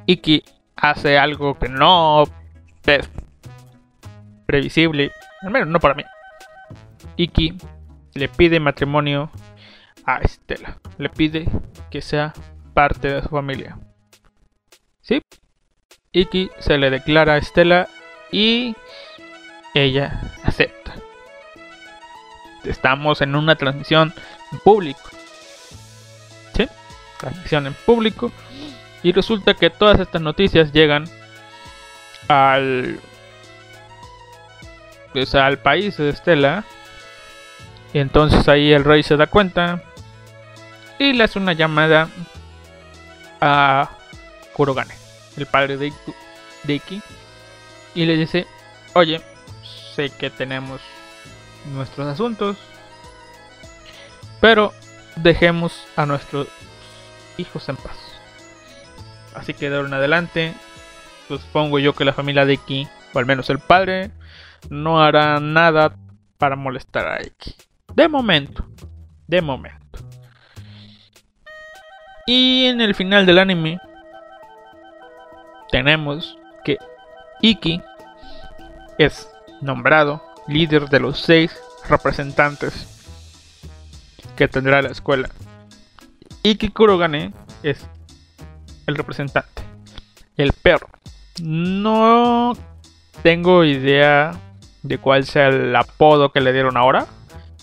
[0.06, 0.44] Iki
[0.76, 2.24] hace algo que no
[2.86, 3.10] es
[4.46, 5.10] previsible,
[5.44, 6.04] al menos no para mí.
[7.16, 7.58] Iki
[8.16, 9.32] le pide matrimonio
[10.06, 11.50] a Estela, le pide
[11.90, 12.34] que sea
[12.74, 13.80] parte de su familia.
[15.00, 15.22] ¿Sí?
[16.14, 17.90] Iki se le declara a Estela
[18.32, 18.76] y
[19.74, 20.94] ella acepta.
[22.64, 24.14] Estamos en una transmisión
[24.52, 25.02] en público.
[26.56, 26.68] ¿Sí?
[27.18, 28.32] Transmisión en público.
[29.02, 31.06] Y resulta que todas estas noticias llegan
[32.28, 33.00] al.
[35.12, 36.64] Pues, al país de Estela.
[37.92, 39.84] Y entonces ahí el rey se da cuenta.
[41.00, 42.08] Y le hace una llamada
[43.42, 43.90] a
[44.54, 44.94] Kurogane,
[45.38, 45.94] el padre de,
[46.68, 47.02] Iki.
[47.96, 48.48] Y le dice:
[48.94, 49.22] Oye,
[49.96, 50.82] sé que tenemos
[51.74, 52.58] nuestros asuntos,
[54.40, 54.74] pero
[55.16, 56.48] dejemos a nuestros
[57.38, 57.98] hijos en paz.
[59.36, 60.54] Así que de ahora en adelante,
[61.28, 64.12] supongo yo que la familia de Iki, o al menos el padre,
[64.70, 65.96] no hará nada
[66.38, 67.56] para molestar a Iki.
[67.96, 68.66] De momento,
[69.28, 70.00] de momento.
[72.26, 73.80] Y en el final del anime,
[75.74, 76.78] tenemos que
[77.42, 77.82] Iki
[79.00, 79.28] es
[79.60, 81.52] nombrado líder de los seis
[81.90, 82.88] representantes
[84.36, 85.32] que tendrá la escuela.
[86.44, 87.34] Iki Kurogane
[87.64, 87.88] es
[88.86, 89.64] el representante,
[90.38, 90.90] el perro.
[91.42, 92.54] No
[93.24, 94.36] tengo idea
[94.84, 97.08] de cuál sea el apodo que le dieron ahora,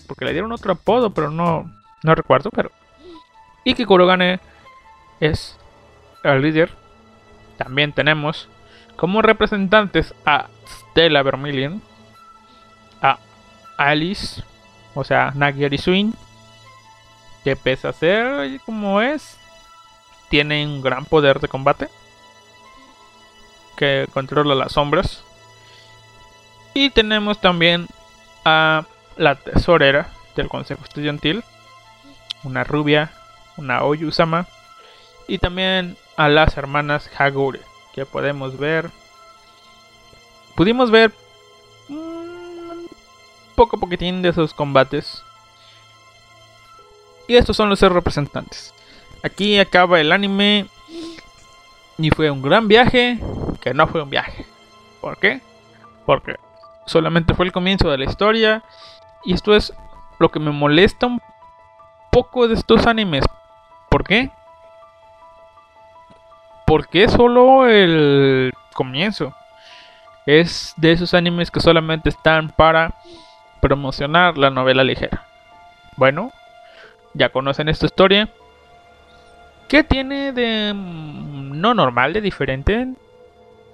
[0.05, 1.73] porque le dieron otro apodo, pero no,
[2.03, 2.49] no recuerdo.
[2.49, 2.71] Pero
[3.63, 4.41] Iki Kurogane
[5.21, 5.57] es
[6.25, 6.80] el líder.
[7.63, 8.47] También tenemos
[8.95, 11.81] como representantes a Stella Vermilion,
[13.77, 14.43] Alice,
[14.93, 16.11] o sea, Nagi Swing,
[17.43, 19.37] que pese a ser como es,
[20.29, 21.89] tiene un gran poder de combate,
[23.75, 25.23] que controla las sombras.
[26.73, 27.87] Y tenemos también
[28.45, 28.85] a
[29.17, 31.43] la tesorera del Consejo Estudiantil,
[32.43, 33.11] una rubia,
[33.57, 34.45] una Oyusama,
[35.27, 37.61] y también a las hermanas Hagure,
[37.93, 38.91] que podemos ver.
[40.55, 41.11] Pudimos ver
[43.55, 45.23] poco a poquitín de sus combates.
[47.27, 48.71] Y estos son los representantes.
[49.23, 50.67] Aquí acaba el anime.
[51.97, 53.19] Y fue un gran viaje.
[53.59, 54.45] Que no fue un viaje.
[54.99, 55.41] ¿Por qué?
[56.05, 56.35] Porque
[56.85, 58.63] solamente fue el comienzo de la historia.
[59.23, 59.73] Y esto es
[60.19, 61.19] lo que me molesta un
[62.11, 63.23] poco de estos animes.
[63.89, 64.31] ¿Por qué?
[66.71, 69.35] Porque es solo el comienzo.
[70.25, 72.93] Es de esos animes que solamente están para
[73.59, 75.25] promocionar la novela ligera.
[75.97, 76.31] Bueno,
[77.13, 78.29] ya conocen esta historia.
[79.67, 82.87] ¿Qué tiene de no normal, de diferente?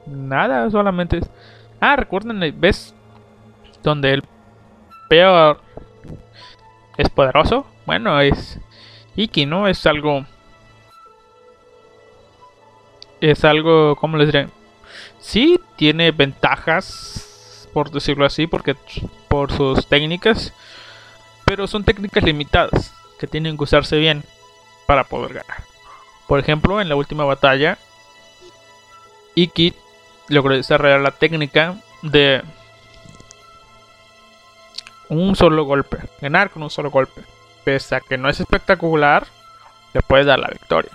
[0.08, 1.30] Nada, solamente es...
[1.80, 2.96] Ah, recuerden, ¿ves?
[3.84, 4.24] Donde el
[5.08, 5.62] peor
[6.98, 7.68] ¿Es poderoso?
[7.86, 8.60] Bueno, es
[9.16, 9.68] Iki, ¿no?
[9.68, 10.26] Es algo...
[13.22, 14.48] Es algo, ¿cómo les diré?
[15.20, 18.76] Sí, tiene ventajas, por decirlo así, porque
[19.28, 20.54] por sus técnicas,
[21.46, 24.24] pero son técnicas limitadas que tienen que usarse bien
[24.86, 25.64] para poder ganar.
[26.28, 27.78] Por ejemplo, en la última batalla,
[29.36, 29.74] Iki
[30.30, 32.44] logró desarrollar la técnica de
[35.10, 37.22] un solo golpe, ganar con un solo golpe.
[37.64, 39.26] Pese a que no es espectacular,
[39.94, 40.92] le puede dar la victoria.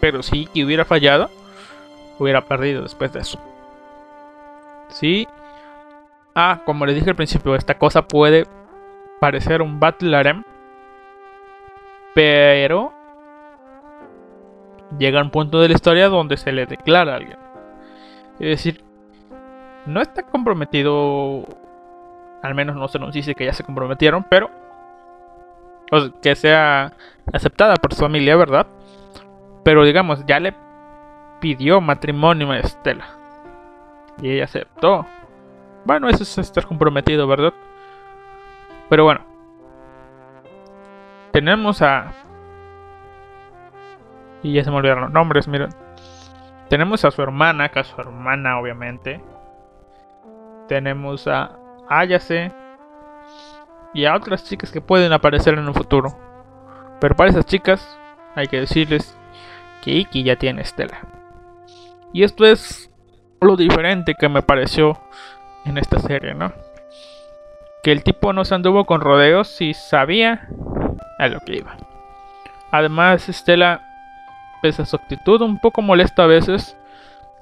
[0.00, 1.30] Pero si Iki hubiera fallado,
[2.18, 3.38] hubiera perdido después de eso.
[4.88, 5.28] Sí.
[6.34, 8.46] Ah, como les dije al principio, esta cosa puede
[9.20, 10.42] parecer un Battle.
[12.14, 12.92] Pero
[14.98, 17.38] llega un punto de la historia donde se le declara a alguien.
[18.40, 18.82] Es decir,
[19.86, 21.44] no está comprometido,
[22.42, 24.50] al menos no se nos dice que ya se comprometieron, pero
[26.22, 26.92] que sea
[27.32, 28.66] aceptada por su familia, ¿verdad?
[29.64, 30.54] Pero digamos, ya le
[31.40, 33.06] pidió matrimonio a Estela.
[34.20, 35.06] Y ella aceptó.
[35.84, 37.54] Bueno, eso es estar comprometido, ¿verdad?
[38.88, 39.20] Pero bueno.
[41.32, 42.12] Tenemos a
[44.42, 45.70] y ya se me olvidaron los nombres, miren.
[46.68, 49.20] Tenemos a su hermana, que es su hermana, obviamente.
[50.68, 51.58] Tenemos a
[51.88, 52.52] Ayase.
[53.92, 56.16] Y a otras chicas que pueden aparecer en un futuro.
[57.00, 57.98] Pero para esas chicas,
[58.36, 59.18] hay que decirles
[59.82, 61.00] que Iki ya tiene Estela.
[62.12, 62.90] Y esto es
[63.40, 64.98] lo diferente que me pareció
[65.64, 66.52] en esta serie, ¿no?
[67.82, 70.48] Que el tipo no se anduvo con rodeos y sabía
[71.18, 71.76] a lo que iba.
[72.70, 73.86] Además, Estela
[74.60, 76.76] pese a su actitud un poco molesta a veces,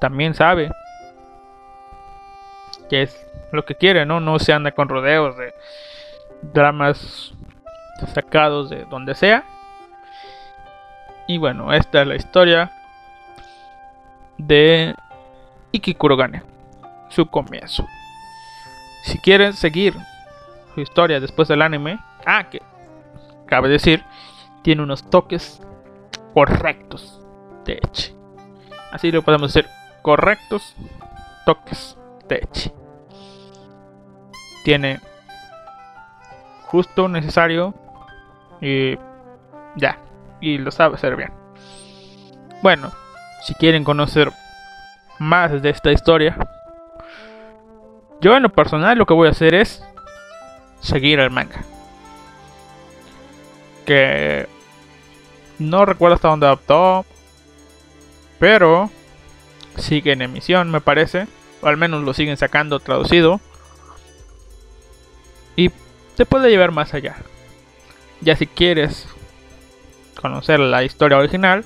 [0.01, 0.71] también sabe
[2.89, 4.21] que es lo que quiere, ¿no?
[4.21, 5.55] No se anda con rodeos de
[6.53, 7.35] dramas
[8.15, 9.45] sacados de donde sea.
[11.29, 12.73] Y bueno, esta es la historia
[14.39, 14.95] de
[15.73, 16.43] Ikikurogane,
[17.11, 17.87] su comienzo.
[19.03, 19.95] Si quieren seguir
[20.75, 22.63] su historia después del anime, ah, que
[23.45, 24.03] cabe decir,
[24.63, 25.61] tiene unos toques
[26.33, 27.21] correctos
[27.67, 28.17] de Echi.
[28.91, 30.75] Así lo podemos decir, correctos
[31.45, 32.73] toques de Echi.
[34.65, 34.99] Tiene
[36.69, 37.75] justo necesario
[38.63, 38.97] y
[39.77, 39.99] ya,
[40.41, 41.33] y lo sabe hacer bien.
[42.63, 42.93] Bueno,
[43.45, 44.33] si quieren conocer
[45.19, 46.37] más de esta historia,
[48.21, 49.83] yo en lo personal lo que voy a hacer es
[50.81, 51.65] seguir el manga.
[53.87, 54.49] Que
[55.59, 57.05] no recuerdo hasta dónde adaptó.
[58.39, 58.91] Pero
[59.77, 61.27] sigue en emisión, me parece.
[61.63, 63.41] O al menos lo siguen sacando traducido.
[65.57, 65.71] Y
[66.17, 67.17] se puede llevar más allá.
[68.21, 69.09] Ya si quieres
[70.21, 71.65] conocer la historia original,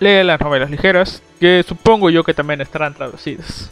[0.00, 3.70] lee las novelas ligeras, que supongo yo que también estarán traducidas.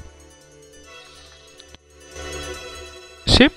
[3.27, 3.51] Sí.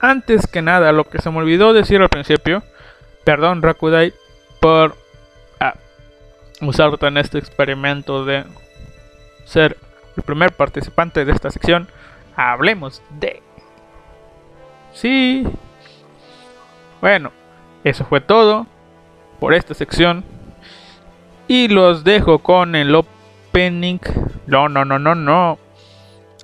[0.00, 2.62] Antes que nada, lo que se me olvidó decir al principio
[3.26, 4.14] Perdón, Rakudai,
[4.60, 4.96] por
[5.58, 5.74] ah,
[6.60, 8.44] usarte en este experimento de
[9.44, 9.76] ser
[10.16, 11.88] el primer participante de esta sección.
[12.36, 13.42] Hablemos de.
[14.92, 15.44] Sí.
[17.00, 17.32] Bueno,
[17.86, 18.66] eso fue todo
[19.38, 20.24] por esta sección.
[21.46, 24.00] Y los dejo con el opening.
[24.48, 25.58] No, no, no, no, no.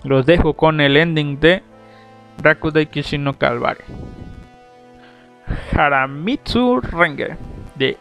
[0.05, 1.65] Los dejo con el ending de
[2.41, 3.83] Rakudai Kishino Calvary.
[5.73, 7.37] Haramitsu Renge
[7.75, 7.97] de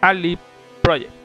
[0.00, 0.38] Ali
[0.80, 1.15] Project.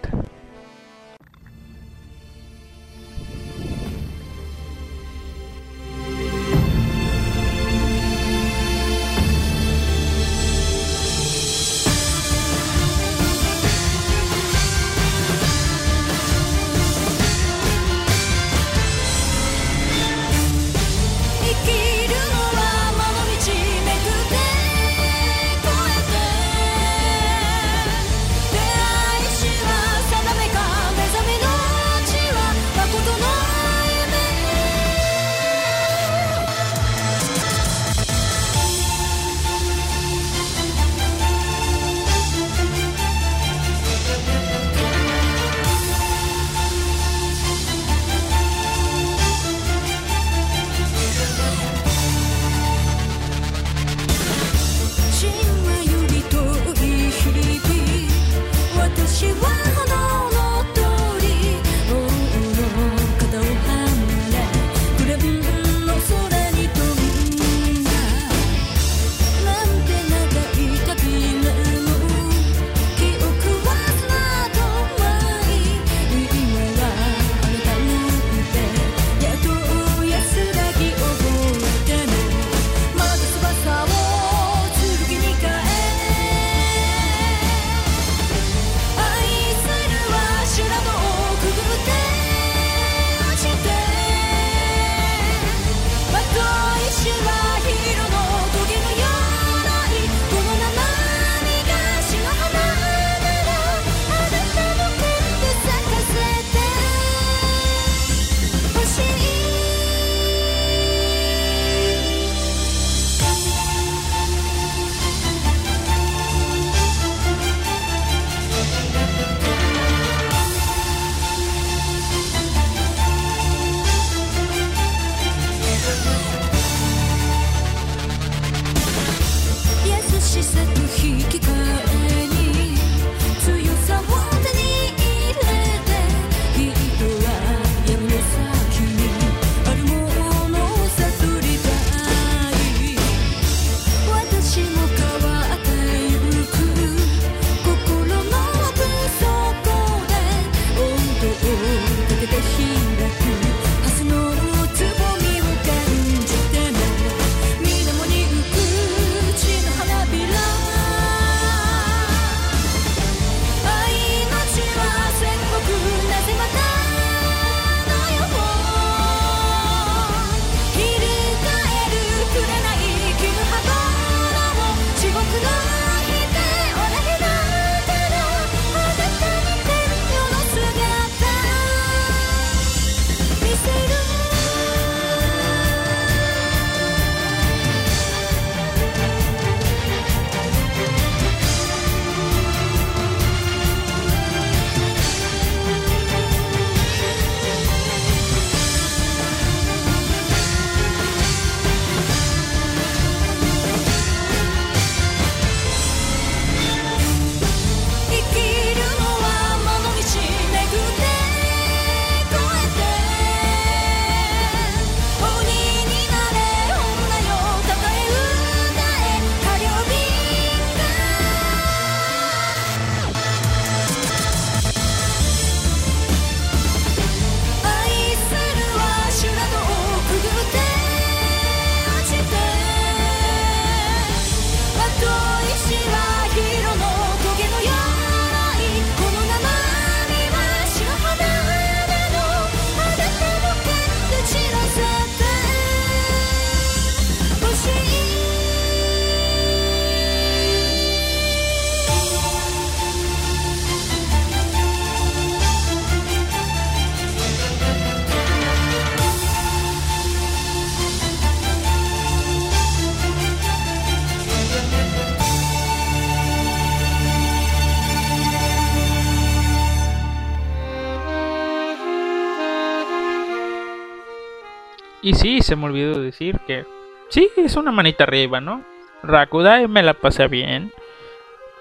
[275.02, 276.66] Y sí, se me olvidó decir que
[277.10, 278.64] sí, es una manita arriba, ¿no?
[279.04, 280.72] Rakudai me la pasé bien.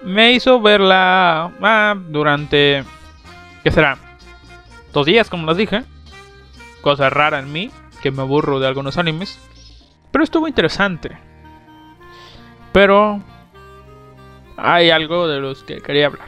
[0.03, 2.83] Me hizo verla ah, durante...
[3.63, 3.97] ¿Qué será?
[4.93, 5.83] Dos días, como les dije.
[6.81, 9.39] Cosa rara en mí, que me aburro de algunos animes.
[10.11, 11.17] Pero estuvo interesante.
[12.73, 13.21] Pero
[14.57, 16.27] hay algo de los que quería hablar.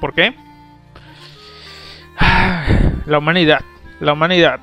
[0.00, 0.34] ¿Por qué?
[3.06, 3.60] La humanidad.
[4.00, 4.60] La humanidad.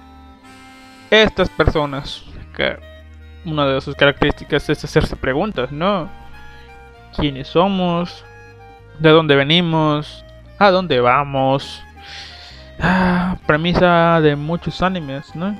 [1.12, 2.24] Estas personas
[2.56, 2.80] que
[3.44, 6.10] una de sus características es hacerse preguntas, ¿no?
[7.18, 8.24] ¿Quiénes somos?
[8.98, 10.24] ¿De dónde venimos?
[10.58, 11.84] ¿A dónde vamos?
[12.80, 15.60] Ah, premisa de muchos animes, ¿no?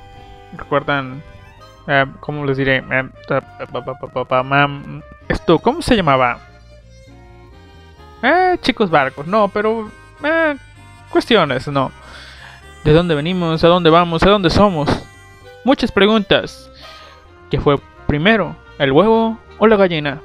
[0.56, 1.22] ¿Recuerdan?
[1.86, 2.82] Eh, ¿Cómo les diré?
[5.28, 6.38] Esto, ¿cómo se llamaba?
[8.22, 9.90] Eh, chicos barcos, no, pero...
[10.24, 10.56] Eh,
[11.10, 11.92] cuestiones, no.
[12.84, 13.62] ¿De dónde venimos?
[13.62, 14.22] ¿A dónde vamos?
[14.22, 15.11] ¿A dónde somos?
[15.64, 16.70] Muchas preguntas.
[17.50, 17.76] ¿Qué fue
[18.06, 18.56] primero?
[18.78, 20.20] ¿El huevo o la gallina?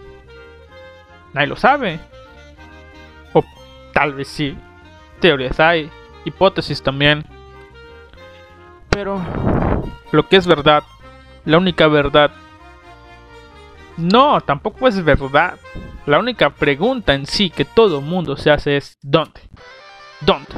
[1.33, 1.99] Nadie lo sabe.
[3.33, 3.43] O
[3.93, 4.57] tal vez sí.
[5.19, 5.89] Teorías hay,
[6.25, 7.25] hipótesis también.
[8.89, 9.21] Pero
[10.11, 10.83] lo que es verdad,
[11.45, 12.31] la única verdad
[13.97, 15.57] no, tampoco es verdad.
[16.05, 19.41] La única pregunta en sí que todo mundo se hace es ¿dónde?
[20.21, 20.53] ¿Dónde?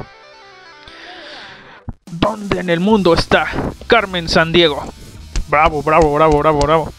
[2.10, 3.46] ¿Dónde en el mundo está
[3.86, 4.84] Carmen San Diego?
[5.48, 6.92] Bravo, bravo, bravo, bravo, bravo.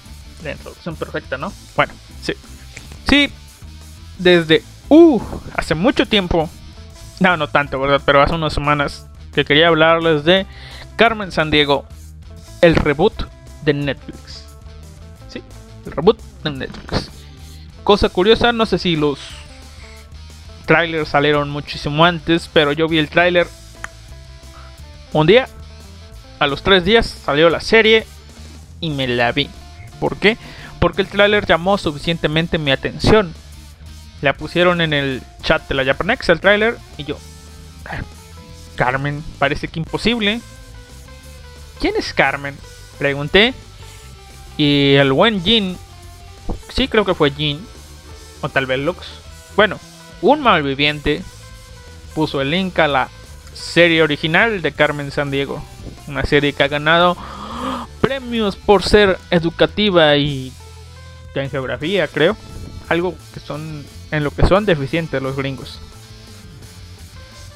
[0.43, 1.51] La introducción perfecta, ¿no?
[1.75, 2.33] Bueno, sí.
[3.07, 3.29] Sí,
[4.17, 4.63] desde...
[4.89, 5.21] Uh,
[5.55, 6.49] hace mucho tiempo.
[7.19, 8.01] No, no tanto, ¿verdad?
[8.05, 10.45] Pero hace unas semanas que quería hablarles de
[10.95, 11.85] Carmen San Diego,
[12.61, 13.13] el reboot
[13.63, 14.45] de Netflix.
[15.29, 15.41] Sí,
[15.85, 17.09] el reboot en Netflix.
[17.83, 19.19] Cosa curiosa, no sé si los
[20.65, 23.47] trailers salieron muchísimo antes, pero yo vi el trailer
[25.13, 25.47] un día.
[26.39, 28.07] A los tres días salió la serie
[28.79, 29.49] y me la vi.
[29.99, 30.37] ¿Por qué?
[30.79, 33.33] Porque el trailer llamó suficientemente mi atención.
[34.21, 37.17] La pusieron en el chat de la Japanex el trailer y yo.
[38.75, 40.41] Carmen, parece que imposible.
[41.79, 42.55] ¿Quién es Carmen?
[42.97, 43.53] Pregunté.
[44.57, 45.77] Y el buen Jin
[46.69, 47.65] sí creo que fue Jin,
[48.41, 49.07] o tal vez Lux.
[49.55, 49.79] Bueno,
[50.21, 51.21] un malviviente
[52.15, 53.09] puso el link a la
[53.53, 55.63] serie original de Carmen San Diego.
[56.07, 57.17] Una serie que ha ganado
[57.99, 60.51] premios por ser educativa y
[61.35, 62.35] en geografía, creo.
[62.89, 65.79] Algo que son en lo que son deficientes los gringos.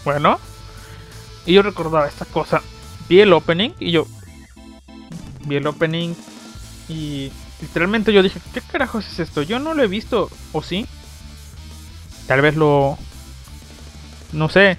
[0.05, 0.39] Bueno,
[1.45, 2.61] y yo recordaba esta cosa.
[3.09, 4.07] Vi el opening y yo
[5.45, 6.13] vi el opening
[6.87, 7.31] y
[7.61, 9.41] literalmente yo dije, ¿qué carajos es esto?
[9.41, 10.87] Yo no lo he visto, ¿o sí?
[12.27, 12.97] Tal vez lo...
[14.31, 14.77] No sé.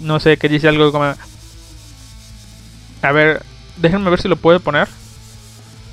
[0.00, 1.14] No sé, que dice algo como...
[3.02, 3.42] A ver,
[3.76, 4.88] déjenme ver si lo puedo poner.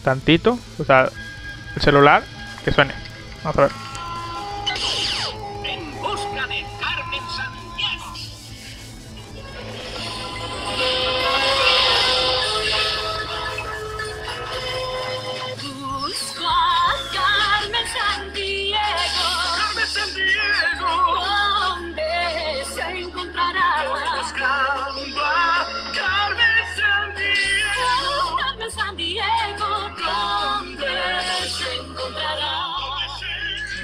[0.04, 0.58] Tantito.
[0.80, 1.10] O sea,
[1.76, 2.24] el celular.
[2.64, 2.94] Que suene.
[3.44, 3.87] Vamos a ver.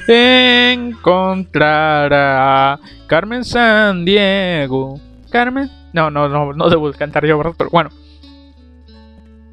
[0.08, 5.00] Encontrará Carmen San Diego.
[5.30, 5.70] Carmen.
[5.94, 7.54] No, no, no, no debo cantar yo, ¿verdad?
[7.58, 7.90] Pero bueno.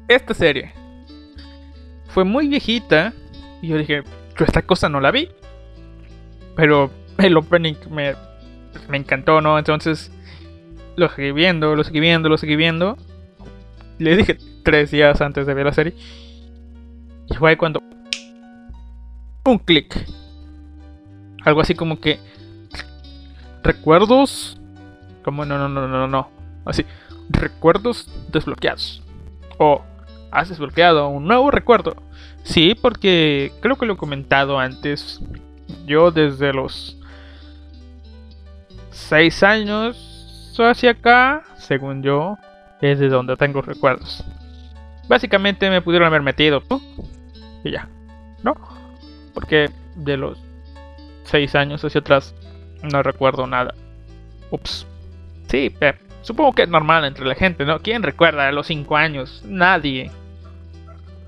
[0.07, 0.73] Esta serie
[2.09, 3.13] fue muy viejita.
[3.61, 4.03] Y yo dije,
[4.37, 5.29] yo esta cosa no la vi.
[6.55, 8.15] Pero el opening me,
[8.89, 9.57] me encantó, ¿no?
[9.57, 10.11] Entonces
[10.95, 12.97] lo seguí viendo, lo seguí viendo, lo seguí viendo.
[13.99, 15.93] Le dije tres días antes de ver la serie.
[17.29, 17.81] Y fue cuando...
[19.43, 20.05] Un clic
[21.43, 22.19] algo así como que.
[23.63, 24.57] Recuerdos.
[25.23, 26.29] Como no, no, no, no, no.
[26.65, 26.85] Así.
[27.29, 29.03] Recuerdos desbloqueados.
[29.57, 29.83] O
[30.31, 31.95] has desbloqueado un nuevo recuerdo.
[32.43, 35.21] Sí, porque creo que lo he comentado antes.
[35.85, 36.97] Yo desde los
[38.91, 40.11] 6 años
[40.69, 42.37] hacia acá, según yo,
[42.81, 44.23] es de donde tengo recuerdos.
[45.07, 46.61] Básicamente me pudieron haber metido.
[47.63, 47.87] Y ya.
[48.43, 48.55] ¿No?
[49.33, 50.37] Porque de los
[51.31, 52.35] seis años hacia atrás,
[52.83, 53.73] no recuerdo nada.
[54.51, 54.85] Ups.
[55.47, 55.73] Sí,
[56.21, 57.79] supongo que es normal entre la gente, ¿no?
[57.79, 59.41] ¿Quién recuerda a los cinco años?
[59.45, 60.11] Nadie.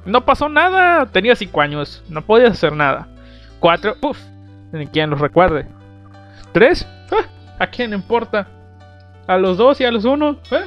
[0.06, 3.08] No pasó nada, tenía cinco años, no podías hacer nada.
[3.60, 4.20] Cuatro, puff,
[4.74, 5.66] ni quien los recuerde.
[6.52, 7.26] Tres, ah,
[7.60, 8.48] ¿a quién importa?
[9.26, 10.66] A los dos y a los uno, ¿eh?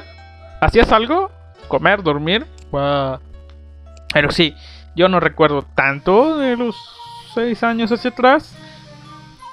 [0.59, 1.29] ¿Hacías algo?
[1.67, 2.47] Comer, dormir,
[4.13, 4.55] Pero sí,
[4.95, 6.75] yo no recuerdo tanto de los
[7.35, 8.57] 6 años hacia atrás.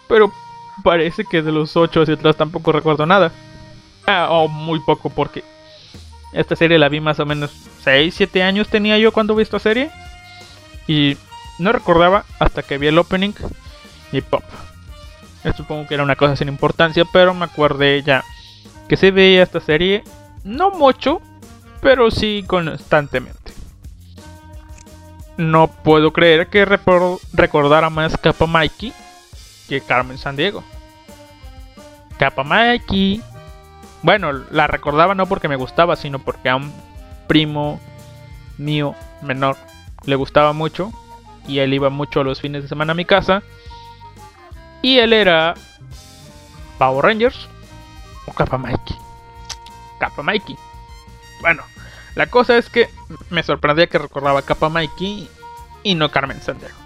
[0.09, 0.33] Pero
[0.83, 3.33] parece que de los 8 hacia atrás tampoco recuerdo nada.
[4.07, 5.43] Ah, o muy poco porque
[6.33, 7.53] esta serie la vi más o menos
[7.83, 9.91] 6, 7 años tenía yo cuando vi esta serie.
[10.87, 11.17] Y
[11.59, 13.33] no recordaba hasta que vi el opening
[14.13, 14.43] y pop.
[15.57, 18.25] Supongo que era una cosa sin importancia, pero me acordé ya
[18.89, 20.03] que se veía esta serie
[20.43, 21.21] no mucho,
[21.81, 23.53] pero sí constantemente.
[25.37, 28.93] No puedo creer que recordara más Capa Mikey
[29.69, 30.63] que Carmen San Diego.
[32.19, 33.23] Capa Mikey.
[34.03, 36.73] Bueno, la recordaba no porque me gustaba, sino porque a un
[37.27, 37.81] primo
[38.59, 39.57] mío menor
[40.05, 40.93] le gustaba mucho
[41.47, 43.43] y él iba mucho los fines de semana a mi casa.
[44.83, 45.55] Y él era
[46.79, 47.49] Power Rangers
[48.27, 48.97] o Capa Mikey.
[49.99, 50.57] Capa Mikey.
[51.41, 51.63] Bueno,
[52.15, 52.89] la cosa es que
[53.31, 55.29] me sorprendía que recordaba Capa Mikey
[55.83, 56.84] y no Carmen Sandiego.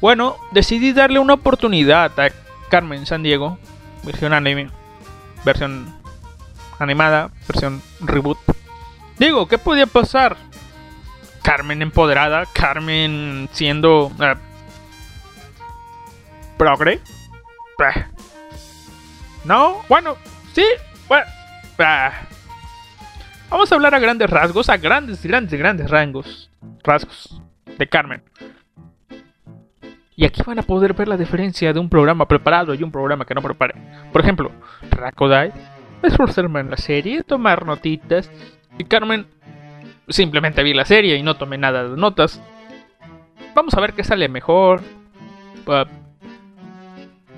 [0.00, 2.30] Bueno, decidí darle una oportunidad a
[2.70, 3.58] Carmen Sandiego,
[4.04, 4.70] versión anime,
[5.44, 5.92] versión
[6.78, 8.38] animada, versión reboot.
[9.18, 10.36] Digo, ¿qué podía pasar?
[11.42, 14.36] Carmen empoderada, Carmen siendo uh,
[16.56, 17.00] progre.
[19.44, 20.16] No, bueno,
[20.54, 20.64] sí,
[21.08, 21.26] bueno.
[23.50, 26.50] Vamos a hablar a grandes rasgos, a grandes, grandes, grandes rangos,
[26.84, 27.40] rasgos
[27.78, 28.22] de Carmen.
[30.18, 33.24] Y aquí van a poder ver la diferencia de un programa preparado y un programa
[33.24, 33.76] que no prepare.
[34.12, 34.50] Por ejemplo,
[34.90, 35.52] Rakodai
[36.02, 38.28] esforzarme en la serie, tomar notitas.
[38.78, 39.28] Y Carmen
[40.08, 42.42] simplemente vi la serie y no tomé nada de notas.
[43.54, 44.80] Vamos a ver qué sale mejor.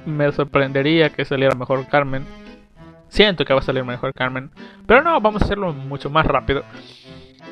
[0.07, 2.25] me sorprendería que saliera mejor Carmen.
[3.11, 4.53] Siento que va a salir mejor Carmen.
[4.87, 6.63] Pero no, vamos a hacerlo mucho más rápido.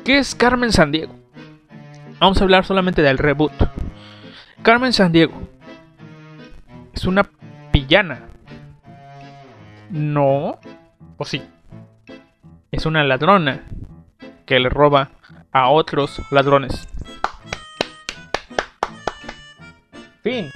[0.03, 1.13] ¿Qué es Carmen Sandiego?
[2.19, 3.53] Vamos a hablar solamente del reboot.
[4.61, 5.47] Carmen Sandiego
[6.93, 7.23] es una
[7.71, 8.19] pillana.
[9.89, 10.59] No,
[11.17, 11.41] o sí.
[12.71, 13.63] Es una ladrona
[14.45, 15.11] que le roba
[15.51, 16.87] a otros ladrones.
[20.21, 20.51] Fin.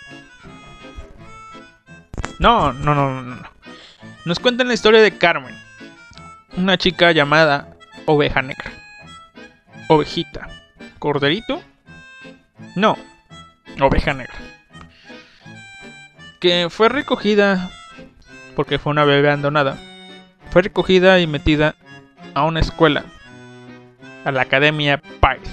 [2.40, 3.50] No, no, no, no, no.
[4.26, 5.56] Nos cuentan la historia de Carmen,
[6.58, 7.76] una chica llamada
[8.06, 8.72] Oveja Negra.
[9.88, 10.50] Ovejita.
[11.00, 11.62] ¿Corderito?
[12.76, 12.98] No,
[13.80, 14.36] Oveja Negra.
[16.40, 17.70] Que fue recogida
[18.56, 19.78] porque fue una bebé abandonada.
[20.52, 21.76] Fue recogida y metida
[22.34, 23.06] a una escuela,
[24.26, 25.50] a la Academia Pyle.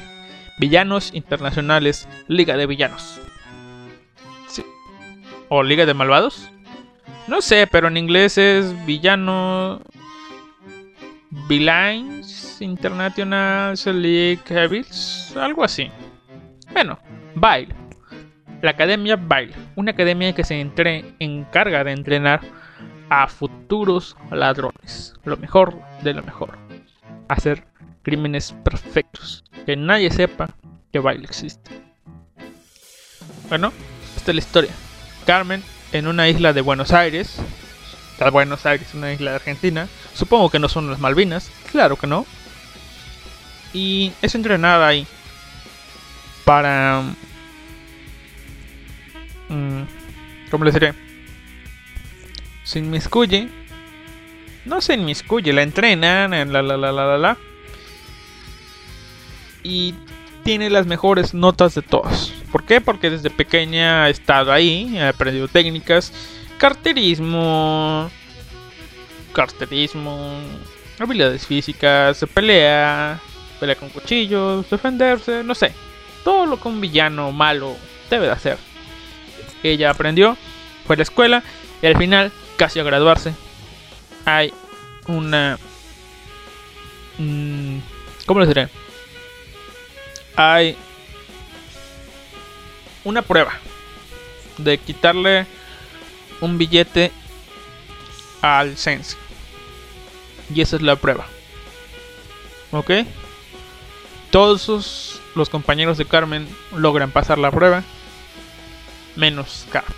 [0.58, 3.20] Villanos Internacionales, Liga de Villanos.
[4.46, 4.64] Sí.
[5.48, 6.50] ¿O Liga de Malvados?
[7.28, 9.80] No sé, pero en inglés es villano.
[11.48, 15.90] Villains International League Evils, algo así.
[16.72, 16.98] Bueno,
[17.34, 17.79] Bile.
[18.62, 20.60] La Academia Bile, una academia que se
[21.18, 22.40] encarga de entrenar
[23.08, 25.14] a futuros ladrones.
[25.24, 26.58] Lo mejor de lo mejor.
[27.28, 27.64] Hacer
[28.02, 29.44] crímenes perfectos.
[29.66, 30.48] Que nadie sepa
[30.92, 31.70] que Bile existe.
[33.48, 33.72] Bueno,
[34.16, 34.70] esta es la historia.
[35.26, 35.62] Carmen
[35.92, 37.40] en una isla de Buenos Aires.
[38.30, 39.88] Buenos Aires, una isla de Argentina.
[40.14, 41.50] Supongo que no son las Malvinas.
[41.72, 42.26] Claro que no.
[43.72, 45.06] Y es entrenada ahí.
[46.44, 47.02] Para...
[50.50, 50.94] ¿Cómo les diré?
[52.64, 53.48] Se inmiscuye.
[54.64, 56.30] No se inmiscuye, la entrenan.
[56.30, 57.36] La la la la la la.
[59.62, 59.94] Y
[60.44, 62.32] tiene las mejores notas de todos.
[62.50, 62.80] ¿Por qué?
[62.80, 66.12] Porque desde pequeña ha estado ahí, ha aprendido técnicas,
[66.58, 68.10] carterismo,
[69.32, 70.32] carterismo,
[70.98, 73.20] habilidades físicas, pelea,
[73.58, 75.72] pelea con cuchillos, defenderse, no sé.
[76.24, 77.76] Todo lo que un villano malo
[78.08, 78.58] debe de hacer.
[79.62, 80.36] Ella aprendió,
[80.86, 81.42] fue a la escuela
[81.82, 83.34] y al final, casi a graduarse,
[84.24, 84.52] hay
[85.06, 85.58] una...
[87.18, 87.78] Mm,
[88.26, 88.68] ¿Cómo les diré?
[90.40, 90.76] hay
[93.04, 93.52] una prueba
[94.56, 95.46] de quitarle
[96.40, 97.12] un billete
[98.40, 99.16] al Sense.
[100.54, 101.26] Y esa es la prueba.
[102.72, 102.90] ¿Ok?
[104.30, 107.82] Todos los compañeros de Carmen logran pasar la prueba.
[109.16, 109.94] Menos Carmen.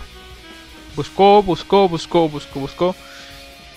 [0.95, 2.95] Buscó, buscó, buscó, buscó, buscó.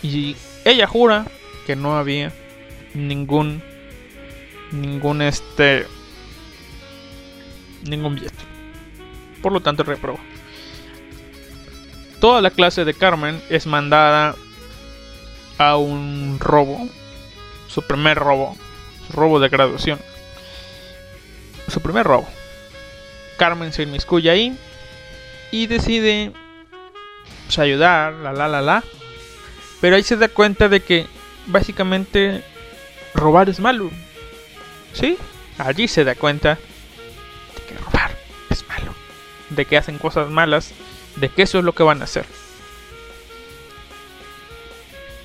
[0.02, 1.26] Y ella jura
[1.66, 2.32] que no había
[2.94, 3.62] ningún...
[4.72, 5.86] Ningún este
[7.88, 8.34] ningún billete.
[9.42, 10.18] Por lo tanto, reprobó.
[12.20, 14.34] Toda la clase de Carmen es mandada
[15.58, 16.88] a un robo,
[17.68, 18.56] su primer robo,
[19.06, 20.00] su robo de graduación.
[21.68, 22.26] su primer robo.
[23.38, 24.58] Carmen se inmiscuye ahí
[25.56, 26.32] y decide
[27.46, 28.84] pues, ayudar, la la la la.
[29.80, 31.06] Pero ahí se da cuenta de que
[31.46, 32.44] básicamente
[33.14, 33.90] robar es malo.
[34.92, 35.16] ¿Sí?
[35.56, 36.58] Allí se da cuenta
[37.54, 38.10] de que robar
[38.50, 38.94] es malo.
[39.48, 40.72] De que hacen cosas malas.
[41.16, 42.26] De que eso es lo que van a hacer.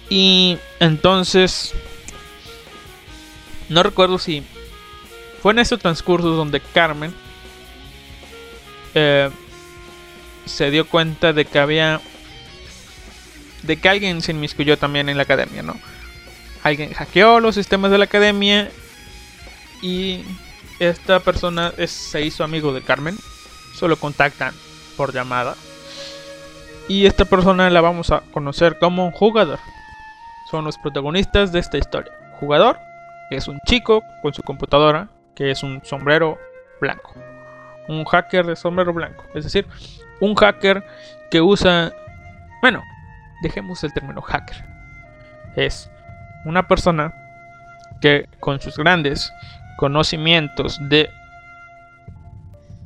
[0.10, 1.74] Y entonces...
[3.68, 4.44] No recuerdo si
[5.42, 7.14] fue en ese transcurso donde Carmen
[8.94, 9.30] eh,
[10.52, 12.02] se dio cuenta de que había
[13.64, 15.76] de que alguien se inmiscuyó también en la academia, ¿no?
[16.64, 18.70] Alguien hackeó los sistemas de la academia
[19.82, 20.24] y
[20.80, 23.18] esta persona se hizo amigo de Carmen.
[23.76, 24.54] Solo contactan
[24.98, 25.56] por llamada.
[26.88, 29.60] Y esta persona la vamos a conocer como un jugador.
[30.50, 32.12] Son los protagonistas de esta historia.
[32.40, 32.78] Jugador
[33.30, 36.38] es un chico con su computadora que es un sombrero
[36.80, 37.16] blanco.
[37.88, 39.24] Un hacker de sombrero blanco.
[39.34, 39.68] Es decir,
[40.22, 40.86] un hacker
[41.30, 41.92] que usa...
[42.62, 42.82] Bueno,
[43.42, 44.64] dejemos el término hacker.
[45.58, 45.92] Es
[46.46, 47.14] una persona
[48.00, 49.34] que con sus grandes
[49.78, 51.10] conocimientos de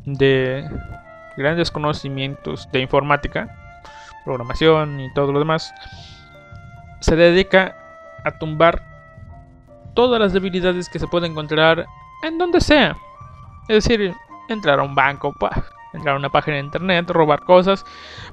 [0.06, 0.70] de
[1.36, 3.50] grandes conocimientos de informática,
[4.24, 5.74] programación y todo lo demás,
[7.00, 7.76] se dedica
[8.24, 8.82] a tumbar
[9.94, 11.86] todas las debilidades que se pueden encontrar
[12.24, 12.96] en donde sea.
[13.68, 14.14] Es decir,
[14.50, 15.34] entrar a un banco,
[15.96, 17.86] entrar a una página de internet, robar cosas,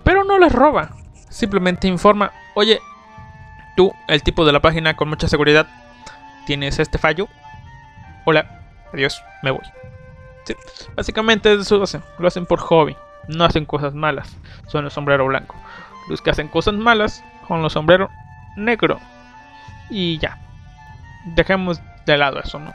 [0.04, 0.90] pero no las roba.
[1.28, 2.80] Simplemente informa, oye,
[3.76, 5.66] tú, el tipo de la página con mucha seguridad,
[6.46, 7.28] tienes este fallo.
[8.24, 8.60] Hola,
[8.92, 9.62] adiós, me voy.
[10.96, 12.96] básicamente eso lo hacen, lo hacen por hobby,
[13.28, 14.36] no hacen cosas malas,
[14.68, 15.56] son el sombrero blanco.
[16.08, 18.10] Los que hacen cosas malas con los sombreros
[18.56, 18.98] negro.
[19.90, 20.38] Y ya,
[21.24, 22.74] dejemos de lado eso, ¿no?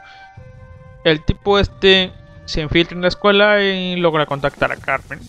[1.03, 2.11] El tipo este
[2.47, 5.19] se infiltra en la escuela y logra contactar a Carmen.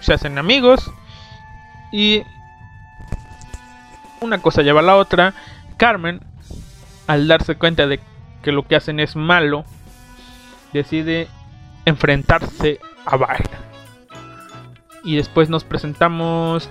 [0.00, 0.90] Se hacen amigos
[1.92, 2.22] y
[4.20, 5.34] una cosa lleva a la otra.
[5.76, 6.20] Carmen,
[7.06, 8.00] al darse cuenta de
[8.42, 9.64] que lo que hacen es malo,
[10.72, 11.28] decide
[11.84, 13.48] enfrentarse a Bail.
[15.04, 16.70] Y después nos presentamos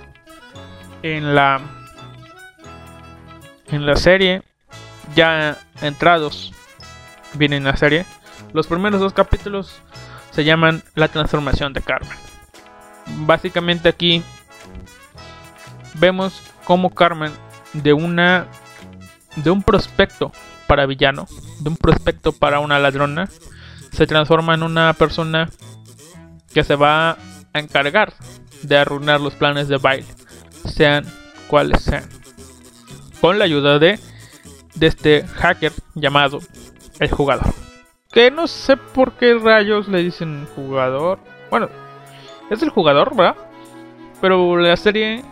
[1.03, 1.61] en la
[3.67, 4.41] en la serie
[5.15, 6.53] ya entrados
[7.33, 8.05] viene en la serie
[8.53, 9.81] los primeros dos capítulos
[10.31, 12.17] se llaman La transformación de Carmen.
[13.25, 14.23] Básicamente aquí
[15.95, 17.31] vemos cómo Carmen
[17.73, 18.47] de una
[19.35, 20.31] de un prospecto
[20.67, 21.27] para villano,
[21.59, 23.29] de un prospecto para una ladrona,
[23.91, 25.49] se transforma en una persona
[26.53, 27.11] que se va
[27.53, 28.13] a encargar
[28.63, 30.07] de arruinar los planes de baile,
[30.65, 31.05] sean
[31.47, 32.07] cuales sean,
[33.21, 33.99] con la ayuda de,
[34.75, 36.39] de este hacker llamado
[36.99, 37.53] el jugador.
[38.11, 41.19] Que no sé por qué rayos le dicen jugador.
[41.49, 41.69] Bueno,
[42.49, 43.35] es el jugador, ¿verdad?
[44.21, 45.23] Pero la serie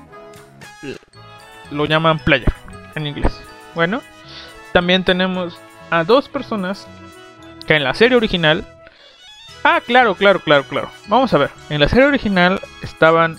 [1.72, 2.54] lo llaman player
[2.96, 3.34] en inglés.
[3.74, 4.02] Bueno,
[4.74, 5.58] también tenemos
[5.90, 6.88] a dos personas
[7.66, 8.66] que en la serie original.
[9.64, 10.92] Ah, claro, claro, claro, claro.
[11.08, 11.50] Vamos a ver.
[11.70, 13.38] En la serie original estaban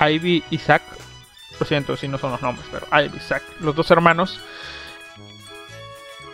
[0.00, 0.82] Ivy y Zack.
[1.58, 4.40] Lo siento si no son los nombres, pero Ivy y Zack, los dos hermanos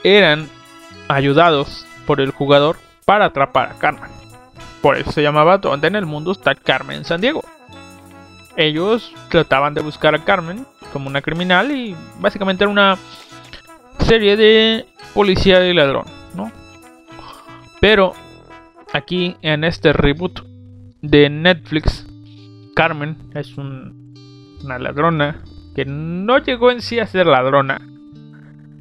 [0.04, 0.48] eran
[1.08, 4.10] ayudados por el jugador para atrapar a Carmen.
[4.82, 7.42] Por eso se llamaba Donde en el mundo está Carmen San Diego.
[8.56, 12.98] Ellos trataban de buscar a Carmen como una criminal y básicamente era una
[14.00, 16.04] serie de policía y ladrón,
[16.34, 16.50] ¿no?
[17.80, 18.14] Pero
[18.92, 20.40] aquí en este reboot
[21.00, 22.06] de Netflix,
[22.74, 25.42] Carmen es una ladrona
[25.74, 27.80] que no llegó en sí a ser ladrona,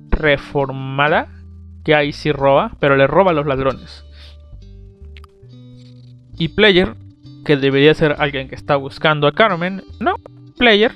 [0.10, 1.27] reformada,
[1.84, 4.06] que ahí sí roba, pero le roba a los ladrones.
[6.38, 6.95] Y Player,
[7.45, 10.15] que debería ser alguien que está buscando a Carmen, no,
[10.57, 10.94] Player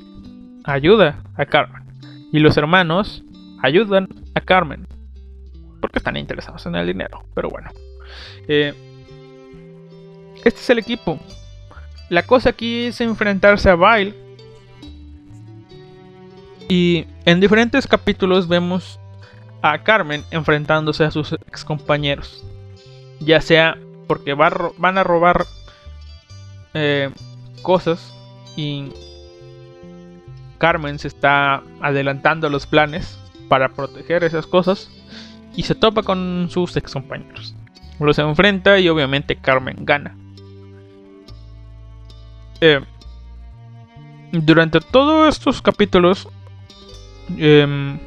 [0.63, 1.83] ayuda a Carmen.
[2.31, 3.23] Y los hermanos
[3.61, 4.87] ayudan a Carmen.
[5.81, 7.25] Porque están interesados en el dinero.
[7.35, 7.69] Pero bueno.
[8.47, 8.73] Eh,
[10.37, 11.19] este es el equipo.
[12.09, 14.13] La cosa aquí es enfrentarse a Vile.
[16.69, 18.99] Y en diferentes capítulos vemos
[19.63, 22.43] a Carmen enfrentándose a sus ex compañeros.
[23.21, 23.77] Ya sea
[24.07, 25.47] porque van a robar
[26.73, 27.09] eh,
[27.61, 28.13] cosas
[28.57, 28.91] y
[30.57, 33.17] Carmen se está adelantando los planes
[33.47, 34.91] para proteger esas cosas
[35.55, 37.55] y se topa con sus ex compañeros.
[37.99, 40.17] Los enfrenta y obviamente Carmen gana.
[42.59, 42.81] Eh,
[44.33, 46.27] durante todos estos capítulos,
[47.37, 47.97] em,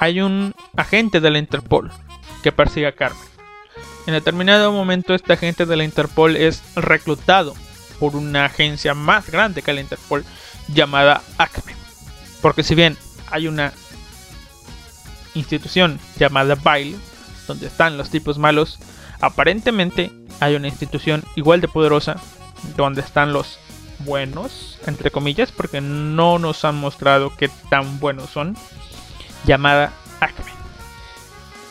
[0.00, 1.92] hay un agente de la Interpol
[2.42, 3.22] que persigue a Carmen.
[4.06, 7.54] En determinado momento este agente de la Interpol es reclutado
[8.00, 10.24] por una agencia más grande que la Interpol
[10.68, 11.74] llamada ACME.
[12.40, 12.96] Porque si bien
[13.30, 13.74] hay una
[15.34, 16.98] institución llamada Bail,
[17.46, 18.78] donde están los tipos malos,
[19.20, 20.10] aparentemente
[20.40, 22.16] hay una institución igual de poderosa
[22.74, 23.58] donde están los
[23.98, 28.56] buenos, entre comillas, porque no nos han mostrado qué tan buenos son,
[29.44, 30.52] llamada ACME,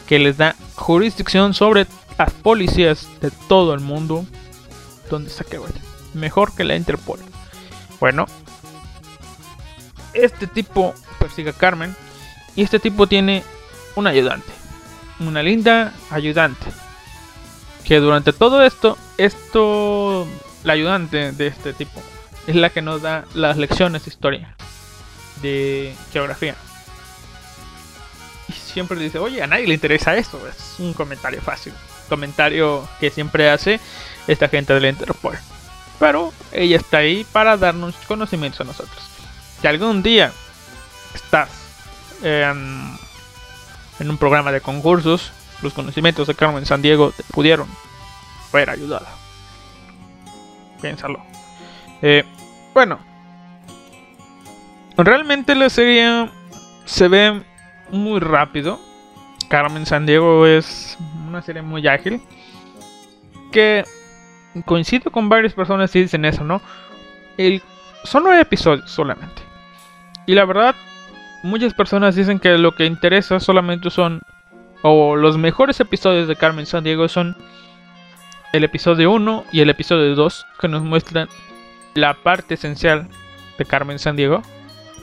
[0.08, 1.88] que les da jurisdicción sobre
[2.18, 4.26] las policías de todo el mundo
[5.10, 5.60] donde se que
[6.14, 7.20] Mejor que la Interpol.
[8.00, 8.26] Bueno,
[10.14, 11.96] este tipo persigue a Carmen
[12.56, 13.44] y este tipo tiene
[13.96, 14.52] un ayudante.
[15.20, 16.66] Una linda ayudante.
[17.84, 20.28] Que durante todo esto, esto,
[20.64, 22.02] la ayudante de este tipo,
[22.48, 24.56] es la que nos da las lecciones de historia,
[25.41, 26.56] de geografía.
[28.80, 30.40] Siempre dice, oye, a nadie le interesa eso.
[30.48, 31.74] Es un comentario fácil.
[32.08, 33.78] Comentario que siempre hace
[34.26, 35.38] esta gente del Interpol.
[36.00, 39.04] Pero ella está ahí para darnos conocimientos a nosotros.
[39.60, 40.32] Si algún día
[41.14, 41.50] estás
[42.24, 42.98] en,
[44.00, 47.68] en un programa de concursos, los conocimientos de Carmen San Diego te pudieron
[48.54, 49.08] haber ayudado.
[50.82, 51.22] Piénsalo.
[52.02, 52.24] Eh,
[52.74, 52.98] bueno,
[54.96, 56.30] realmente la serie
[56.86, 57.44] se ve
[57.91, 58.80] muy rápido.
[59.49, 60.98] Carmen San Diego es
[61.28, 62.22] una serie muy ágil.
[63.52, 63.84] Que
[64.66, 66.61] coincido con varias personas que dicen eso, ¿no?
[68.03, 69.41] Son nueve episodios solamente.
[70.26, 70.76] Y la verdad,
[71.44, 74.22] muchas personas dicen que lo que interesa solamente son,
[74.82, 77.36] o los mejores episodios de Carmen San Diego son
[78.53, 81.28] el episodio 1 y el episodio 2, que nos muestran
[81.94, 83.07] la parte esencial
[83.57, 84.41] de Carmen San Diego,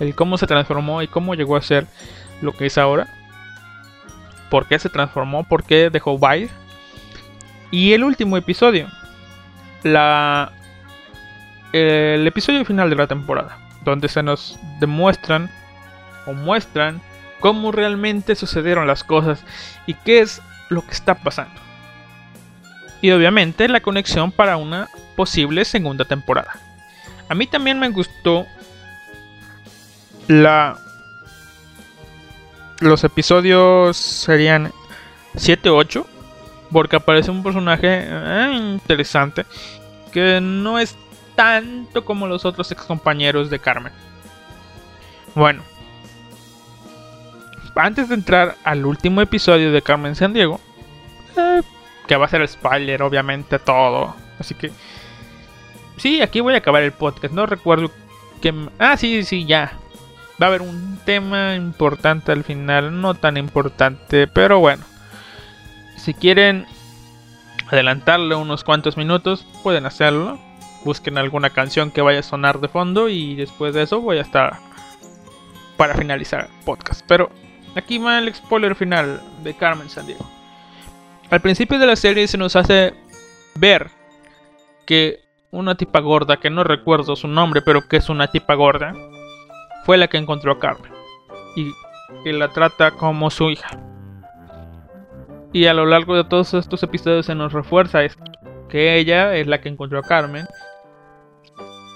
[0.00, 1.86] el cómo se transformó y cómo llegó a ser
[2.40, 3.08] lo que es ahora,
[4.50, 6.50] por qué se transformó, por qué dejó Bail.
[7.70, 8.88] Y el último episodio,
[9.82, 10.52] la
[11.72, 15.50] el episodio final de la temporada, donde se nos demuestran
[16.26, 17.02] o muestran
[17.40, 19.44] cómo realmente sucedieron las cosas
[19.86, 21.60] y qué es lo que está pasando.
[23.02, 26.52] Y obviamente la conexión para una posible segunda temporada.
[27.28, 28.46] A mí también me gustó
[30.28, 30.78] la
[32.81, 34.73] los episodios serían
[35.36, 36.07] 7 8
[36.70, 39.47] porque aparece un personaje eh, interesante
[40.12, 40.97] que no es
[41.35, 43.93] tanto como los otros ex compañeros de Carmen.
[45.35, 45.62] Bueno,
[47.77, 50.61] antes de entrar al último episodio de Carmen San Diego,
[51.36, 51.62] eh,
[52.07, 54.16] que va a ser spoiler, obviamente, todo.
[54.39, 54.73] Así que,
[55.98, 57.35] sí, aquí voy a acabar el podcast.
[57.35, 57.90] No recuerdo
[58.40, 58.55] que.
[58.78, 59.73] Ah, sí, sí, ya.
[60.40, 64.84] Va a haber un tema importante al final, no tan importante, pero bueno.
[65.96, 66.66] Si quieren
[67.68, 70.38] adelantarle unos cuantos minutos, pueden hacerlo.
[70.84, 74.22] Busquen alguna canción que vaya a sonar de fondo y después de eso voy a
[74.22, 74.58] estar
[75.76, 77.04] para finalizar el podcast.
[77.08, 77.30] Pero
[77.74, 80.28] aquí va el spoiler final de Carmen Sandiego.
[81.30, 82.94] Al principio de la serie se nos hace
[83.54, 83.90] ver
[84.86, 88.94] que una tipa gorda, que no recuerdo su nombre, pero que es una tipa gorda,
[89.86, 90.90] fue la que encontró a Carmen.
[91.54, 91.72] Y
[92.24, 93.68] que la trata como su hija.
[95.52, 98.00] Y a lo largo de todos estos episodios se nos refuerza
[98.68, 100.44] que ella es la que encontró a Carmen.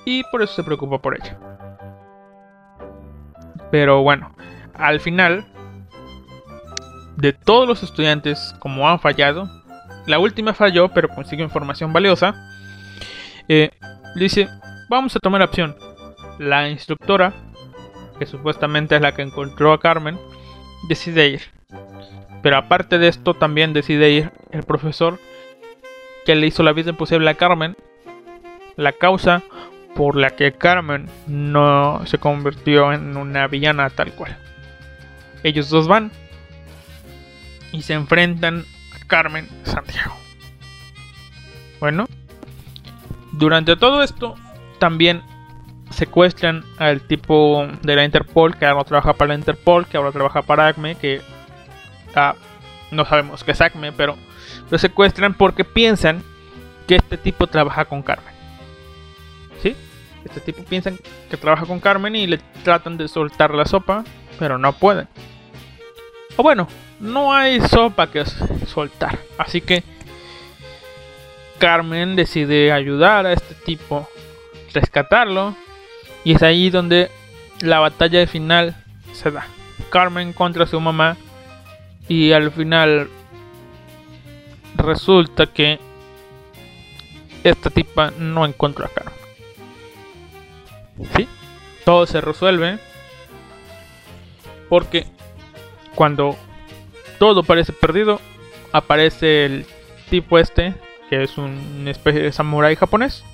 [0.07, 1.37] Y por eso se preocupa por ella.
[3.73, 4.35] Pero bueno,
[4.75, 5.45] al final,
[7.17, 9.51] de todos los estudiantes, como han fallado,
[10.07, 12.35] la última falló, pero consiguió información valiosa.
[13.49, 13.71] Eh,
[14.15, 14.49] dice,
[14.89, 15.77] vamos a tomar opción.
[16.39, 17.35] La instructora,
[18.21, 20.21] que supuestamente es la que encontró a Carmen,
[20.89, 21.41] decide ir.
[22.43, 25.19] Pero aparte de esto, también decide ir el profesor
[26.27, 27.79] que le hizo la vida imposible a Carmen.
[28.77, 29.43] La causa
[29.95, 34.37] por la que Carmen no se convirtió en una villana tal cual.
[35.43, 36.13] Ellos dos van
[37.73, 40.15] y se enfrentan a Carmen Santiago.
[41.81, 42.07] Bueno,
[43.33, 44.35] durante todo esto
[44.79, 45.23] también
[45.91, 50.43] secuestran al tipo de la Interpol que ahora trabaja para la Interpol, que ahora trabaja
[50.43, 51.21] para ACME, que
[52.15, 52.35] ah,
[52.91, 54.17] no sabemos qué es ACME, pero
[54.71, 56.23] lo secuestran porque piensan
[56.87, 58.35] que este tipo trabaja con Carmen.
[59.63, 59.77] ¿Sí?
[60.25, 60.99] Este tipo piensan
[61.29, 64.05] que trabaja con Carmen y le tratan de soltar la sopa,
[64.39, 65.09] pero no pueden.
[66.37, 66.69] O bueno,
[67.01, 68.25] no hay sopa que
[68.67, 69.19] soltar.
[69.39, 69.83] Así que
[71.59, 74.09] Carmen decide ayudar a este tipo,
[74.73, 75.55] rescatarlo.
[76.25, 77.11] Y es ahí donde
[77.61, 78.77] la batalla final
[79.13, 79.47] se da.
[79.91, 81.17] Carmen contra su mamá
[82.09, 83.09] y al final
[84.77, 85.79] resulta que
[87.45, 89.15] esta tipa no encontró a Carmen.
[91.17, 91.29] ¿Sí?
[91.85, 92.79] Todo se resuelve
[94.69, 95.07] porque
[95.95, 96.37] cuando
[97.19, 98.21] todo parece perdido,
[98.73, 99.67] aparece el
[100.09, 100.75] tipo este,
[101.09, 103.25] que es una especie de samurái japonés,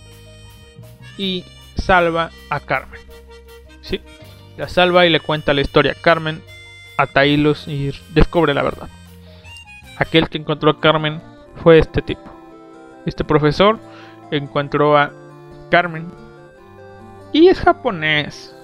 [1.18, 1.44] y
[1.76, 3.00] salva a Carmen.
[3.82, 4.00] ¿Sí?
[4.56, 6.42] La salva y le cuenta la historia a Carmen,
[6.96, 8.88] a Taílos y descubre la verdad.
[9.98, 11.22] Aquel que encontró a Carmen
[11.62, 12.30] fue este tipo.
[13.04, 13.78] Este profesor
[14.30, 15.12] encontró a
[15.70, 16.10] Carmen
[17.32, 18.54] y es japonés.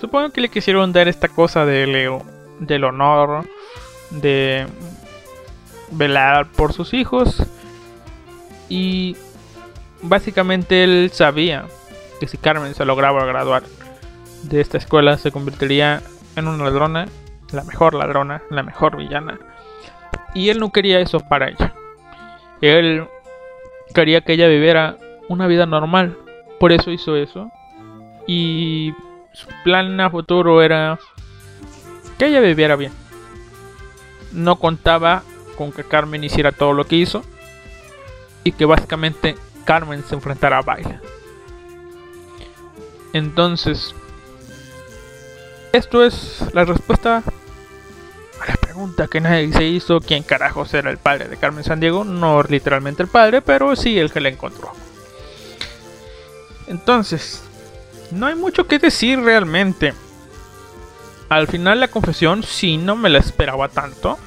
[0.00, 2.24] Supongo que le quisieron dar esta cosa de Leo,
[2.58, 3.46] del honor,
[4.10, 4.66] de
[5.90, 7.42] velar por sus hijos.
[8.68, 9.16] Y
[10.02, 11.66] básicamente él sabía
[12.20, 13.62] que si Carmen se lograba graduar
[14.42, 16.02] de esta escuela se convertiría
[16.36, 17.08] en una ladrona,
[17.52, 19.38] la mejor ladrona, la mejor villana.
[20.34, 21.74] Y él no quería eso para ella.
[22.60, 23.06] Él
[23.94, 24.96] quería que ella viviera
[25.28, 26.16] una vida normal.
[26.58, 27.50] Por eso hizo eso.
[28.26, 28.94] Y
[29.32, 30.98] su plan a futuro era
[32.18, 32.92] que ella viviera bien.
[34.32, 35.22] No contaba
[35.56, 37.22] con que Carmen hiciera todo lo que hizo.
[38.44, 39.34] Y que básicamente
[39.64, 41.00] Carmen se enfrentara a Baila.
[43.12, 43.94] Entonces,
[45.72, 47.22] esto es la respuesta
[48.46, 52.04] la pregunta que nadie se hizo, ¿quién carajos era el padre de Carmen Sandiego?
[52.04, 54.72] No literalmente el padre, pero sí el que la encontró.
[56.66, 57.42] Entonces,
[58.10, 59.94] no hay mucho que decir realmente.
[61.28, 64.18] Al final la confesión sí no me la esperaba tanto.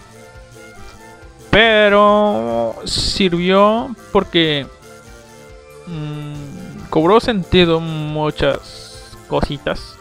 [1.50, 4.66] Pero sirvió porque
[5.88, 6.33] mmm,
[6.94, 9.98] cobró sentido muchas cositas.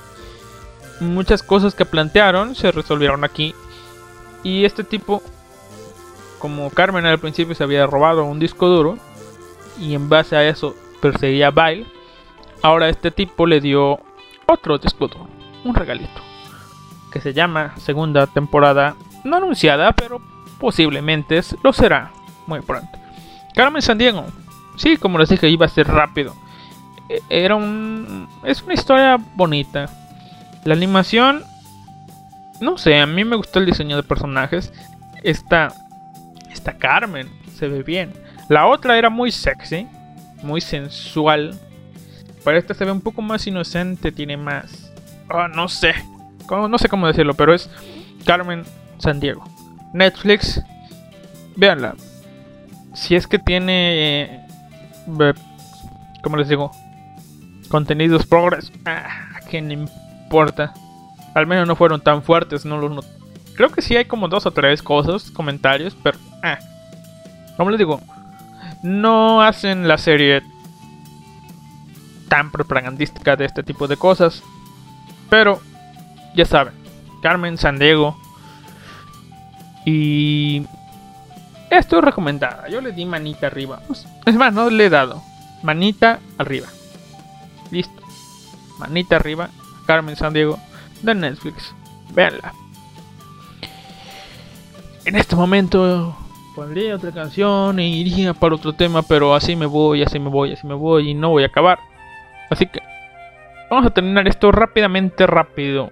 [1.01, 3.55] Muchas cosas que plantearon se resolvieron aquí
[4.43, 5.23] y este tipo,
[6.39, 8.99] como Carmen al principio se había robado un disco duro
[9.81, 11.55] y en base a eso perseguía a
[12.61, 13.99] ahora este tipo le dio
[14.45, 15.29] otro disco duro,
[15.65, 16.21] un regalito,
[17.11, 20.21] que se llama segunda temporada, no anunciada, pero
[20.61, 22.13] posiblemente lo será
[22.47, 22.99] muy pronto.
[23.55, 24.27] Carmen Sandiego,
[24.77, 26.35] sí, como les dije, iba a ser rápido.
[27.29, 28.29] Era un.
[28.45, 29.89] Es una historia bonita.
[30.65, 31.45] La animación
[32.63, 34.73] no sé, a mí me gustó el diseño de personajes.
[35.25, 35.75] Esta,
[36.51, 38.13] esta Carmen se ve bien.
[38.49, 39.89] La otra era muy sexy,
[40.43, 41.59] muy sensual.
[42.45, 44.93] Pero esta se ve un poco más inocente, tiene más...
[45.29, 45.95] Oh, no sé,
[46.49, 47.69] no sé cómo decirlo, pero es
[48.25, 48.65] Carmen
[48.99, 49.45] San Diego.
[49.93, 50.63] Netflix,
[51.57, 51.95] véanla.
[52.95, 54.23] Si es que tiene...
[54.23, 54.45] Eh,
[56.23, 56.71] ¿Cómo les digo?
[57.73, 58.71] Contenidos progres.
[58.85, 60.75] Ah, ¿A quién importa?
[61.33, 63.07] Al menos no fueron tan fuertes, no los
[63.57, 66.19] Creo que sí hay como dos o tres cosas, comentarios, pero...
[66.45, 66.59] Eh.
[67.57, 68.03] Como les digo,
[68.83, 70.43] no hacen la serie
[72.29, 74.43] tan propagandística de este tipo de cosas.
[75.31, 75.63] Pero,
[76.35, 76.75] ya saben,
[77.23, 78.19] Carmen Sandiego.
[79.87, 80.67] Y...
[81.71, 82.69] Esto es recomendada.
[82.69, 83.81] Yo le di manita arriba.
[84.27, 85.23] Es más, no le he dado.
[85.63, 86.69] Manita arriba.
[87.73, 88.03] Listo.
[88.79, 89.49] Manita arriba.
[89.87, 90.59] Carmen Sandiego
[91.03, 91.75] de Netflix.
[92.15, 92.53] Veanla.
[95.05, 96.17] En este momento
[96.55, 100.53] pondría otra canción e iría para otro tema, pero así me voy, así me voy,
[100.53, 101.81] así me voy y no voy a acabar.
[102.51, 102.81] Así que
[103.71, 105.91] vamos a terminar esto rápidamente, rápido.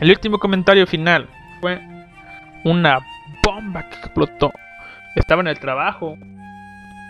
[0.00, 1.28] El último comentario final
[1.60, 1.80] fue
[2.64, 3.00] una
[3.44, 4.52] bomba que explotó.
[5.16, 6.16] Estaba en el trabajo,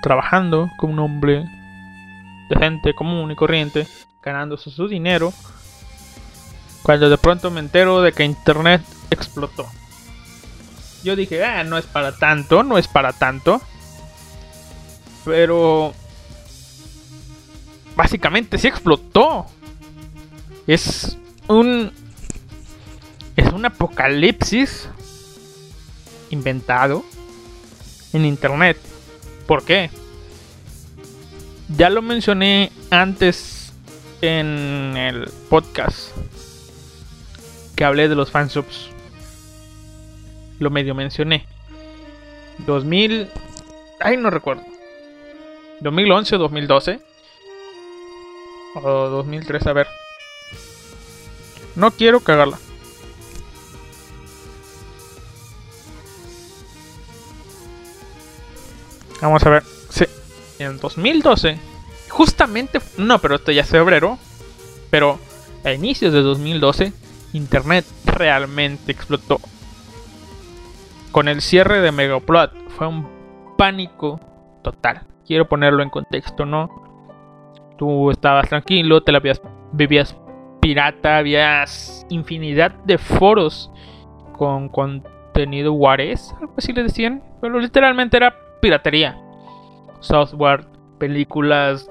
[0.03, 1.45] trabajando como un hombre
[2.48, 3.86] de gente común y corriente,
[4.23, 5.32] ganándose su dinero
[6.82, 9.66] cuando de pronto me entero de que internet explotó.
[11.05, 13.60] Yo dije, ah, no es para tanto, no es para tanto.
[15.24, 15.94] Pero...
[17.97, 19.47] Básicamente sí explotó.
[20.66, 21.16] Es
[21.48, 21.93] un...
[23.36, 24.89] Es un apocalipsis
[26.31, 27.05] inventado
[28.12, 28.78] en internet.
[29.47, 29.90] ¿Por qué?
[31.77, 33.73] Ya lo mencioné antes
[34.20, 36.15] en el podcast
[37.74, 38.90] que hablé de los fansubs.
[40.59, 41.47] Lo medio mencioné.
[42.66, 43.31] 2000...
[44.01, 44.62] Ay, no recuerdo.
[45.81, 47.01] 2011 o 2012.
[48.74, 49.86] O 2003, a ver.
[51.74, 52.59] No quiero cagarla.
[59.23, 59.62] Vamos a ver.
[59.89, 60.05] Sí.
[60.62, 61.59] En 2012.
[62.09, 62.80] Justamente...
[62.98, 64.18] No, pero esto ya es febrero.
[64.90, 65.18] Pero
[65.64, 66.93] a inicios de 2012
[67.32, 69.40] Internet realmente explotó.
[71.10, 73.09] Con el cierre de Megaplot fue un
[73.56, 74.20] pánico
[74.62, 75.02] total.
[75.26, 76.68] Quiero ponerlo en contexto, ¿no?
[77.78, 79.20] Tú estabas tranquilo, te la
[79.72, 80.16] vivías
[80.60, 83.70] pirata, habías infinidad de foros
[84.36, 89.18] con contenido Juárez, algo así le decían, pero literalmente era piratería.
[90.03, 90.66] Software,
[90.99, 91.91] películas,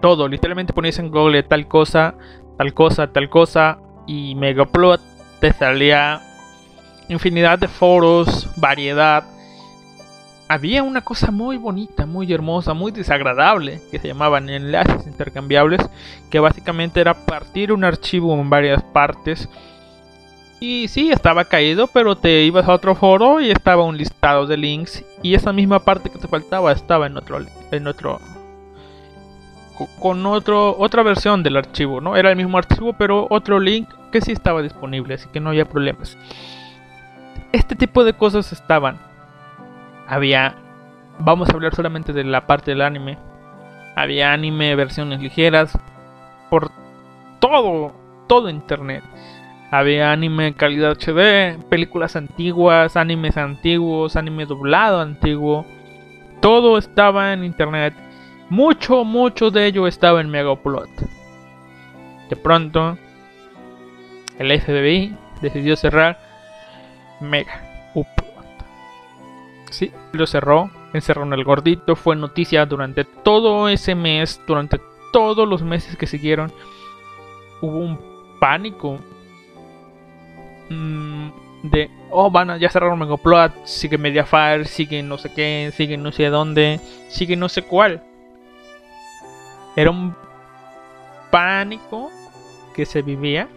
[0.00, 0.28] todo.
[0.28, 2.14] Literalmente ponías en Google tal cosa,
[2.58, 5.00] tal cosa, tal cosa, y Megaplot
[5.40, 6.20] te salía
[7.08, 9.24] infinidad de foros, variedad.
[10.48, 15.80] Había una cosa muy bonita, muy hermosa, muy desagradable, que se llamaban enlaces intercambiables,
[16.30, 19.48] que básicamente era partir un archivo en varias partes.
[20.62, 24.56] Y sí, estaba caído, pero te ibas a otro foro y estaba un listado de
[24.56, 25.04] links.
[25.20, 27.40] Y esa misma parte que te faltaba estaba en otro,
[27.72, 28.20] en otro
[29.98, 32.14] con otro, otra versión del archivo, ¿no?
[32.14, 35.68] Era el mismo archivo, pero otro link que sí estaba disponible, así que no había
[35.68, 36.16] problemas.
[37.50, 38.98] Este tipo de cosas estaban.
[40.06, 40.54] Había,
[41.18, 43.18] vamos a hablar solamente de la parte del anime.
[43.96, 45.76] Había anime, versiones ligeras,
[46.50, 46.70] por
[47.40, 47.92] todo,
[48.28, 49.02] todo internet.
[49.72, 55.64] Había anime calidad HD, películas antiguas, animes antiguos, anime doblado antiguo.
[56.42, 57.94] Todo estaba en internet
[58.50, 60.90] mucho, mucho de ello estaba en Megaplot.
[62.28, 62.98] De pronto,
[64.38, 66.18] el FBI decidió cerrar
[67.22, 68.06] Megaplot.
[69.70, 74.78] Sí, lo cerró, encerraron el gordito, fue noticia durante todo ese mes, durante
[75.14, 76.52] todos los meses que siguieron.
[77.62, 77.98] Hubo un
[78.38, 78.98] pánico
[81.62, 86.12] de, oh, van a ya cerraron Megaplot, sigue Mediafire, sigue no sé qué, sigue no
[86.12, 88.02] sé dónde, sigue no sé cuál.
[89.76, 90.14] Era un
[91.30, 92.10] pánico
[92.74, 93.48] que se vivía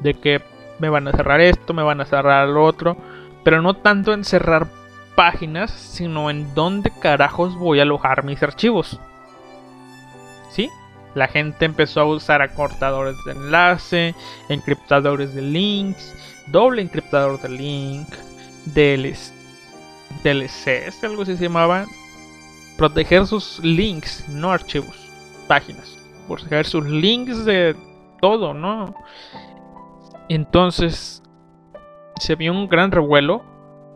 [0.00, 0.42] de que
[0.78, 2.96] me van a cerrar esto, me van a cerrar lo otro,
[3.44, 4.66] pero no tanto en cerrar
[5.14, 8.98] páginas, sino en dónde carajos voy a alojar mis archivos.
[10.50, 10.70] ¿Sí?
[11.14, 14.14] La gente empezó a usar acortadores de enlace,
[14.48, 16.14] encriptadores de links,
[16.48, 18.08] doble encriptador de link,
[20.24, 21.86] DLCs, algo así se llamaba,
[22.78, 24.96] proteger sus links, no archivos,
[25.48, 27.76] páginas, proteger sus links de
[28.20, 28.94] todo, ¿no?
[30.28, 31.22] Entonces
[32.18, 33.42] se vio un gran revuelo.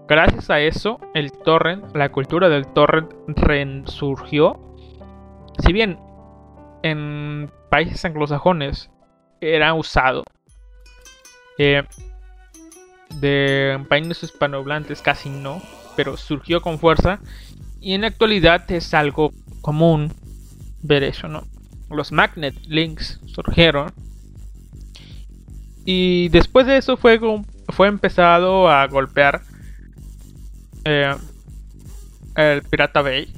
[0.08, 4.60] Gracias a eso, el torrent, la cultura del torrent resurgió.
[5.58, 5.98] Si bien
[6.90, 8.90] en países anglosajones
[9.40, 10.24] era usado,
[11.58, 11.82] eh,
[13.20, 15.62] de países hispanohablantes casi no,
[15.96, 17.20] pero surgió con fuerza
[17.80, 19.32] y en la actualidad es algo
[19.62, 20.12] común
[20.82, 21.44] ver eso, ¿no?
[21.90, 23.92] Los magnet links surgieron.
[25.84, 27.20] Y después de eso fue,
[27.68, 29.42] fue empezado a golpear
[30.84, 31.14] eh,
[32.34, 33.32] el Pirata Bay.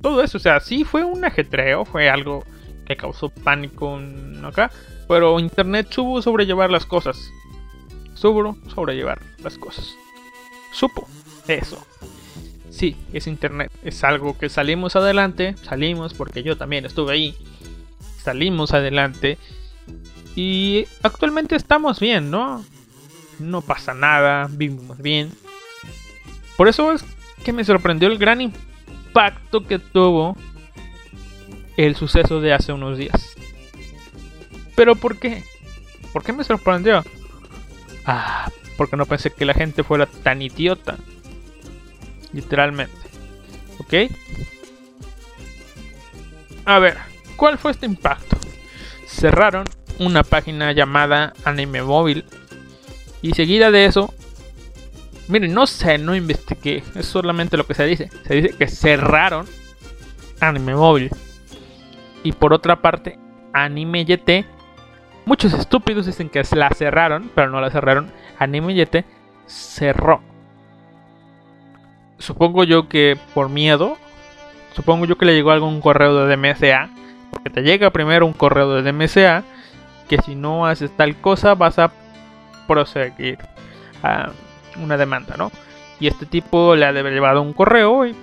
[0.00, 2.44] Todo eso, o sea, sí fue un ajetreo, fue algo
[2.86, 4.00] que causó pánico
[4.44, 4.70] acá.
[5.08, 7.30] Pero Internet supo sobrellevar las cosas.
[8.14, 9.94] Supo sobrellevar las cosas.
[10.72, 11.06] Supo
[11.48, 11.86] eso
[12.76, 17.34] sí, es internet, es algo que salimos adelante, salimos porque yo también estuve ahí,
[18.22, 19.38] salimos adelante
[20.34, 22.62] y actualmente estamos bien, ¿no?
[23.38, 25.30] No pasa nada, vivimos bien.
[26.56, 27.04] Por eso es
[27.44, 30.36] que me sorprendió el gran impacto que tuvo
[31.76, 33.34] el suceso de hace unos días.
[34.74, 35.44] Pero ¿por qué?
[36.12, 37.04] ¿Por qué me sorprendió?
[38.04, 40.96] Ah, porque no pensé que la gente fuera tan idiota
[42.32, 42.94] literalmente.
[43.78, 43.94] ¿Ok?
[46.64, 46.98] A ver,
[47.36, 48.36] ¿cuál fue este impacto?
[49.06, 49.64] Cerraron
[49.98, 52.24] una página llamada Anime Móvil
[53.22, 54.12] y seguida de eso,
[55.28, 58.10] miren, no sé, no investigué, es solamente lo que se dice.
[58.26, 59.46] Se dice que cerraron
[60.40, 61.10] Anime Móvil.
[62.26, 63.18] Y por otra parte,
[63.52, 64.44] Anime YT.
[65.24, 68.12] Muchos estúpidos dicen que la cerraron, pero no la cerraron.
[68.38, 69.04] Anime YT
[69.46, 70.20] cerró
[72.18, 73.96] supongo yo que por miedo,
[74.74, 76.90] supongo yo que le llegó algún correo de DMCA,
[77.30, 79.44] porque te llega primero un correo de DMCA,
[80.08, 81.92] que si no haces tal cosa vas a
[82.66, 83.38] proseguir
[84.02, 84.30] a
[84.82, 85.50] una demanda, ¿no?
[85.98, 88.14] Y este tipo le ha llevado un correo y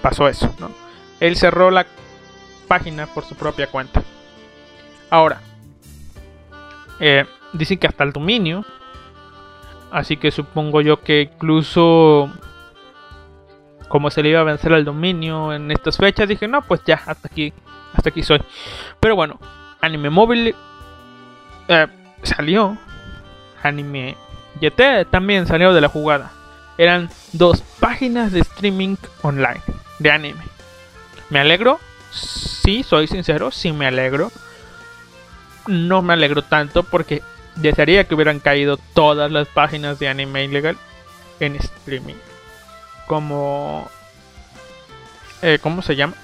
[0.00, 0.70] pasó eso, ¿no?
[1.20, 1.86] Él cerró la
[2.68, 4.02] página por su propia cuenta.
[5.10, 5.40] Ahora,
[7.00, 8.64] eh, dicen que hasta el dominio,
[9.90, 12.30] así que supongo yo que incluso
[13.88, 17.02] como se le iba a vencer al dominio en estas fechas, dije, no, pues ya,
[17.06, 17.52] hasta aquí,
[17.92, 18.40] hasta aquí soy.
[19.00, 19.38] Pero bueno,
[19.82, 20.54] Anime Móvil
[21.68, 21.86] eh,
[22.22, 22.78] salió,
[23.62, 24.16] Anime
[24.60, 26.32] YT también salió de la jugada.
[26.78, 29.60] Eran dos páginas de streaming online
[29.98, 30.42] de anime.
[31.30, 31.78] ¿Me alegro?
[32.12, 34.30] Sí, soy sincero, sí me alegro.
[35.66, 37.22] No me alegro tanto porque
[37.56, 40.76] desearía que hubieran caído todas las páginas de anime ilegal
[41.40, 42.14] en streaming.
[43.06, 43.88] Como...
[45.42, 46.14] Eh, ¿Cómo se llama?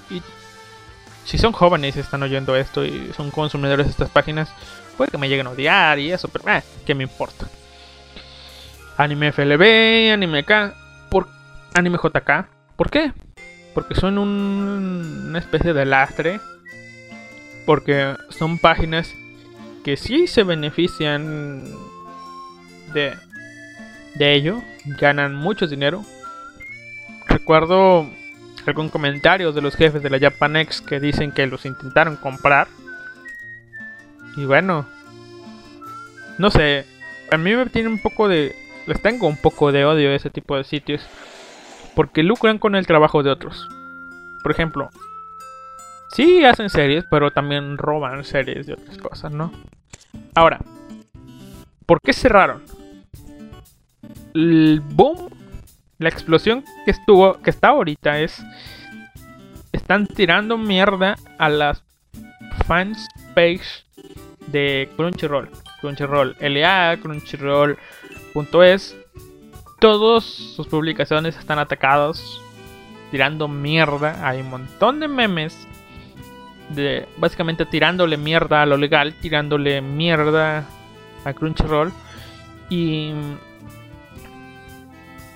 [1.25, 4.49] Si son jóvenes y están oyendo esto y son consumidores de estas páginas,
[4.97, 7.49] puede que me lleguen a odiar y eso, pero eh, ¿qué me importa?
[8.97, 10.75] Anime FLB, Anime K,
[11.11, 11.29] por
[11.75, 12.47] Anime JK.
[12.77, 13.13] ¿Por qué?
[13.79, 16.41] Porque son un, una especie de lastre.
[17.65, 19.15] Porque son páginas
[19.85, 21.63] que sí se benefician
[22.93, 23.15] de,
[24.17, 24.61] de ello.
[24.99, 26.05] Ganan mucho dinero.
[27.29, 28.05] Recuerdo
[28.67, 32.67] algún comentario de los jefes de la Japanex que dicen que los intentaron comprar.
[34.37, 34.87] Y bueno,
[36.39, 36.85] no sé,
[37.31, 38.57] a mí me tiene un poco de
[38.89, 41.07] les tengo un poco de odio a ese tipo de sitios.
[41.99, 43.69] Porque lucran con el trabajo de otros.
[44.45, 44.89] Por ejemplo,
[46.13, 49.51] sí hacen series, pero también roban series de otras cosas, ¿no?
[50.37, 50.61] Ahora,
[51.87, 52.63] ¿por qué cerraron?
[54.33, 55.29] El boom,
[55.99, 58.45] la explosión que estuvo, que está ahorita es.
[59.73, 61.83] Están tirando mierda a las
[62.69, 63.85] fans page
[64.47, 65.51] de Crunchyroll.
[65.81, 67.77] Crunchyroll LA, Crunchyroll
[68.33, 68.97] punto es,
[69.79, 72.41] todas sus publicaciones están atacadas,
[73.11, 74.27] tirando mierda.
[74.27, 75.67] Hay un montón de memes
[76.71, 80.65] de básicamente tirándole mierda a lo legal, tirándole mierda
[81.25, 81.93] a Crunchyroll
[82.69, 83.13] y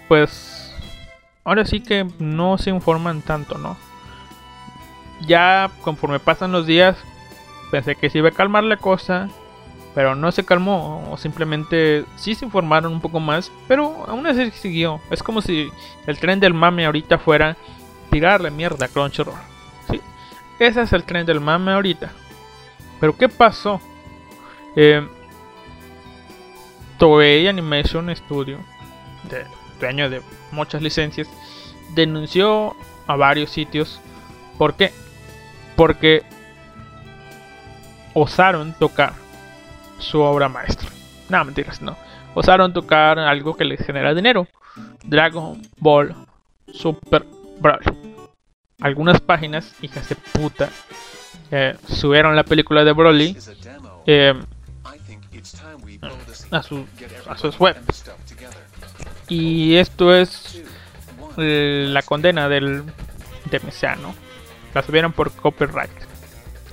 [0.09, 0.75] pues
[1.45, 3.77] ahora sí que no se informan tanto, ¿no?
[5.27, 6.97] Ya conforme pasan los días
[7.71, 9.31] pensé que se iba a calmar la cosa,
[9.95, 14.51] pero no se calmó o simplemente sí se informaron un poco más, pero aún así
[14.53, 15.01] siguió.
[15.11, 15.71] Es como si
[16.07, 17.57] el tren del mame ahorita fuera
[18.11, 19.37] tirarle mierda a Crunchyroll.
[19.91, 20.01] ¿sí?
[20.59, 22.11] Ese es el tren del mame ahorita.
[23.01, 23.81] Pero ¿qué pasó?
[24.77, 25.07] Eh,
[26.99, 28.59] Toei Animation Studio,
[29.29, 29.45] de,
[29.81, 31.29] dueño de muchas licencias,
[31.95, 34.01] denunció a varios sitios.
[34.57, 34.93] ¿Por qué?
[35.77, 36.23] Porque
[38.15, 39.22] osaron tocar
[40.03, 40.89] su obra maestra.
[41.29, 41.97] No, mentiras, no.
[42.35, 44.47] Osaron tocar algo que les genera dinero.
[45.05, 46.15] Dragon Ball
[46.73, 47.25] Super
[47.61, 47.83] Brawl.
[48.81, 50.69] Algunas páginas, hijas de puta,
[51.51, 53.37] eh, subieron la película de Broly
[54.07, 54.35] eh,
[56.51, 56.87] a, su,
[57.29, 57.77] a sus web.
[59.29, 60.63] Y esto es
[61.37, 62.85] la condena del
[63.51, 63.61] de
[64.01, 64.15] ¿no?
[64.75, 65.91] La subieron por copyright.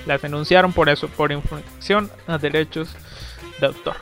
[0.06, 2.96] Las denunciaron por eso, por infracción a derechos
[3.60, 3.96] de autor.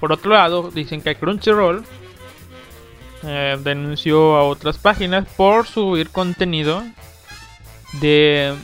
[0.00, 1.84] Por otro lado, dicen que Crunchyroll
[3.24, 6.84] eh, denunció a otras páginas por subir contenido
[8.00, 8.54] de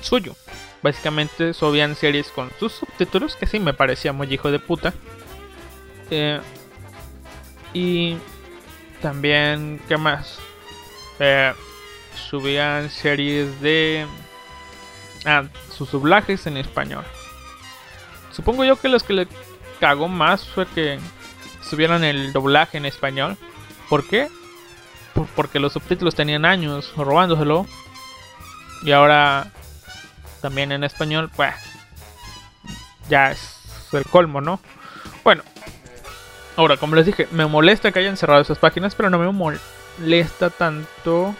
[0.00, 0.34] suyo.
[0.82, 4.94] Básicamente subían series con sus subtítulos, que sí me parecía muy hijo de puta.
[6.10, 6.40] Eh,
[7.74, 8.16] y
[9.02, 10.38] también, ¿qué más?
[11.18, 11.52] Eh,
[12.30, 14.06] subían series de...
[15.26, 17.04] Ah, sus doblajes en español.
[18.40, 19.28] Supongo yo que los que le
[19.80, 20.98] cagó más fue que
[21.60, 23.36] subieran el doblaje en español.
[23.90, 24.28] ¿Por qué?
[25.36, 27.66] porque los subtítulos tenían años robándoselo.
[28.82, 29.52] Y ahora
[30.40, 31.54] también en español, pues
[33.10, 33.58] ya es
[33.92, 34.58] el colmo, ¿no?
[35.22, 35.42] Bueno,
[36.56, 40.48] ahora como les dije, me molesta que hayan cerrado esas páginas, pero no me molesta
[40.48, 41.34] tanto.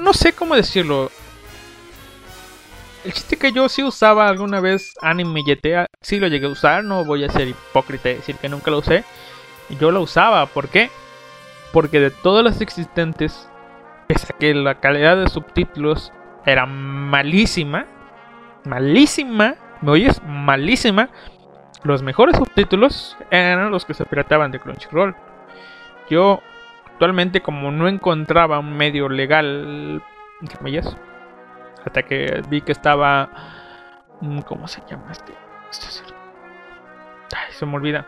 [0.00, 1.10] No sé cómo decirlo.
[3.02, 6.84] El chiste que yo sí usaba alguna vez Anime YT, sí lo llegué a usar,
[6.84, 9.04] no voy a ser hipócrita y decir que nunca lo usé.
[9.80, 10.90] Yo lo usaba, ¿por qué?
[11.72, 13.48] Porque de todas las existentes,
[14.06, 16.12] pese a que la calidad de subtítulos
[16.44, 17.86] era malísima,
[18.66, 20.20] malísima, ¿me oyes?
[20.22, 21.08] Malísima.
[21.82, 25.16] Los mejores subtítulos eran los que se pirataban de Crunchyroll.
[26.10, 26.42] Yo
[26.84, 30.02] actualmente como no encontraba un medio legal,
[30.60, 30.96] ¿me oyes?
[31.84, 33.30] Hasta que vi que estaba.
[34.20, 35.32] Mm, ¿Cómo se llama este?
[37.50, 38.06] se me olvida.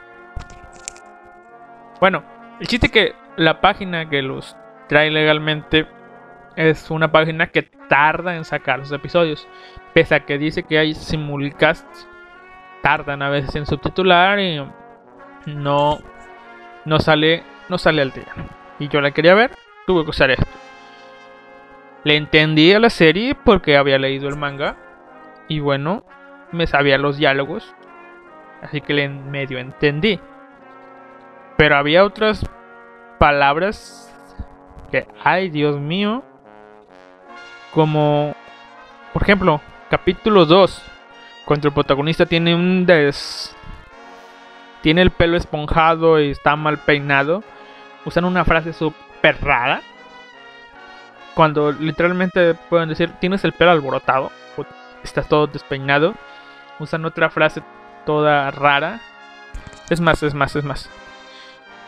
[2.00, 2.24] Bueno,
[2.58, 4.56] el chiste que la página que los
[4.88, 5.86] trae legalmente
[6.56, 9.46] es una página que tarda en sacar los episodios.
[9.94, 12.08] Pese a que dice que hay simulcasts,
[12.82, 14.64] tardan a veces en subtitular y
[15.46, 15.98] no,
[16.84, 18.32] no sale, no sale al día.
[18.78, 19.52] Y yo la quería ver,
[19.86, 20.46] tuve que usar esto.
[22.04, 24.76] Le entendí a la serie porque había leído el manga.
[25.48, 26.04] Y bueno,
[26.50, 27.74] me sabía los diálogos.
[28.62, 30.20] así que le medio entendí.
[31.56, 32.44] Pero había otras
[33.18, 34.08] palabras
[34.90, 36.22] que, ay Dios mío,
[37.72, 38.34] como,
[39.12, 39.60] por ejemplo,
[39.90, 40.82] capítulo 2,
[41.44, 43.56] cuando el protagonista tiene un des...
[44.82, 47.44] Tiene el pelo esponjado y está mal peinado.
[48.04, 49.80] Usan una frase súper rara.
[51.34, 54.30] Cuando literalmente pueden decir, tienes el pelo alborotado.
[55.02, 56.14] Estás todo despeinado.
[56.78, 57.62] Usan otra frase
[58.04, 59.00] toda rara.
[59.90, 60.90] Es más, es más, es más.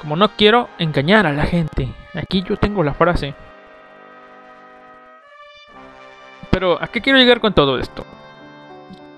[0.00, 1.88] Como no quiero engañar a la gente.
[2.14, 3.34] Aquí yo tengo la frase.
[6.50, 8.04] Pero, ¿a qué quiero llegar con todo esto?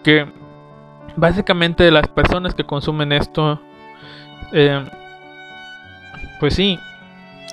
[0.02, 0.26] Que
[1.16, 3.60] básicamente las personas que consumen esto,
[4.52, 4.88] eh,
[6.40, 6.78] pues sí,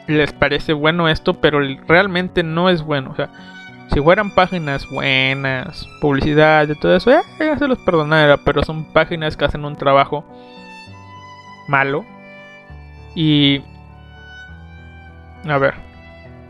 [0.08, 3.12] les parece bueno esto, pero realmente no es bueno.
[3.12, 3.30] O sea,
[3.94, 8.86] si fueran páginas buenas, publicidad y todo eso, eh, ya se los perdonara, pero son
[8.86, 10.24] páginas que hacen un trabajo
[11.68, 12.06] malo.
[13.16, 13.62] Y...
[15.48, 15.76] A ver,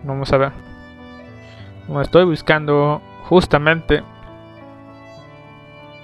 [0.04, 0.52] vamos a ver.
[1.88, 4.04] Como estoy buscando justamente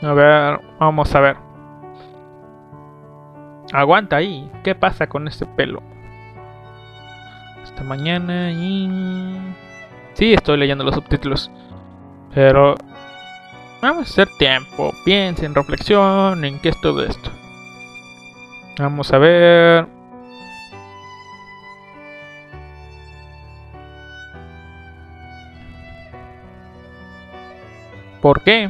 [0.01, 1.35] a ver, vamos a ver.
[3.73, 4.49] Aguanta ahí.
[4.63, 5.83] ¿Qué pasa con este pelo?
[7.83, 9.37] Mañana y...
[10.13, 11.51] Sí, estoy leyendo los subtítulos.
[12.33, 12.75] Pero...
[13.81, 14.93] Vamos a hacer tiempo.
[15.05, 17.31] Piensen, reflexión en qué es todo esto.
[18.77, 19.87] Vamos a ver...
[28.21, 28.69] ¿Por qué?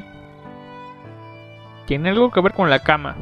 [1.88, 3.16] Tiene algo que ver con la cama.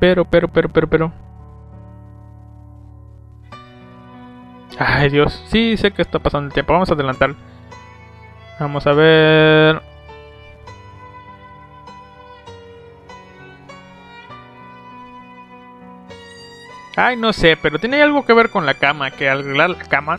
[0.00, 1.25] Pero, pero, pero, pero, pero.
[4.78, 5.42] Ay, Dios.
[5.48, 6.72] Sí, sé que está pasando el tiempo.
[6.72, 7.34] Vamos a adelantar.
[8.60, 9.82] Vamos a ver.
[16.96, 19.10] Ay, no sé, pero tiene algo que ver con la cama.
[19.10, 20.18] Que arreglar la cama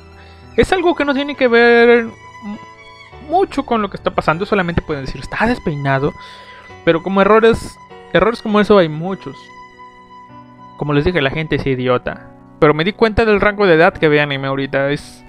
[0.56, 2.08] es algo que no tiene que ver
[3.28, 4.46] mucho con lo que está pasando.
[4.46, 6.14] Solamente pueden decir, está despeinado.
[6.86, 7.78] Pero como errores,
[8.14, 9.36] errores como eso hay muchos.
[10.78, 12.37] Como les dije, la gente es idiota.
[12.60, 14.90] Pero me di cuenta del rango de edad que ve anime ahorita.
[14.92, 15.24] Es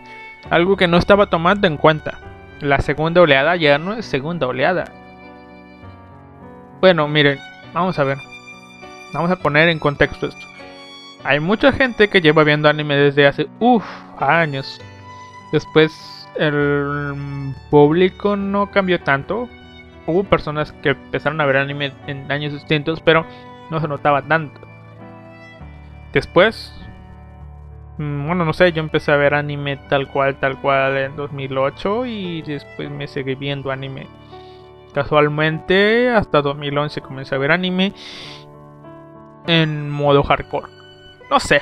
[0.51, 2.19] algo que no estaba tomando en cuenta.
[2.61, 4.87] La segunda oleada ya no es segunda oleada.
[6.81, 7.39] Bueno, miren,
[7.73, 8.19] vamos a ver.
[9.13, 10.47] Vamos a poner en contexto esto.
[11.25, 13.85] Hay mucha gente que lleva viendo anime desde hace, uff,
[14.21, 14.81] años.
[15.53, 19.49] Después el público no cambió tanto.
[20.07, 23.27] Hubo personas que empezaron a ver anime en años distintos, pero
[23.71, 24.61] no se notaba tanto.
[26.13, 26.73] Después,
[27.99, 32.43] bueno, no sé, yo empecé a ver anime tal cual, tal cual en 2008 y
[32.43, 34.07] después me seguí viendo anime.
[34.95, 37.93] Casualmente, hasta 2011 comencé a ver anime
[39.47, 40.73] en modo hardcore.
[41.31, 41.61] No sé,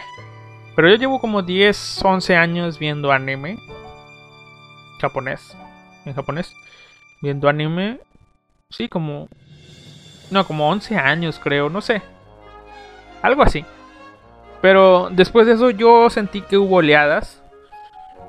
[0.74, 3.58] pero yo llevo como 10, 11 años viendo anime
[5.00, 5.56] japonés.
[6.04, 6.54] En japonés.
[7.22, 8.00] Viendo anime.
[8.70, 9.28] Sí, como...
[10.30, 12.02] No, como 11 años creo, no sé.
[13.22, 13.64] Algo así.
[14.60, 17.42] Pero después de eso yo sentí que hubo oleadas.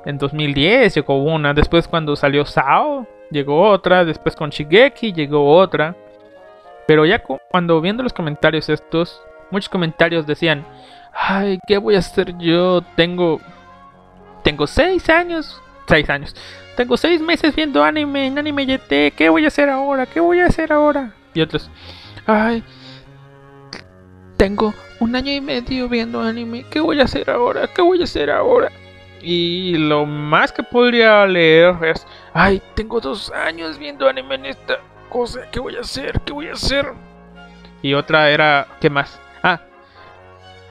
[0.05, 1.53] En 2010 llegó una.
[1.53, 4.05] Después cuando salió Sao, llegó otra.
[4.05, 5.95] Después con Shigeki llegó otra.
[6.87, 10.65] Pero ya cuando viendo los comentarios estos, muchos comentarios decían,
[11.13, 12.81] ay, ¿qué voy a hacer yo?
[12.95, 13.41] Tengo...
[14.43, 16.35] Tengo 6 años 6 años.
[16.75, 19.15] Tengo 6 meses viendo anime en Anime YT.
[19.15, 20.05] ¿Qué voy a hacer ahora?
[20.05, 21.11] ¿Qué voy a hacer ahora?
[21.33, 21.69] Y otros,
[22.25, 22.63] ay,
[24.37, 26.65] tengo un año y medio viendo anime.
[26.69, 27.67] ¿Qué voy a hacer ahora?
[27.67, 28.71] ¿Qué voy a hacer ahora?
[29.21, 34.79] Y lo más que podría leer es, ay, tengo dos años viendo anime en esta
[35.09, 35.41] cosa.
[35.51, 36.21] ¿Qué voy a hacer?
[36.21, 36.93] ¿Qué voy a hacer?
[37.81, 39.19] Y otra era, ¿qué más?
[39.43, 39.59] Ah,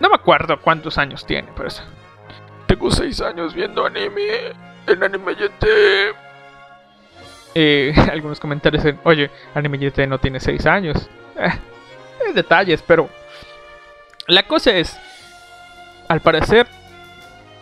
[0.01, 1.83] no me acuerdo cuántos años tiene, pero eso.
[2.67, 4.53] Tengo seis años viendo anime
[4.86, 5.36] en Anime
[7.55, 11.09] eh, algunos comentarios en, oye, Anime no tiene 6 años.
[11.39, 13.09] Eh, detalles, pero
[14.28, 14.96] la cosa es,
[16.08, 16.66] al parecer,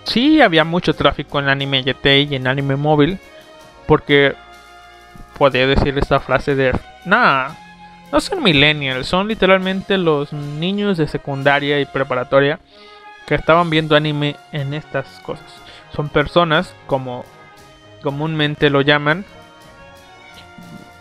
[0.04, 3.18] sí había mucho tráfico en Anime y en Anime Móvil,
[3.86, 4.34] porque
[5.38, 6.72] podía decir esta frase de,
[7.04, 7.48] nah,
[8.12, 12.60] no son millennials, son literalmente los niños de secundaria y preparatoria
[13.26, 17.24] que estaban viendo anime en estas cosas son personas, como
[18.02, 19.24] comúnmente lo llaman.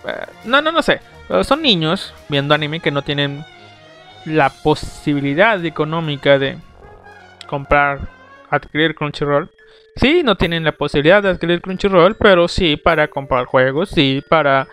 [0.07, 1.01] Eh, no, no, no sé.
[1.43, 3.45] Son niños viendo anime que no tienen
[4.25, 6.57] la posibilidad económica de
[7.47, 7.99] comprar,
[8.49, 9.49] adquirir Crunchyroll.
[9.95, 14.67] Sí, no tienen la posibilidad de adquirir Crunchyroll, pero sí para comprar juegos, sí para,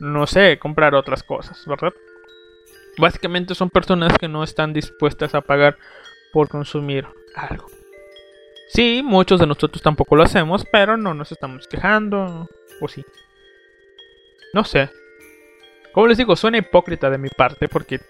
[0.00, 1.92] no sé, comprar otras cosas, ¿verdad?
[2.98, 5.76] Básicamente son personas que no están dispuestas a pagar
[6.32, 7.66] por consumir algo.
[8.68, 12.48] Sí, muchos de nosotros tampoco lo hacemos, pero no nos estamos quejando.
[12.80, 13.04] O sí.
[14.54, 14.90] No sé.
[15.92, 18.00] Como les digo, suena hipócrita de mi parte porque...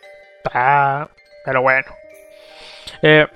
[0.53, 1.09] Ah,
[1.45, 1.89] pero bueno.
[3.03, 3.27] Eh,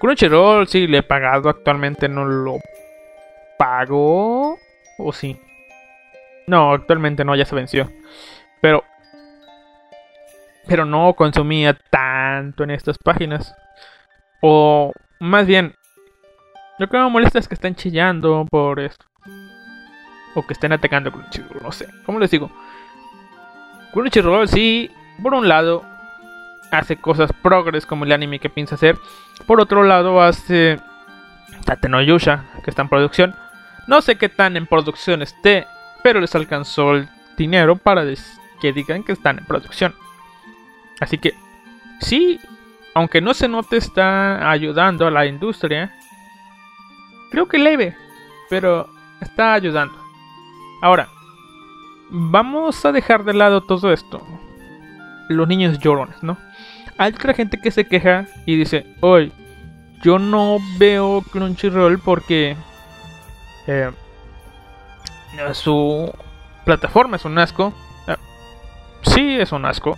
[0.00, 2.58] Crunchyroll sí le he pagado, actualmente no lo
[3.58, 4.58] pago.
[4.98, 5.40] ¿O sí?
[6.46, 7.90] No, actualmente no, ya se venció.
[8.60, 8.84] Pero...
[10.66, 13.54] Pero no consumía tanto en estas páginas.
[14.42, 15.74] O más bien,
[16.78, 19.04] lo que me molesta es que estén chillando por esto.
[20.34, 21.88] O que estén atacando Crunchyroll, no sé.
[22.04, 22.50] ¿Cómo les digo?
[23.92, 24.90] Crunchyroll sí,
[25.22, 25.84] por un lado,
[26.70, 28.98] hace cosas progres como el anime que piensa hacer.
[29.46, 30.78] Por otro lado, hace
[31.64, 33.34] Tate no Yusha, que está en producción.
[33.86, 35.66] No sé qué tan en producción esté,
[36.02, 38.04] pero les alcanzó el dinero para
[38.60, 39.94] que digan que están en producción.
[41.00, 41.34] Así que,
[42.00, 42.40] sí,
[42.94, 45.94] aunque no se note, está ayudando a la industria.
[47.30, 47.96] Creo que leve,
[48.50, 48.88] pero
[49.20, 49.96] está ayudando.
[50.82, 51.08] Ahora,
[52.10, 54.26] vamos a dejar de lado todo esto.
[55.28, 56.38] Los niños llorones, ¿no?
[56.98, 59.32] Hay otra gente que se queja y dice, hoy
[60.02, 62.56] yo no veo Crunchyroll porque
[63.68, 63.92] eh,
[65.52, 66.12] su
[66.64, 67.72] plataforma es un asco.
[68.08, 68.16] Eh,
[69.02, 69.96] sí, es un asco.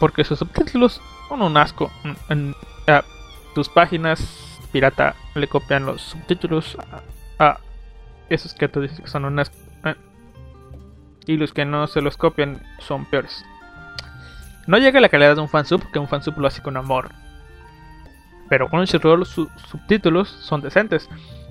[0.00, 1.90] Porque sus subtítulos son un asco.
[2.28, 2.54] En,
[2.88, 3.02] eh,
[3.54, 6.76] tus páginas pirata le copian los subtítulos
[7.38, 7.58] a,
[8.28, 9.56] esos que tú dices que son un asco.
[11.26, 13.44] y los que no se los copian son peores.
[14.68, 17.08] No llega a la calidad de un fansub, que un fansub lo hace con amor.
[18.50, 21.08] Pero con los subtítulos son decentes.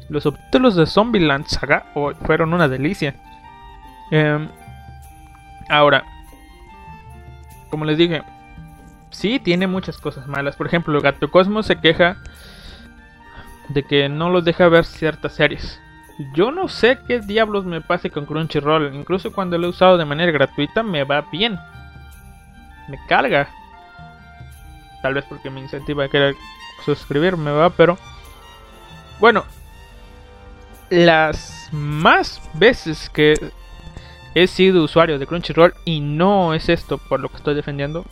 [0.08, 1.88] Los subtítulos de Zombieland Saga
[2.28, 3.16] fueron una delicia.
[4.12, 4.48] Em,
[5.68, 6.04] ahora,
[7.72, 8.22] como les dije,
[9.10, 10.56] sí tiene muchas cosas malas.
[10.56, 12.18] Por ejemplo, Gato Cosmos se queja
[13.70, 15.82] de que no los deja ver ciertas series.
[16.36, 18.94] Yo no sé qué diablos me pase con Crunchyroll.
[18.94, 21.58] Incluso cuando lo he usado de manera gratuita me va bien
[22.88, 23.50] me carga.
[25.02, 26.36] Tal vez porque me incentiva a querer
[26.86, 27.98] suscribirme, va, pero
[29.20, 29.46] bueno,
[30.90, 33.36] las más veces que
[34.36, 38.06] he sido usuario de Crunchyroll y no es esto por lo que estoy defendiendo,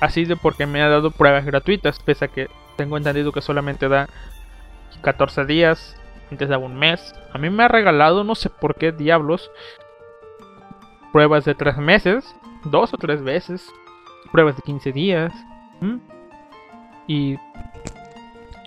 [0.00, 3.88] ha sido porque me ha dado pruebas gratuitas, pese a que tengo entendido que solamente
[3.88, 4.08] da
[5.02, 5.96] 14 días,
[6.30, 7.14] antes de un mes.
[7.32, 9.50] A mí me ha regalado, no sé por qué diablos,
[11.12, 13.70] pruebas de 3 meses, dos o tres veces,
[14.26, 15.32] pruebas de 15 días.
[17.06, 17.36] Y,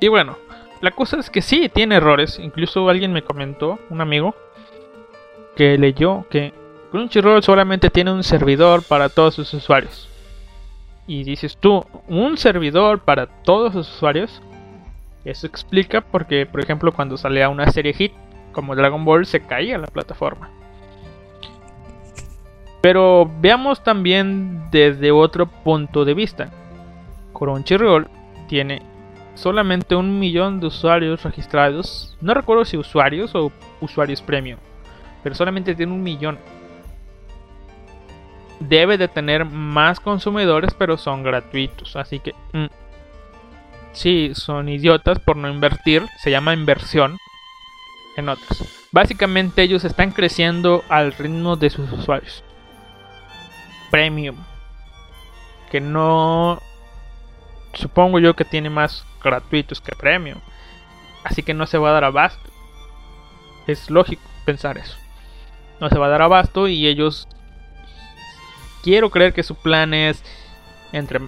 [0.02, 0.38] y bueno,
[0.82, 2.40] la cosa es que sí, tiene errores.
[2.40, 4.36] Incluso alguien me comentó, un amigo,
[5.56, 6.54] que leyó que
[6.92, 10.08] Crunchyroll solamente tiene un servidor para todos sus usuarios.
[11.06, 14.42] Y dices tú, ¿un servidor para todos los usuarios?
[15.26, 18.14] Eso explica porque, por ejemplo, cuando salía una serie hit
[18.52, 20.50] como Dragon Ball se caía la plataforma.
[22.82, 26.50] Pero veamos también desde otro punto de vista.
[27.34, 28.08] Crunchyroll
[28.48, 28.82] tiene
[29.36, 32.18] solamente un millón de usuarios registrados.
[32.22, 33.52] No recuerdo si usuarios o
[33.82, 34.60] usuarios premium.
[35.24, 36.40] Pero solamente tiene un millón.
[38.62, 41.96] Debe de tener más consumidores, pero son gratuitos.
[41.98, 42.34] Así que...
[42.54, 42.68] Mm,
[43.92, 46.06] sí, son idiotas por no invertir.
[46.24, 47.18] Se llama inversión
[48.16, 48.88] en otros.
[48.92, 52.44] Básicamente ellos están creciendo al ritmo de sus usuarios
[53.90, 54.38] premium.
[55.72, 56.62] Que no...
[57.74, 60.40] Supongo yo que tiene más gratuitos que premium.
[61.24, 62.50] Así que no se va a dar abasto.
[63.68, 64.98] Es lógico pensar eso.
[65.80, 67.28] No se va a dar abasto y ellos...
[68.84, 70.24] Quiero creer que su plan es...
[70.92, 71.20] Entre...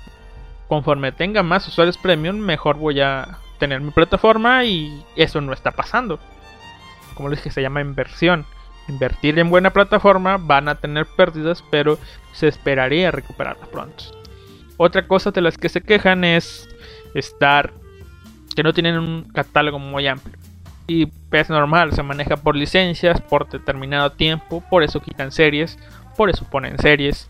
[0.68, 5.72] Conforme tenga más usuarios premium, mejor voy a tener mi plataforma y eso no está
[5.72, 6.20] pasando.
[7.14, 8.46] Como les dije, se llama inversión
[8.88, 11.98] invertir en buena plataforma, van a tener pérdidas, pero
[12.34, 14.04] se esperaría recuperarlas pronto.
[14.78, 16.68] Otra cosa de las que se quejan es
[17.14, 17.74] estar
[18.56, 20.38] que no tienen un catálogo muy amplio.
[20.88, 25.78] Y es normal, se maneja por licencias, por determinado tiempo, por eso quitan series,
[26.18, 27.30] por eso ponen series.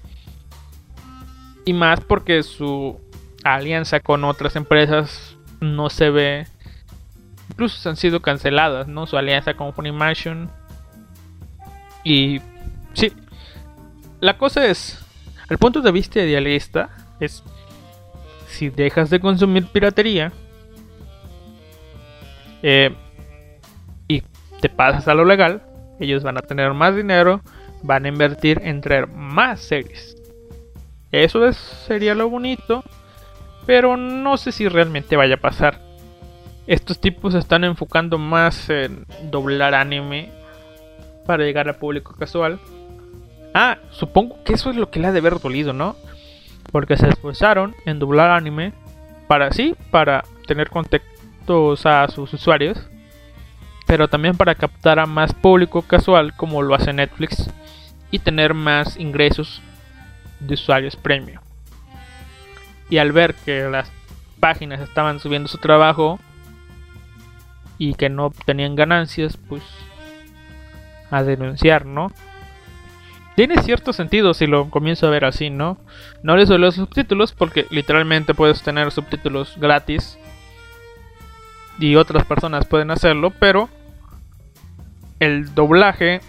[1.65, 2.99] Y más porque su
[3.43, 6.47] alianza con otras empresas no se ve.
[7.49, 9.05] Incluso han sido canceladas, ¿no?
[9.05, 10.49] Su alianza con Funimation
[12.03, 12.41] y
[12.93, 13.11] sí,
[14.19, 15.03] la cosa es,
[15.49, 16.89] el punto de vista idealista
[17.19, 17.43] es,
[18.47, 20.31] si dejas de consumir piratería
[22.63, 22.95] eh,
[24.07, 24.23] y
[24.59, 25.63] te pasas a lo legal,
[25.99, 27.41] ellos van a tener más dinero,
[27.83, 30.17] van a invertir en traer más series.
[31.11, 32.83] Eso es, sería lo bonito,
[33.65, 35.79] pero no sé si realmente vaya a pasar.
[36.67, 40.31] Estos tipos están enfocando más en doblar anime
[41.31, 42.59] para llegar al público casual.
[43.53, 45.95] Ah, supongo que eso es lo que le ha de haber dolido, ¿no?
[46.73, 48.73] Porque se esforzaron en doblar anime
[49.29, 52.85] para sí, para tener contactos a sus usuarios,
[53.87, 57.49] pero también para captar a más público casual como lo hace Netflix
[58.11, 59.61] y tener más ingresos
[60.41, 61.39] de usuarios premium.
[62.89, 63.89] Y al ver que las
[64.41, 66.19] páginas estaban subiendo su trabajo
[67.77, 69.63] y que no tenían ganancias, pues
[71.11, 72.11] a denunciar, ¿no?
[73.35, 75.77] Tiene cierto sentido si lo comienzo a ver así, ¿no?
[76.23, 80.17] No les doy los subtítulos porque literalmente puedes tener subtítulos gratis
[81.79, 83.69] y otras personas pueden hacerlo, pero
[85.19, 86.21] el doblaje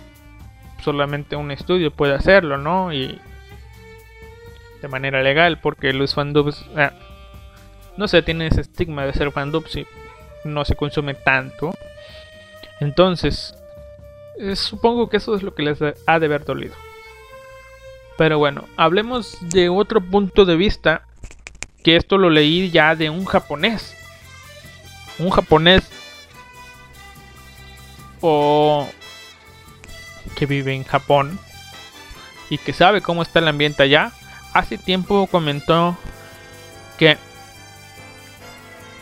[0.82, 2.92] solamente un estudio puede hacerlo, ¿no?
[2.92, 3.20] Y
[4.80, 6.90] de manera legal, porque los fandubs, eh,
[7.96, 9.86] no sé, tiene ese estigma de ser fandubs y
[10.44, 11.72] no se consume tanto.
[12.80, 13.54] Entonces,
[14.38, 16.74] eh, supongo que eso es lo que les ha de haber dolido.
[18.18, 21.06] Pero bueno, hablemos de otro punto de vista,
[21.82, 23.96] que esto lo leí ya de un japonés.
[25.18, 25.88] Un japonés
[28.20, 28.88] o
[30.36, 31.38] que vive en Japón
[32.48, 34.12] y que sabe cómo está el ambiente allá,
[34.52, 35.96] hace tiempo comentó
[36.98, 37.18] que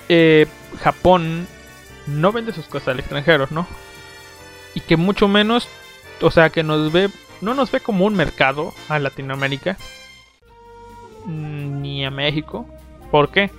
[0.08, 0.46] eh,
[0.82, 1.46] Japón
[2.06, 3.66] no vende sus cosas al extranjero, ¿no?
[4.74, 5.68] Y que mucho menos,
[6.20, 9.76] o sea, que nos ve, no nos ve como un mercado a Latinoamérica
[11.26, 12.66] ni a México.
[13.10, 13.50] ¿Por qué?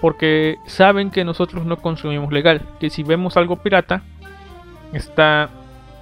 [0.00, 4.02] Porque saben que nosotros no consumimos legal, que si vemos algo pirata,
[4.92, 5.50] está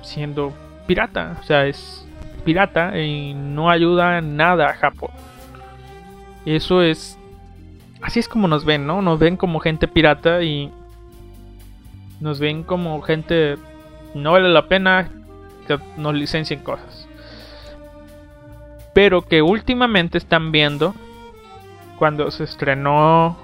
[0.02, 0.52] siendo
[0.86, 2.06] pirata, o sea, es
[2.44, 5.10] pirata y no ayuda nada a Japón.
[6.44, 7.18] Eso es
[8.04, 9.00] así es como nos ven, ¿no?
[9.00, 10.70] Nos ven como gente pirata y
[12.20, 13.56] nos ven como gente
[14.14, 15.10] no vale la pena
[15.66, 17.08] que nos licencien cosas.
[18.92, 20.94] Pero que últimamente están viendo
[21.98, 23.36] cuando se estrenó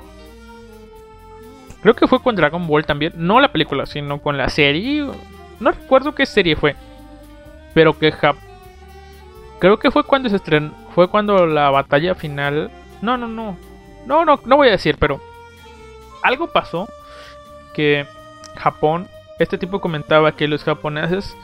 [1.82, 3.12] Creo que fue con Dragon Ball también.
[3.16, 5.06] No la película, sino con la serie.
[5.60, 6.76] No recuerdo qué serie fue.
[7.74, 8.12] Pero que
[9.58, 10.72] Creo que fue cuando se estrenó.
[10.94, 12.70] Fue cuando la batalla final.
[13.00, 13.56] No, no, no.
[14.06, 15.20] No, no, no voy a decir, pero.
[16.22, 16.86] Algo pasó.
[17.74, 18.06] Que
[18.56, 19.08] Japón.
[19.40, 21.34] Este tipo comentaba que los japoneses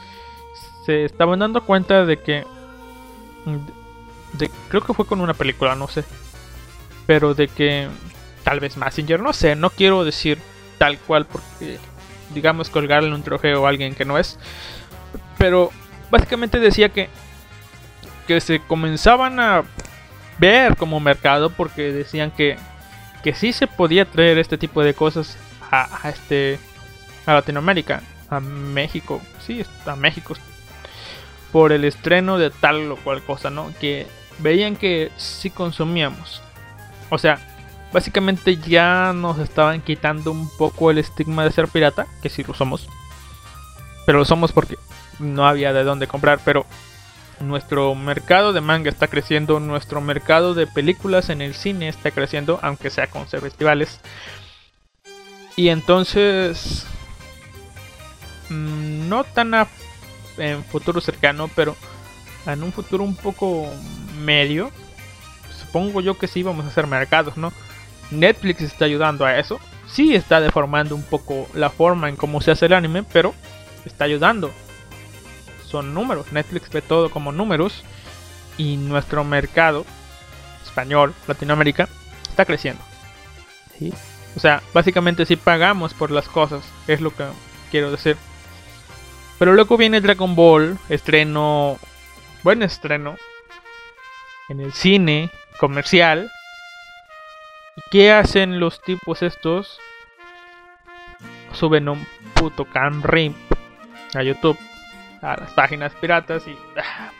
[0.85, 2.45] se estaban dando cuenta de que.
[4.69, 6.05] creo que fue con una película, no sé.
[7.07, 7.87] Pero de que
[8.43, 10.37] tal vez Messenger, no sé, no quiero decir
[10.77, 11.79] tal cual porque
[12.35, 14.37] digamos colgarle un trofeo a alguien que no es,
[15.39, 15.71] pero
[16.11, 17.09] básicamente decía que
[18.27, 19.63] que se comenzaban a
[20.37, 22.57] ver como mercado porque decían que
[23.23, 25.37] que sí se podía traer este tipo de cosas
[25.71, 26.59] a, este
[27.27, 30.33] a Latinoamérica, a México, sí, a México
[31.51, 33.71] por el estreno de tal o cual cosa, ¿no?
[33.79, 34.07] Que
[34.39, 36.41] veían que sí consumíamos.
[37.09, 37.39] O sea,
[37.93, 42.53] básicamente ya nos estaban quitando un poco el estigma de ser pirata, que sí lo
[42.53, 42.87] somos.
[44.05, 44.77] Pero lo somos porque
[45.19, 46.65] no había de dónde comprar, pero
[47.39, 52.59] nuestro mercado de manga está creciendo, nuestro mercado de películas en el cine está creciendo,
[52.61, 53.99] aunque sea con festivales.
[55.55, 56.85] Y entonces,
[58.49, 59.53] no tan
[60.37, 61.75] en futuro cercano, pero
[62.45, 63.67] en un futuro un poco
[64.19, 64.71] medio,
[65.59, 67.51] supongo yo que sí vamos a hacer mercados, ¿no?
[68.11, 69.59] Netflix está ayudando a eso.
[69.87, 73.33] Sí está deformando un poco la forma en cómo se hace el anime, pero
[73.85, 74.51] está ayudando.
[75.65, 76.31] Son números.
[76.31, 77.83] Netflix ve todo como números.
[78.57, 79.85] Y nuestro mercado
[80.65, 81.87] español, Latinoamérica,
[82.29, 82.81] está creciendo.
[84.35, 87.25] O sea, básicamente si pagamos por las cosas, es lo que
[87.71, 88.17] quiero decir.
[89.39, 91.77] Pero luego viene Dragon Ball, estreno,
[92.43, 93.15] buen estreno,
[94.49, 96.31] en el cine comercial,
[97.91, 99.79] ¿Qué hacen los tipos estos?
[101.53, 103.01] Suben un puto can
[104.13, 104.57] a YouTube,
[105.21, 107.11] a las páginas piratas y ah,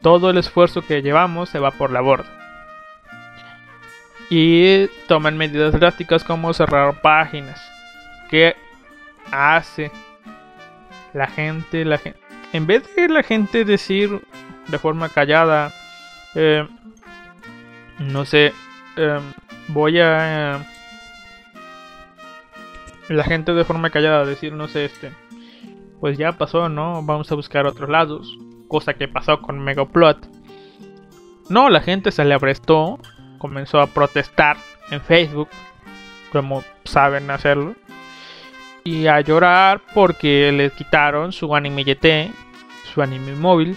[0.00, 2.28] todo el esfuerzo que llevamos se va por la borda.
[4.30, 7.60] Y toman medidas drásticas como cerrar páginas.
[8.30, 8.54] ¿Qué
[9.32, 9.90] hace
[11.14, 11.84] la gente?
[11.84, 12.18] La gente
[12.52, 14.22] en vez de la gente decir
[14.68, 15.72] de forma callada,
[16.34, 16.66] eh,
[17.98, 18.52] no sé,
[18.98, 19.22] Em,
[19.68, 20.60] voy a...
[23.08, 25.12] la gente de forma callada decir, no sé, este...
[26.00, 27.02] Pues ya pasó, ¿no?
[27.04, 28.36] Vamos a buscar otros lados.
[28.66, 30.28] Cosa que pasó con Megaplot.
[31.48, 32.98] No, la gente se le aprestó,
[33.38, 34.56] comenzó a protestar
[34.90, 35.48] en Facebook,
[36.30, 37.74] como saben hacerlo,
[38.84, 42.32] y a llorar porque les quitaron su anime YT,
[42.92, 43.76] su anime móvil,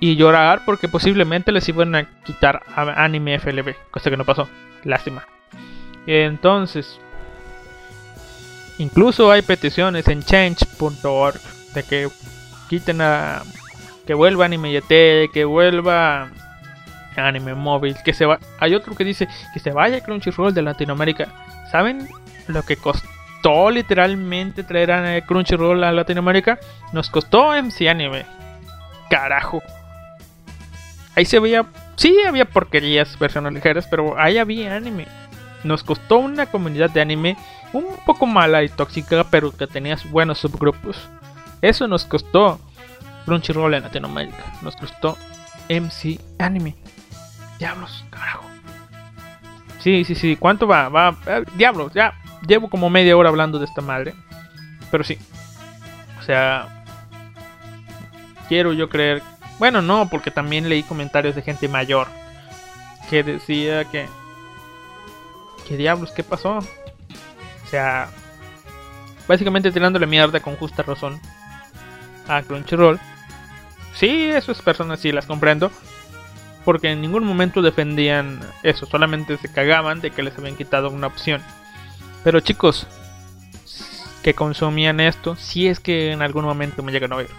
[0.00, 4.48] y llorar porque posiblemente les iban a quitar anime FLB, cosa que no pasó,
[4.84, 5.26] lástima.
[6.06, 6.98] Entonces,
[8.78, 11.40] incluso hay peticiones en change.org
[11.74, 12.08] de que
[12.68, 13.42] quiten a
[14.06, 16.30] que vuelva anime YT, que vuelva
[17.16, 18.38] anime móvil, que se va.
[18.58, 21.28] Hay otro que dice que se vaya Crunchyroll de Latinoamérica.
[21.70, 22.08] ¿Saben
[22.48, 23.08] lo que costó
[23.70, 26.58] literalmente traer a Crunchyroll a Latinoamérica?
[26.92, 28.24] Nos costó MC Anime.
[29.10, 29.62] Carajo.
[31.14, 35.06] Ahí se veía, sí había porquerías, versiones ligeras, pero ahí había anime.
[35.62, 37.36] Nos costó una comunidad de anime
[37.72, 40.96] un poco mala y tóxica, pero que tenía buenos subgrupos.
[41.60, 42.58] Eso nos costó
[43.26, 44.42] Crunchyroll en Latinoamérica.
[44.62, 45.18] Nos costó
[45.68, 46.74] MC Anime.
[47.58, 48.44] Diablos, carajo.
[49.78, 50.36] Sí, sí, sí.
[50.36, 50.88] ¿Cuánto va?
[50.88, 51.16] Va.
[51.26, 52.14] Eh, diablos, ya.
[52.46, 54.14] Llevo como media hora hablando de esta madre.
[54.90, 55.18] Pero sí.
[56.18, 56.84] O sea.
[58.48, 59.22] Quiero yo creer.
[59.58, 62.08] Bueno, no, porque también leí comentarios de gente mayor.
[63.08, 64.06] Que decía que.
[65.66, 66.12] ¿Qué diablos?
[66.12, 66.58] ¿Qué pasó?
[66.58, 68.08] O sea.
[69.28, 71.20] Básicamente tirándole mierda con justa razón
[72.28, 72.98] a Crunchyroll.
[73.94, 75.70] Sí, esas personas sí las comprendo
[76.64, 81.08] porque en ningún momento defendían eso, solamente se cagaban de que les habían quitado una
[81.08, 81.42] opción.
[82.24, 82.86] Pero chicos,
[84.22, 87.30] que consumían esto, si es que en algún momento me llegan a oír.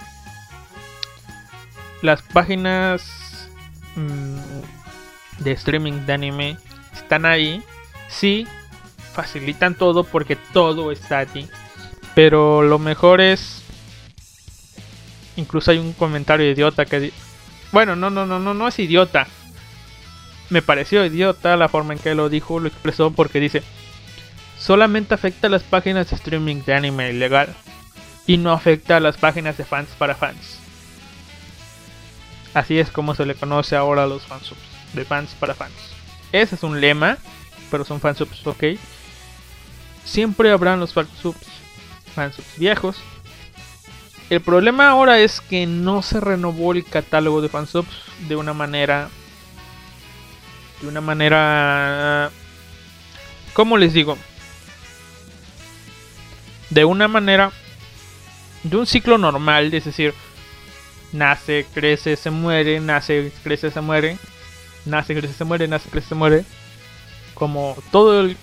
[2.02, 3.50] Las páginas
[3.96, 6.58] mm, de streaming de anime
[6.94, 7.64] están ahí,
[8.10, 8.46] sí,
[9.14, 11.48] facilitan todo porque todo está allí.
[12.16, 13.62] Pero lo mejor es...
[15.36, 17.12] Incluso hay un comentario idiota que
[17.74, 19.26] bueno, no, no, no, no, no es idiota.
[20.52, 23.64] Me pareció idiota la forma en que lo dijo, lo expresó porque dice,
[24.58, 27.54] solamente afecta a las páginas de streaming de anime ilegal
[28.26, 30.60] y no afecta a las páginas de fans para fans.
[32.54, 34.60] Así es como se le conoce ahora a los fansubs,
[34.94, 35.74] de fans para fans.
[36.32, 37.18] Ese es un lema,
[37.72, 38.64] pero son fansubs, ok.
[40.06, 41.48] Siempre habrán los fansubs,
[42.14, 43.02] fansubs viejos
[44.34, 47.96] el problema ahora es que no se renovó el catálogo de fansubs
[48.28, 49.10] de una manera.
[50.82, 52.32] De una manera.
[53.54, 54.18] ¿Cómo les digo?
[56.74, 57.52] De una manera.
[58.64, 60.14] De un ciclo normal, es decir,
[61.12, 64.18] nace, crece, se muere, nace, crece, se muere,
[64.86, 66.46] nace, crece, se muere, nace, crece, se muere.
[67.36, 68.38] Como todo el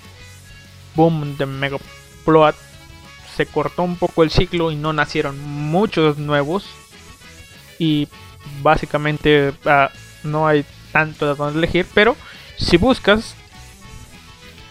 [0.95, 2.55] boom de Megaplot
[3.37, 6.67] se cortó un poco el ciclo y no nacieron muchos nuevos.
[7.79, 8.07] Y
[8.63, 9.91] básicamente ah,
[10.23, 12.17] no hay tanto de donde elegir, pero
[12.59, 13.35] si buscas,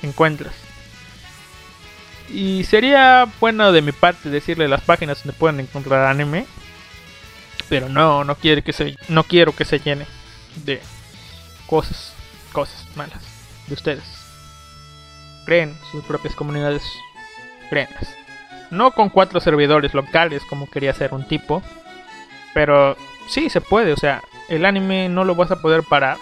[0.02, 0.69] encuentras.
[2.32, 6.46] Y sería bueno de mi parte decirle las páginas donde pueden encontrar anime.
[7.68, 10.06] Pero no, no quiero que se, no quiero que se llene
[10.66, 10.82] de
[11.68, 12.14] cosas,
[12.52, 13.22] cosas malas
[13.68, 14.04] de ustedes.
[15.46, 16.84] Creen sus propias comunidades.
[17.70, 18.16] Créanlas.
[18.72, 21.64] No con cuatro servidores locales como quería hacer un tipo.
[22.54, 26.18] Pero sí se puede, o sea, el anime no lo vas a poder parar.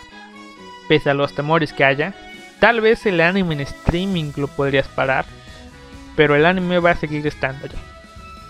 [0.87, 2.13] Pese a los temores que haya.
[2.59, 5.25] Tal vez el anime en streaming lo podrías parar.
[6.17, 7.77] Pero el anime va a seguir estando allí.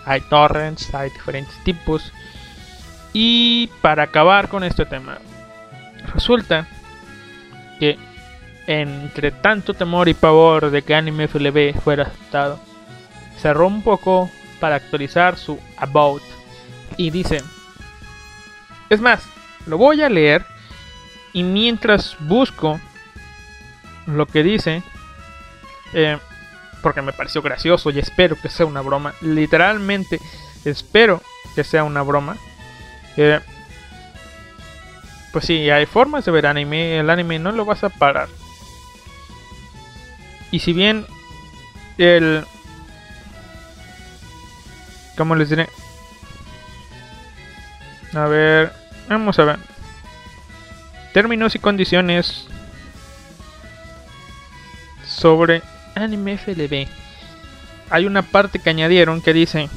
[0.05, 2.11] Hay torrents, hay diferentes tipos.
[3.13, 5.19] Y para acabar con este tema,
[6.15, 6.67] resulta
[7.79, 7.99] que
[8.67, 12.59] entre tanto temor y pavor de que Anime FLB fuera aceptado,
[13.37, 14.29] cerró un poco
[14.59, 16.21] para actualizar su About
[16.97, 17.41] y dice,
[18.89, 19.23] es más,
[19.65, 20.45] lo voy a leer
[21.31, 22.79] y mientras busco
[24.05, 24.83] lo que dice,
[25.93, 26.17] eh,
[26.81, 30.19] porque me pareció gracioso y espero que sea una broma, literalmente
[30.65, 31.21] espero
[31.55, 32.37] que sea una broma.
[33.15, 33.39] Eh,
[35.31, 38.29] pues sí, hay formas de ver anime, el anime no lo vas a parar.
[40.51, 41.05] Y si bien
[41.97, 42.45] el
[45.17, 45.67] ¿Cómo les diré?
[48.13, 48.71] A ver,
[49.09, 49.57] vamos a ver.
[51.11, 52.47] Términos y condiciones
[55.03, 55.63] sobre
[55.97, 56.87] Anime FLB.
[57.89, 59.69] Hay una parte que añadieron que dice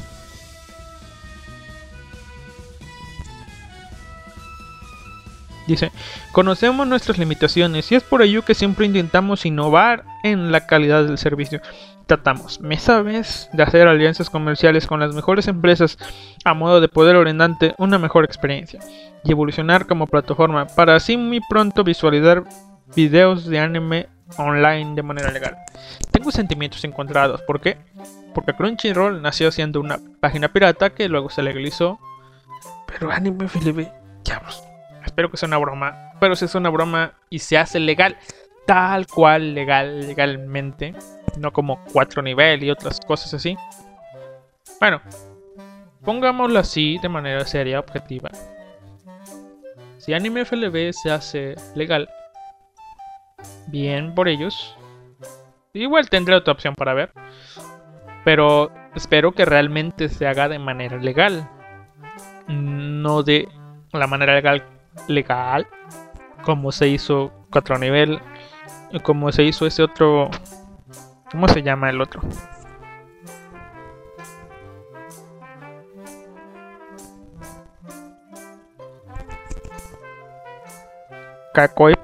[5.71, 5.93] Dice,
[6.33, 11.17] conocemos nuestras limitaciones y es por ello que siempre intentamos innovar en la calidad del
[11.17, 11.61] servicio.
[12.07, 15.97] Tratamos mes a mes de hacer alianzas comerciales con las mejores empresas
[16.45, 18.81] a modo de poder orientarte una mejor experiencia
[19.23, 22.43] y evolucionar como plataforma para así muy pronto visualizar
[22.97, 25.57] videos de anime online de manera legal.
[26.11, 27.79] Tengo sentimientos encontrados, ¿por qué?
[28.35, 31.99] Porque Crunchyroll nació siendo una página pirata que luego se legalizó.
[32.87, 33.89] Pero Anime FLB,
[34.25, 34.63] diablos.
[35.05, 36.13] Espero que sea una broma.
[36.21, 38.17] Pero si es una broma y se hace legal,
[38.67, 40.95] tal cual legal, legalmente.
[41.39, 43.57] No como cuatro nivel y otras cosas así.
[44.79, 45.01] Bueno,
[46.05, 48.31] pongámoslo así de manera seria, objetiva.
[49.99, 52.09] Si Anime FLB se hace legal,
[53.71, 54.77] bien por ellos.
[55.73, 57.13] Igual tendré otra opción para ver.
[58.25, 61.49] Pero espero que realmente se haga de manera legal.
[62.49, 63.49] No de
[63.93, 64.65] la manera legal
[65.09, 65.67] legal
[66.43, 68.21] como se hizo 4 nivel
[69.03, 70.31] como se hizo ese otro
[71.31, 72.21] ¿cómo se llama el otro?
[81.55, 81.95] Kakoi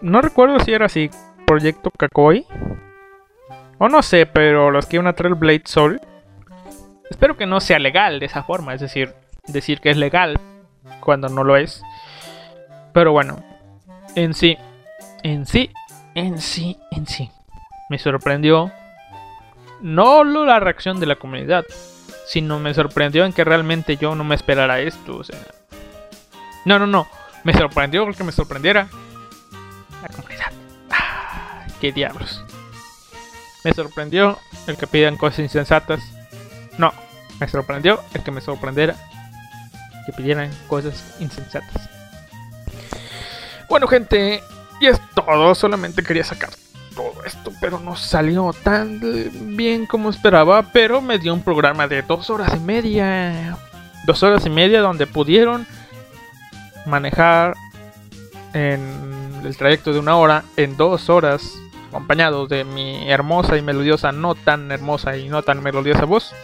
[0.00, 1.10] no recuerdo si era así
[1.46, 2.46] Proyecto Kakoi
[3.78, 6.00] o no sé, pero los que iban a traer Blade Soul
[7.10, 9.14] espero que no sea legal de esa forma, es decir,
[9.46, 10.38] decir que es legal
[11.00, 11.82] cuando no lo es.
[12.92, 13.42] Pero bueno,
[14.14, 14.56] en sí,
[15.22, 15.70] en sí,
[16.14, 17.30] en sí, en sí,
[17.88, 18.72] me sorprendió
[19.80, 21.64] no la reacción de la comunidad,
[22.26, 25.18] sino me sorprendió en que realmente yo no me esperara esto.
[25.18, 25.38] O sea,
[26.64, 27.06] no, no, no,
[27.44, 28.88] me sorprendió porque me sorprendiera
[30.02, 30.52] la comunidad.
[31.80, 32.44] ¡Qué diablos!
[33.64, 36.00] Me sorprendió el que pidan cosas insensatas.
[36.76, 36.92] No,
[37.40, 38.96] me sorprendió el que me sorprendiera
[40.06, 41.88] que pidieran cosas insensatas.
[43.68, 44.42] Bueno, gente,
[44.80, 45.54] y es todo.
[45.54, 46.50] Solamente quería sacar
[46.96, 49.00] todo esto, pero no salió tan
[49.56, 50.62] bien como esperaba.
[50.72, 53.58] Pero me dio un programa de dos horas y media.
[54.06, 55.66] Dos horas y media donde pudieron
[56.86, 57.54] manejar
[58.54, 61.58] en el trayecto de una hora en dos horas
[61.88, 66.34] acompañados de mi hermosa y melodiosa, no tan hermosa y no tan melodiosa voz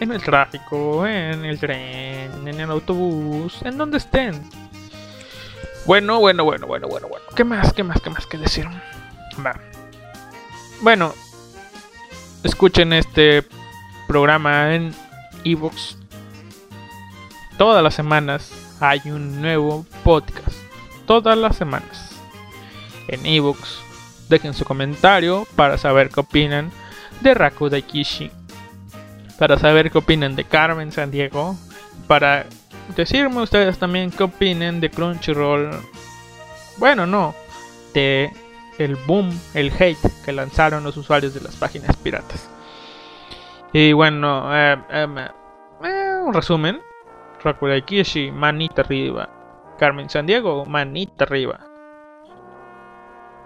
[0.00, 4.48] en el tráfico, en el tren, en el autobús, en donde estén.
[5.86, 7.26] Bueno, bueno, bueno, bueno, bueno, bueno.
[7.34, 8.66] ¿Qué más, qué más, qué más que decir?
[9.44, 9.58] Va.
[10.82, 11.14] Bueno,
[12.44, 13.42] escuchen este
[14.06, 14.94] programa en
[15.44, 15.96] ebooks.
[17.56, 20.56] Todas las semanas hay un nuevo podcast.
[21.06, 22.07] Todas las semanas.
[23.08, 23.80] En ebooks.
[24.28, 26.70] Dejen su comentario para saber qué opinan
[27.22, 28.30] de Raku Daikishi
[29.38, 31.56] para saber qué opinan de Carmen San Diego,
[32.06, 32.46] para
[32.96, 35.70] decirme ustedes también qué opinan de Crunchyroll.
[36.76, 37.34] Bueno, no,
[37.94, 38.32] de
[38.78, 42.50] el boom, el hate que lanzaron los usuarios de las páginas piratas.
[43.72, 46.80] Y bueno, eh, em, eh, un resumen.
[47.42, 49.28] Rakurai Kishi, manita arriba.
[49.78, 51.67] Carmen San Diego, manita arriba.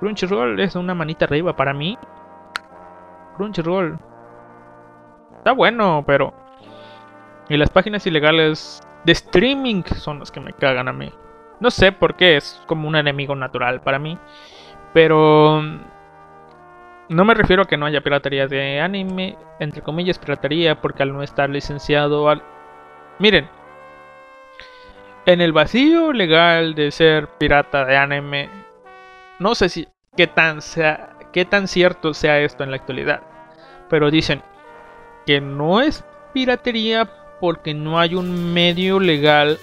[0.02, 1.96] Crunchyroll es una manita arriba para mí.
[3.36, 3.96] Crunchyroll
[5.38, 6.34] Está bueno, pero...
[7.48, 11.12] Y las páginas ilegales de streaming son las que me cagan a mí.
[11.60, 14.18] No sé por qué, es como un enemigo natural para mí.
[14.92, 15.62] Pero...
[17.08, 21.12] No me refiero a que no haya piratería de anime, entre comillas piratería, porque al
[21.12, 22.42] no estar licenciado al...
[23.20, 23.48] Miren,
[25.26, 28.48] en el vacío legal de ser pirata de anime,
[29.42, 33.22] no sé si qué tan sea, qué tan cierto sea esto en la actualidad,
[33.88, 34.42] pero dicen,
[35.26, 37.10] que no es piratería
[37.40, 39.58] porque no hay un medio legal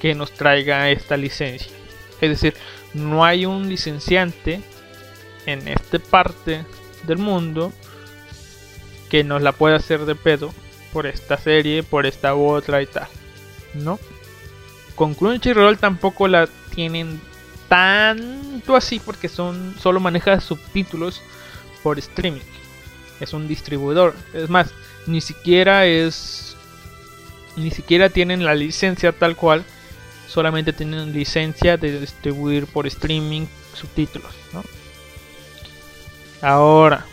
[0.00, 1.72] que nos traiga esta licencia.
[2.20, 2.54] Es decir,
[2.94, 4.60] no hay un licenciante
[5.46, 6.64] en esta parte
[7.04, 7.72] del mundo
[9.08, 10.52] que nos la pueda hacer de pedo
[10.92, 13.06] por esta serie, por esta otra y tal.
[13.74, 13.98] ¿No?
[14.94, 17.20] Con Crunchyroll tampoco la tienen
[17.68, 21.22] tanto así porque son solo maneja subtítulos
[21.82, 22.40] por streaming
[23.20, 24.14] es un distribuidor.
[24.34, 24.72] Es más,
[25.06, 26.56] ni siquiera es.
[27.56, 29.64] Ni siquiera tienen la licencia tal cual.
[30.28, 34.30] Solamente tienen licencia de distribuir por streaming subtítulos.
[36.42, 37.06] Ahora,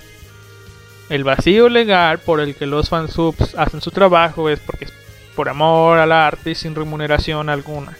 [1.09, 4.93] el vacío legal por el que los fansubs hacen su trabajo es porque es
[5.35, 7.97] por amor al arte y sin remuneración alguna.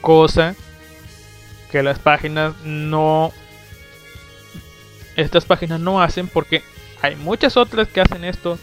[0.00, 0.54] Cosa
[1.70, 3.32] que las páginas no.
[5.16, 6.62] Estas páginas no hacen porque
[7.02, 8.58] hay muchas otras que hacen esto,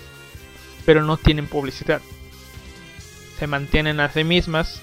[0.85, 2.01] pero no tienen publicidad.
[3.39, 4.81] Se mantienen a sí mismas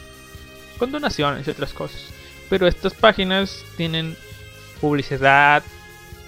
[0.78, 2.06] con donaciones y otras cosas.
[2.50, 4.16] Pero estas páginas tienen
[4.80, 5.62] publicidad,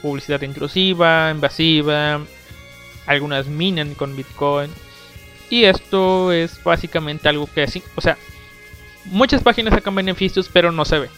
[0.02, 2.20] publicidad intrusiva, invasiva,
[3.06, 4.70] algunas minan con Bitcoin.
[5.50, 8.16] Y esto es básicamente algo que así, o sea,
[9.04, 11.10] muchas páginas sacan beneficios, pero no se ve.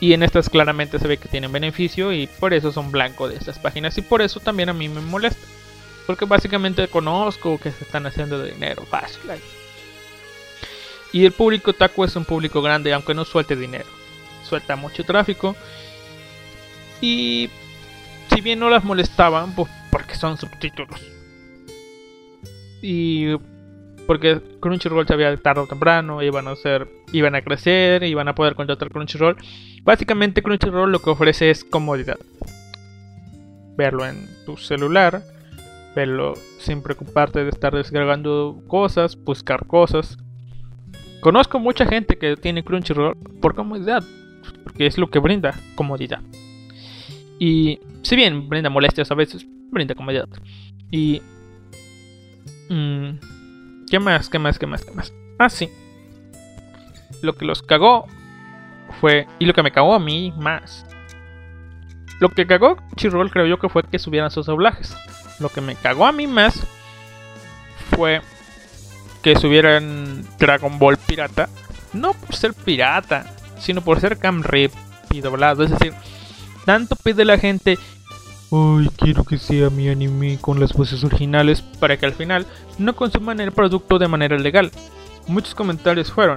[0.00, 3.36] Y en estas claramente se ve que tienen beneficio y por eso son blanco de
[3.36, 3.96] estas páginas.
[3.98, 5.46] Y por eso también a mí me molesta.
[6.06, 9.22] Porque básicamente conozco que se están haciendo de dinero fácil.
[11.12, 13.86] Y el público taco es un público grande, aunque no suelte dinero.
[14.46, 15.56] Suelta mucho tráfico.
[17.00, 17.48] Y
[18.32, 21.00] si bien no las molestaban, pues porque son subtítulos.
[22.82, 23.28] Y
[24.06, 28.54] porque Crunchyroll sabía tarde o temprano iban a ser, iban a crecer, iban a poder
[28.54, 29.36] contratar Crunchyroll.
[29.82, 32.18] Básicamente Crunchyroll lo que ofrece es comodidad.
[33.76, 35.22] Verlo en tu celular,
[35.96, 40.18] verlo sin preocuparte de estar descargando cosas, buscar cosas.
[41.20, 44.04] Conozco mucha gente que tiene Crunchyroll por comodidad,
[44.62, 46.20] porque es lo que brinda comodidad.
[47.38, 50.28] Y si bien brinda molestias a veces, brinda comodidad.
[50.90, 51.22] Y...
[52.68, 53.18] Mmm,
[53.94, 54.28] ¿Qué más?
[54.28, 54.58] ¿Qué más?
[54.58, 54.84] ¿Qué más?
[54.84, 55.12] ¿Qué más?
[55.38, 55.70] Ah, sí.
[57.22, 58.08] Lo que los cagó
[59.00, 59.28] fue...
[59.38, 60.84] Y lo que me cagó a mí más.
[62.18, 64.96] Lo que cagó Chirrol creo yo que fue que subieran sus doblajes.
[65.38, 66.66] Lo que me cagó a mí más
[67.90, 68.20] fue
[69.22, 71.48] que subieran Dragon Ball pirata.
[71.92, 73.26] No por ser pirata,
[73.60, 74.72] sino por ser cam rip
[75.12, 75.62] y doblado.
[75.62, 75.94] Es decir,
[76.64, 77.78] tanto pide la gente
[78.54, 82.46] Ay, quiero que sea mi anime con las voces originales para que al final
[82.78, 84.70] no consuman el producto de manera legal.
[85.26, 86.36] Muchos comentarios fueron,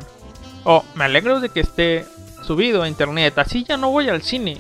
[0.64, 2.06] oh, me alegro de que esté
[2.42, 4.58] subido a internet, así ya no voy al cine.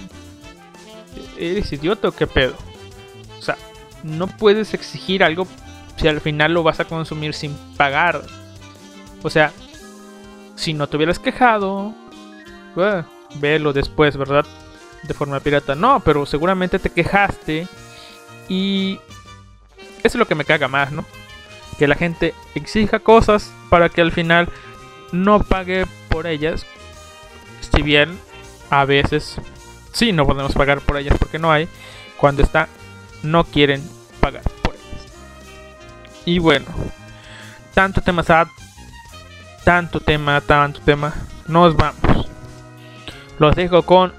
[1.36, 2.54] ¿Eres idiota o qué pedo?
[3.40, 3.58] O sea,
[4.04, 5.48] no puedes exigir algo
[5.96, 8.22] si al final lo vas a consumir sin pagar.
[9.24, 9.52] O sea,
[10.56, 11.96] si no te hubieras quejado,
[12.76, 13.04] uh,
[13.40, 14.46] velo después, ¿verdad?
[15.08, 15.76] De forma pirata.
[15.76, 17.68] No, pero seguramente te quejaste
[18.50, 19.00] y
[20.00, 21.06] eso es lo que me caga más, ¿no?
[21.78, 24.50] Que la gente exija cosas para que al final
[25.12, 26.66] no pague por ellas.
[27.60, 28.18] Si bien
[28.70, 29.38] a veces
[29.92, 31.68] sí no podemos pagar por ellas porque no hay.
[32.18, 32.68] Cuando está,
[33.24, 33.84] no quieren
[34.20, 35.12] pagar por ellas.
[36.26, 36.66] Y bueno,
[37.74, 38.24] tanto tema
[39.64, 41.14] tanto tema, tanto tema.
[41.48, 42.28] Nos vamos.
[43.40, 44.14] Los dejo con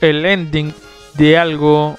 [0.00, 0.72] el ending
[1.14, 1.98] de algo.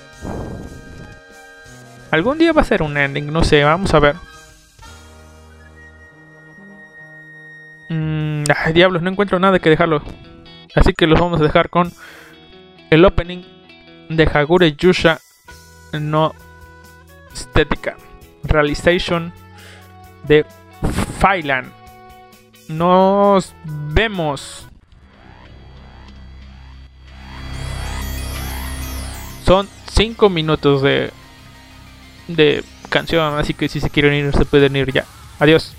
[2.11, 4.15] Algún día va a ser un ending, no sé, vamos a ver.
[7.89, 10.01] Mm, ay, diablos, no encuentro nada que dejarlo.
[10.75, 11.91] Así que los vamos a dejar con
[12.89, 13.43] el opening
[14.09, 15.19] de Hagure Yusha
[15.93, 16.33] no
[17.33, 17.97] estética.
[18.43, 19.33] Realization
[20.27, 20.45] de
[21.19, 21.71] Failan.
[22.67, 24.67] Nos vemos.
[29.49, 31.09] Son 5 minutos de,
[32.27, 35.05] de canción, así que si se quieren ir, se pueden ir ya.
[35.39, 35.73] Adiós.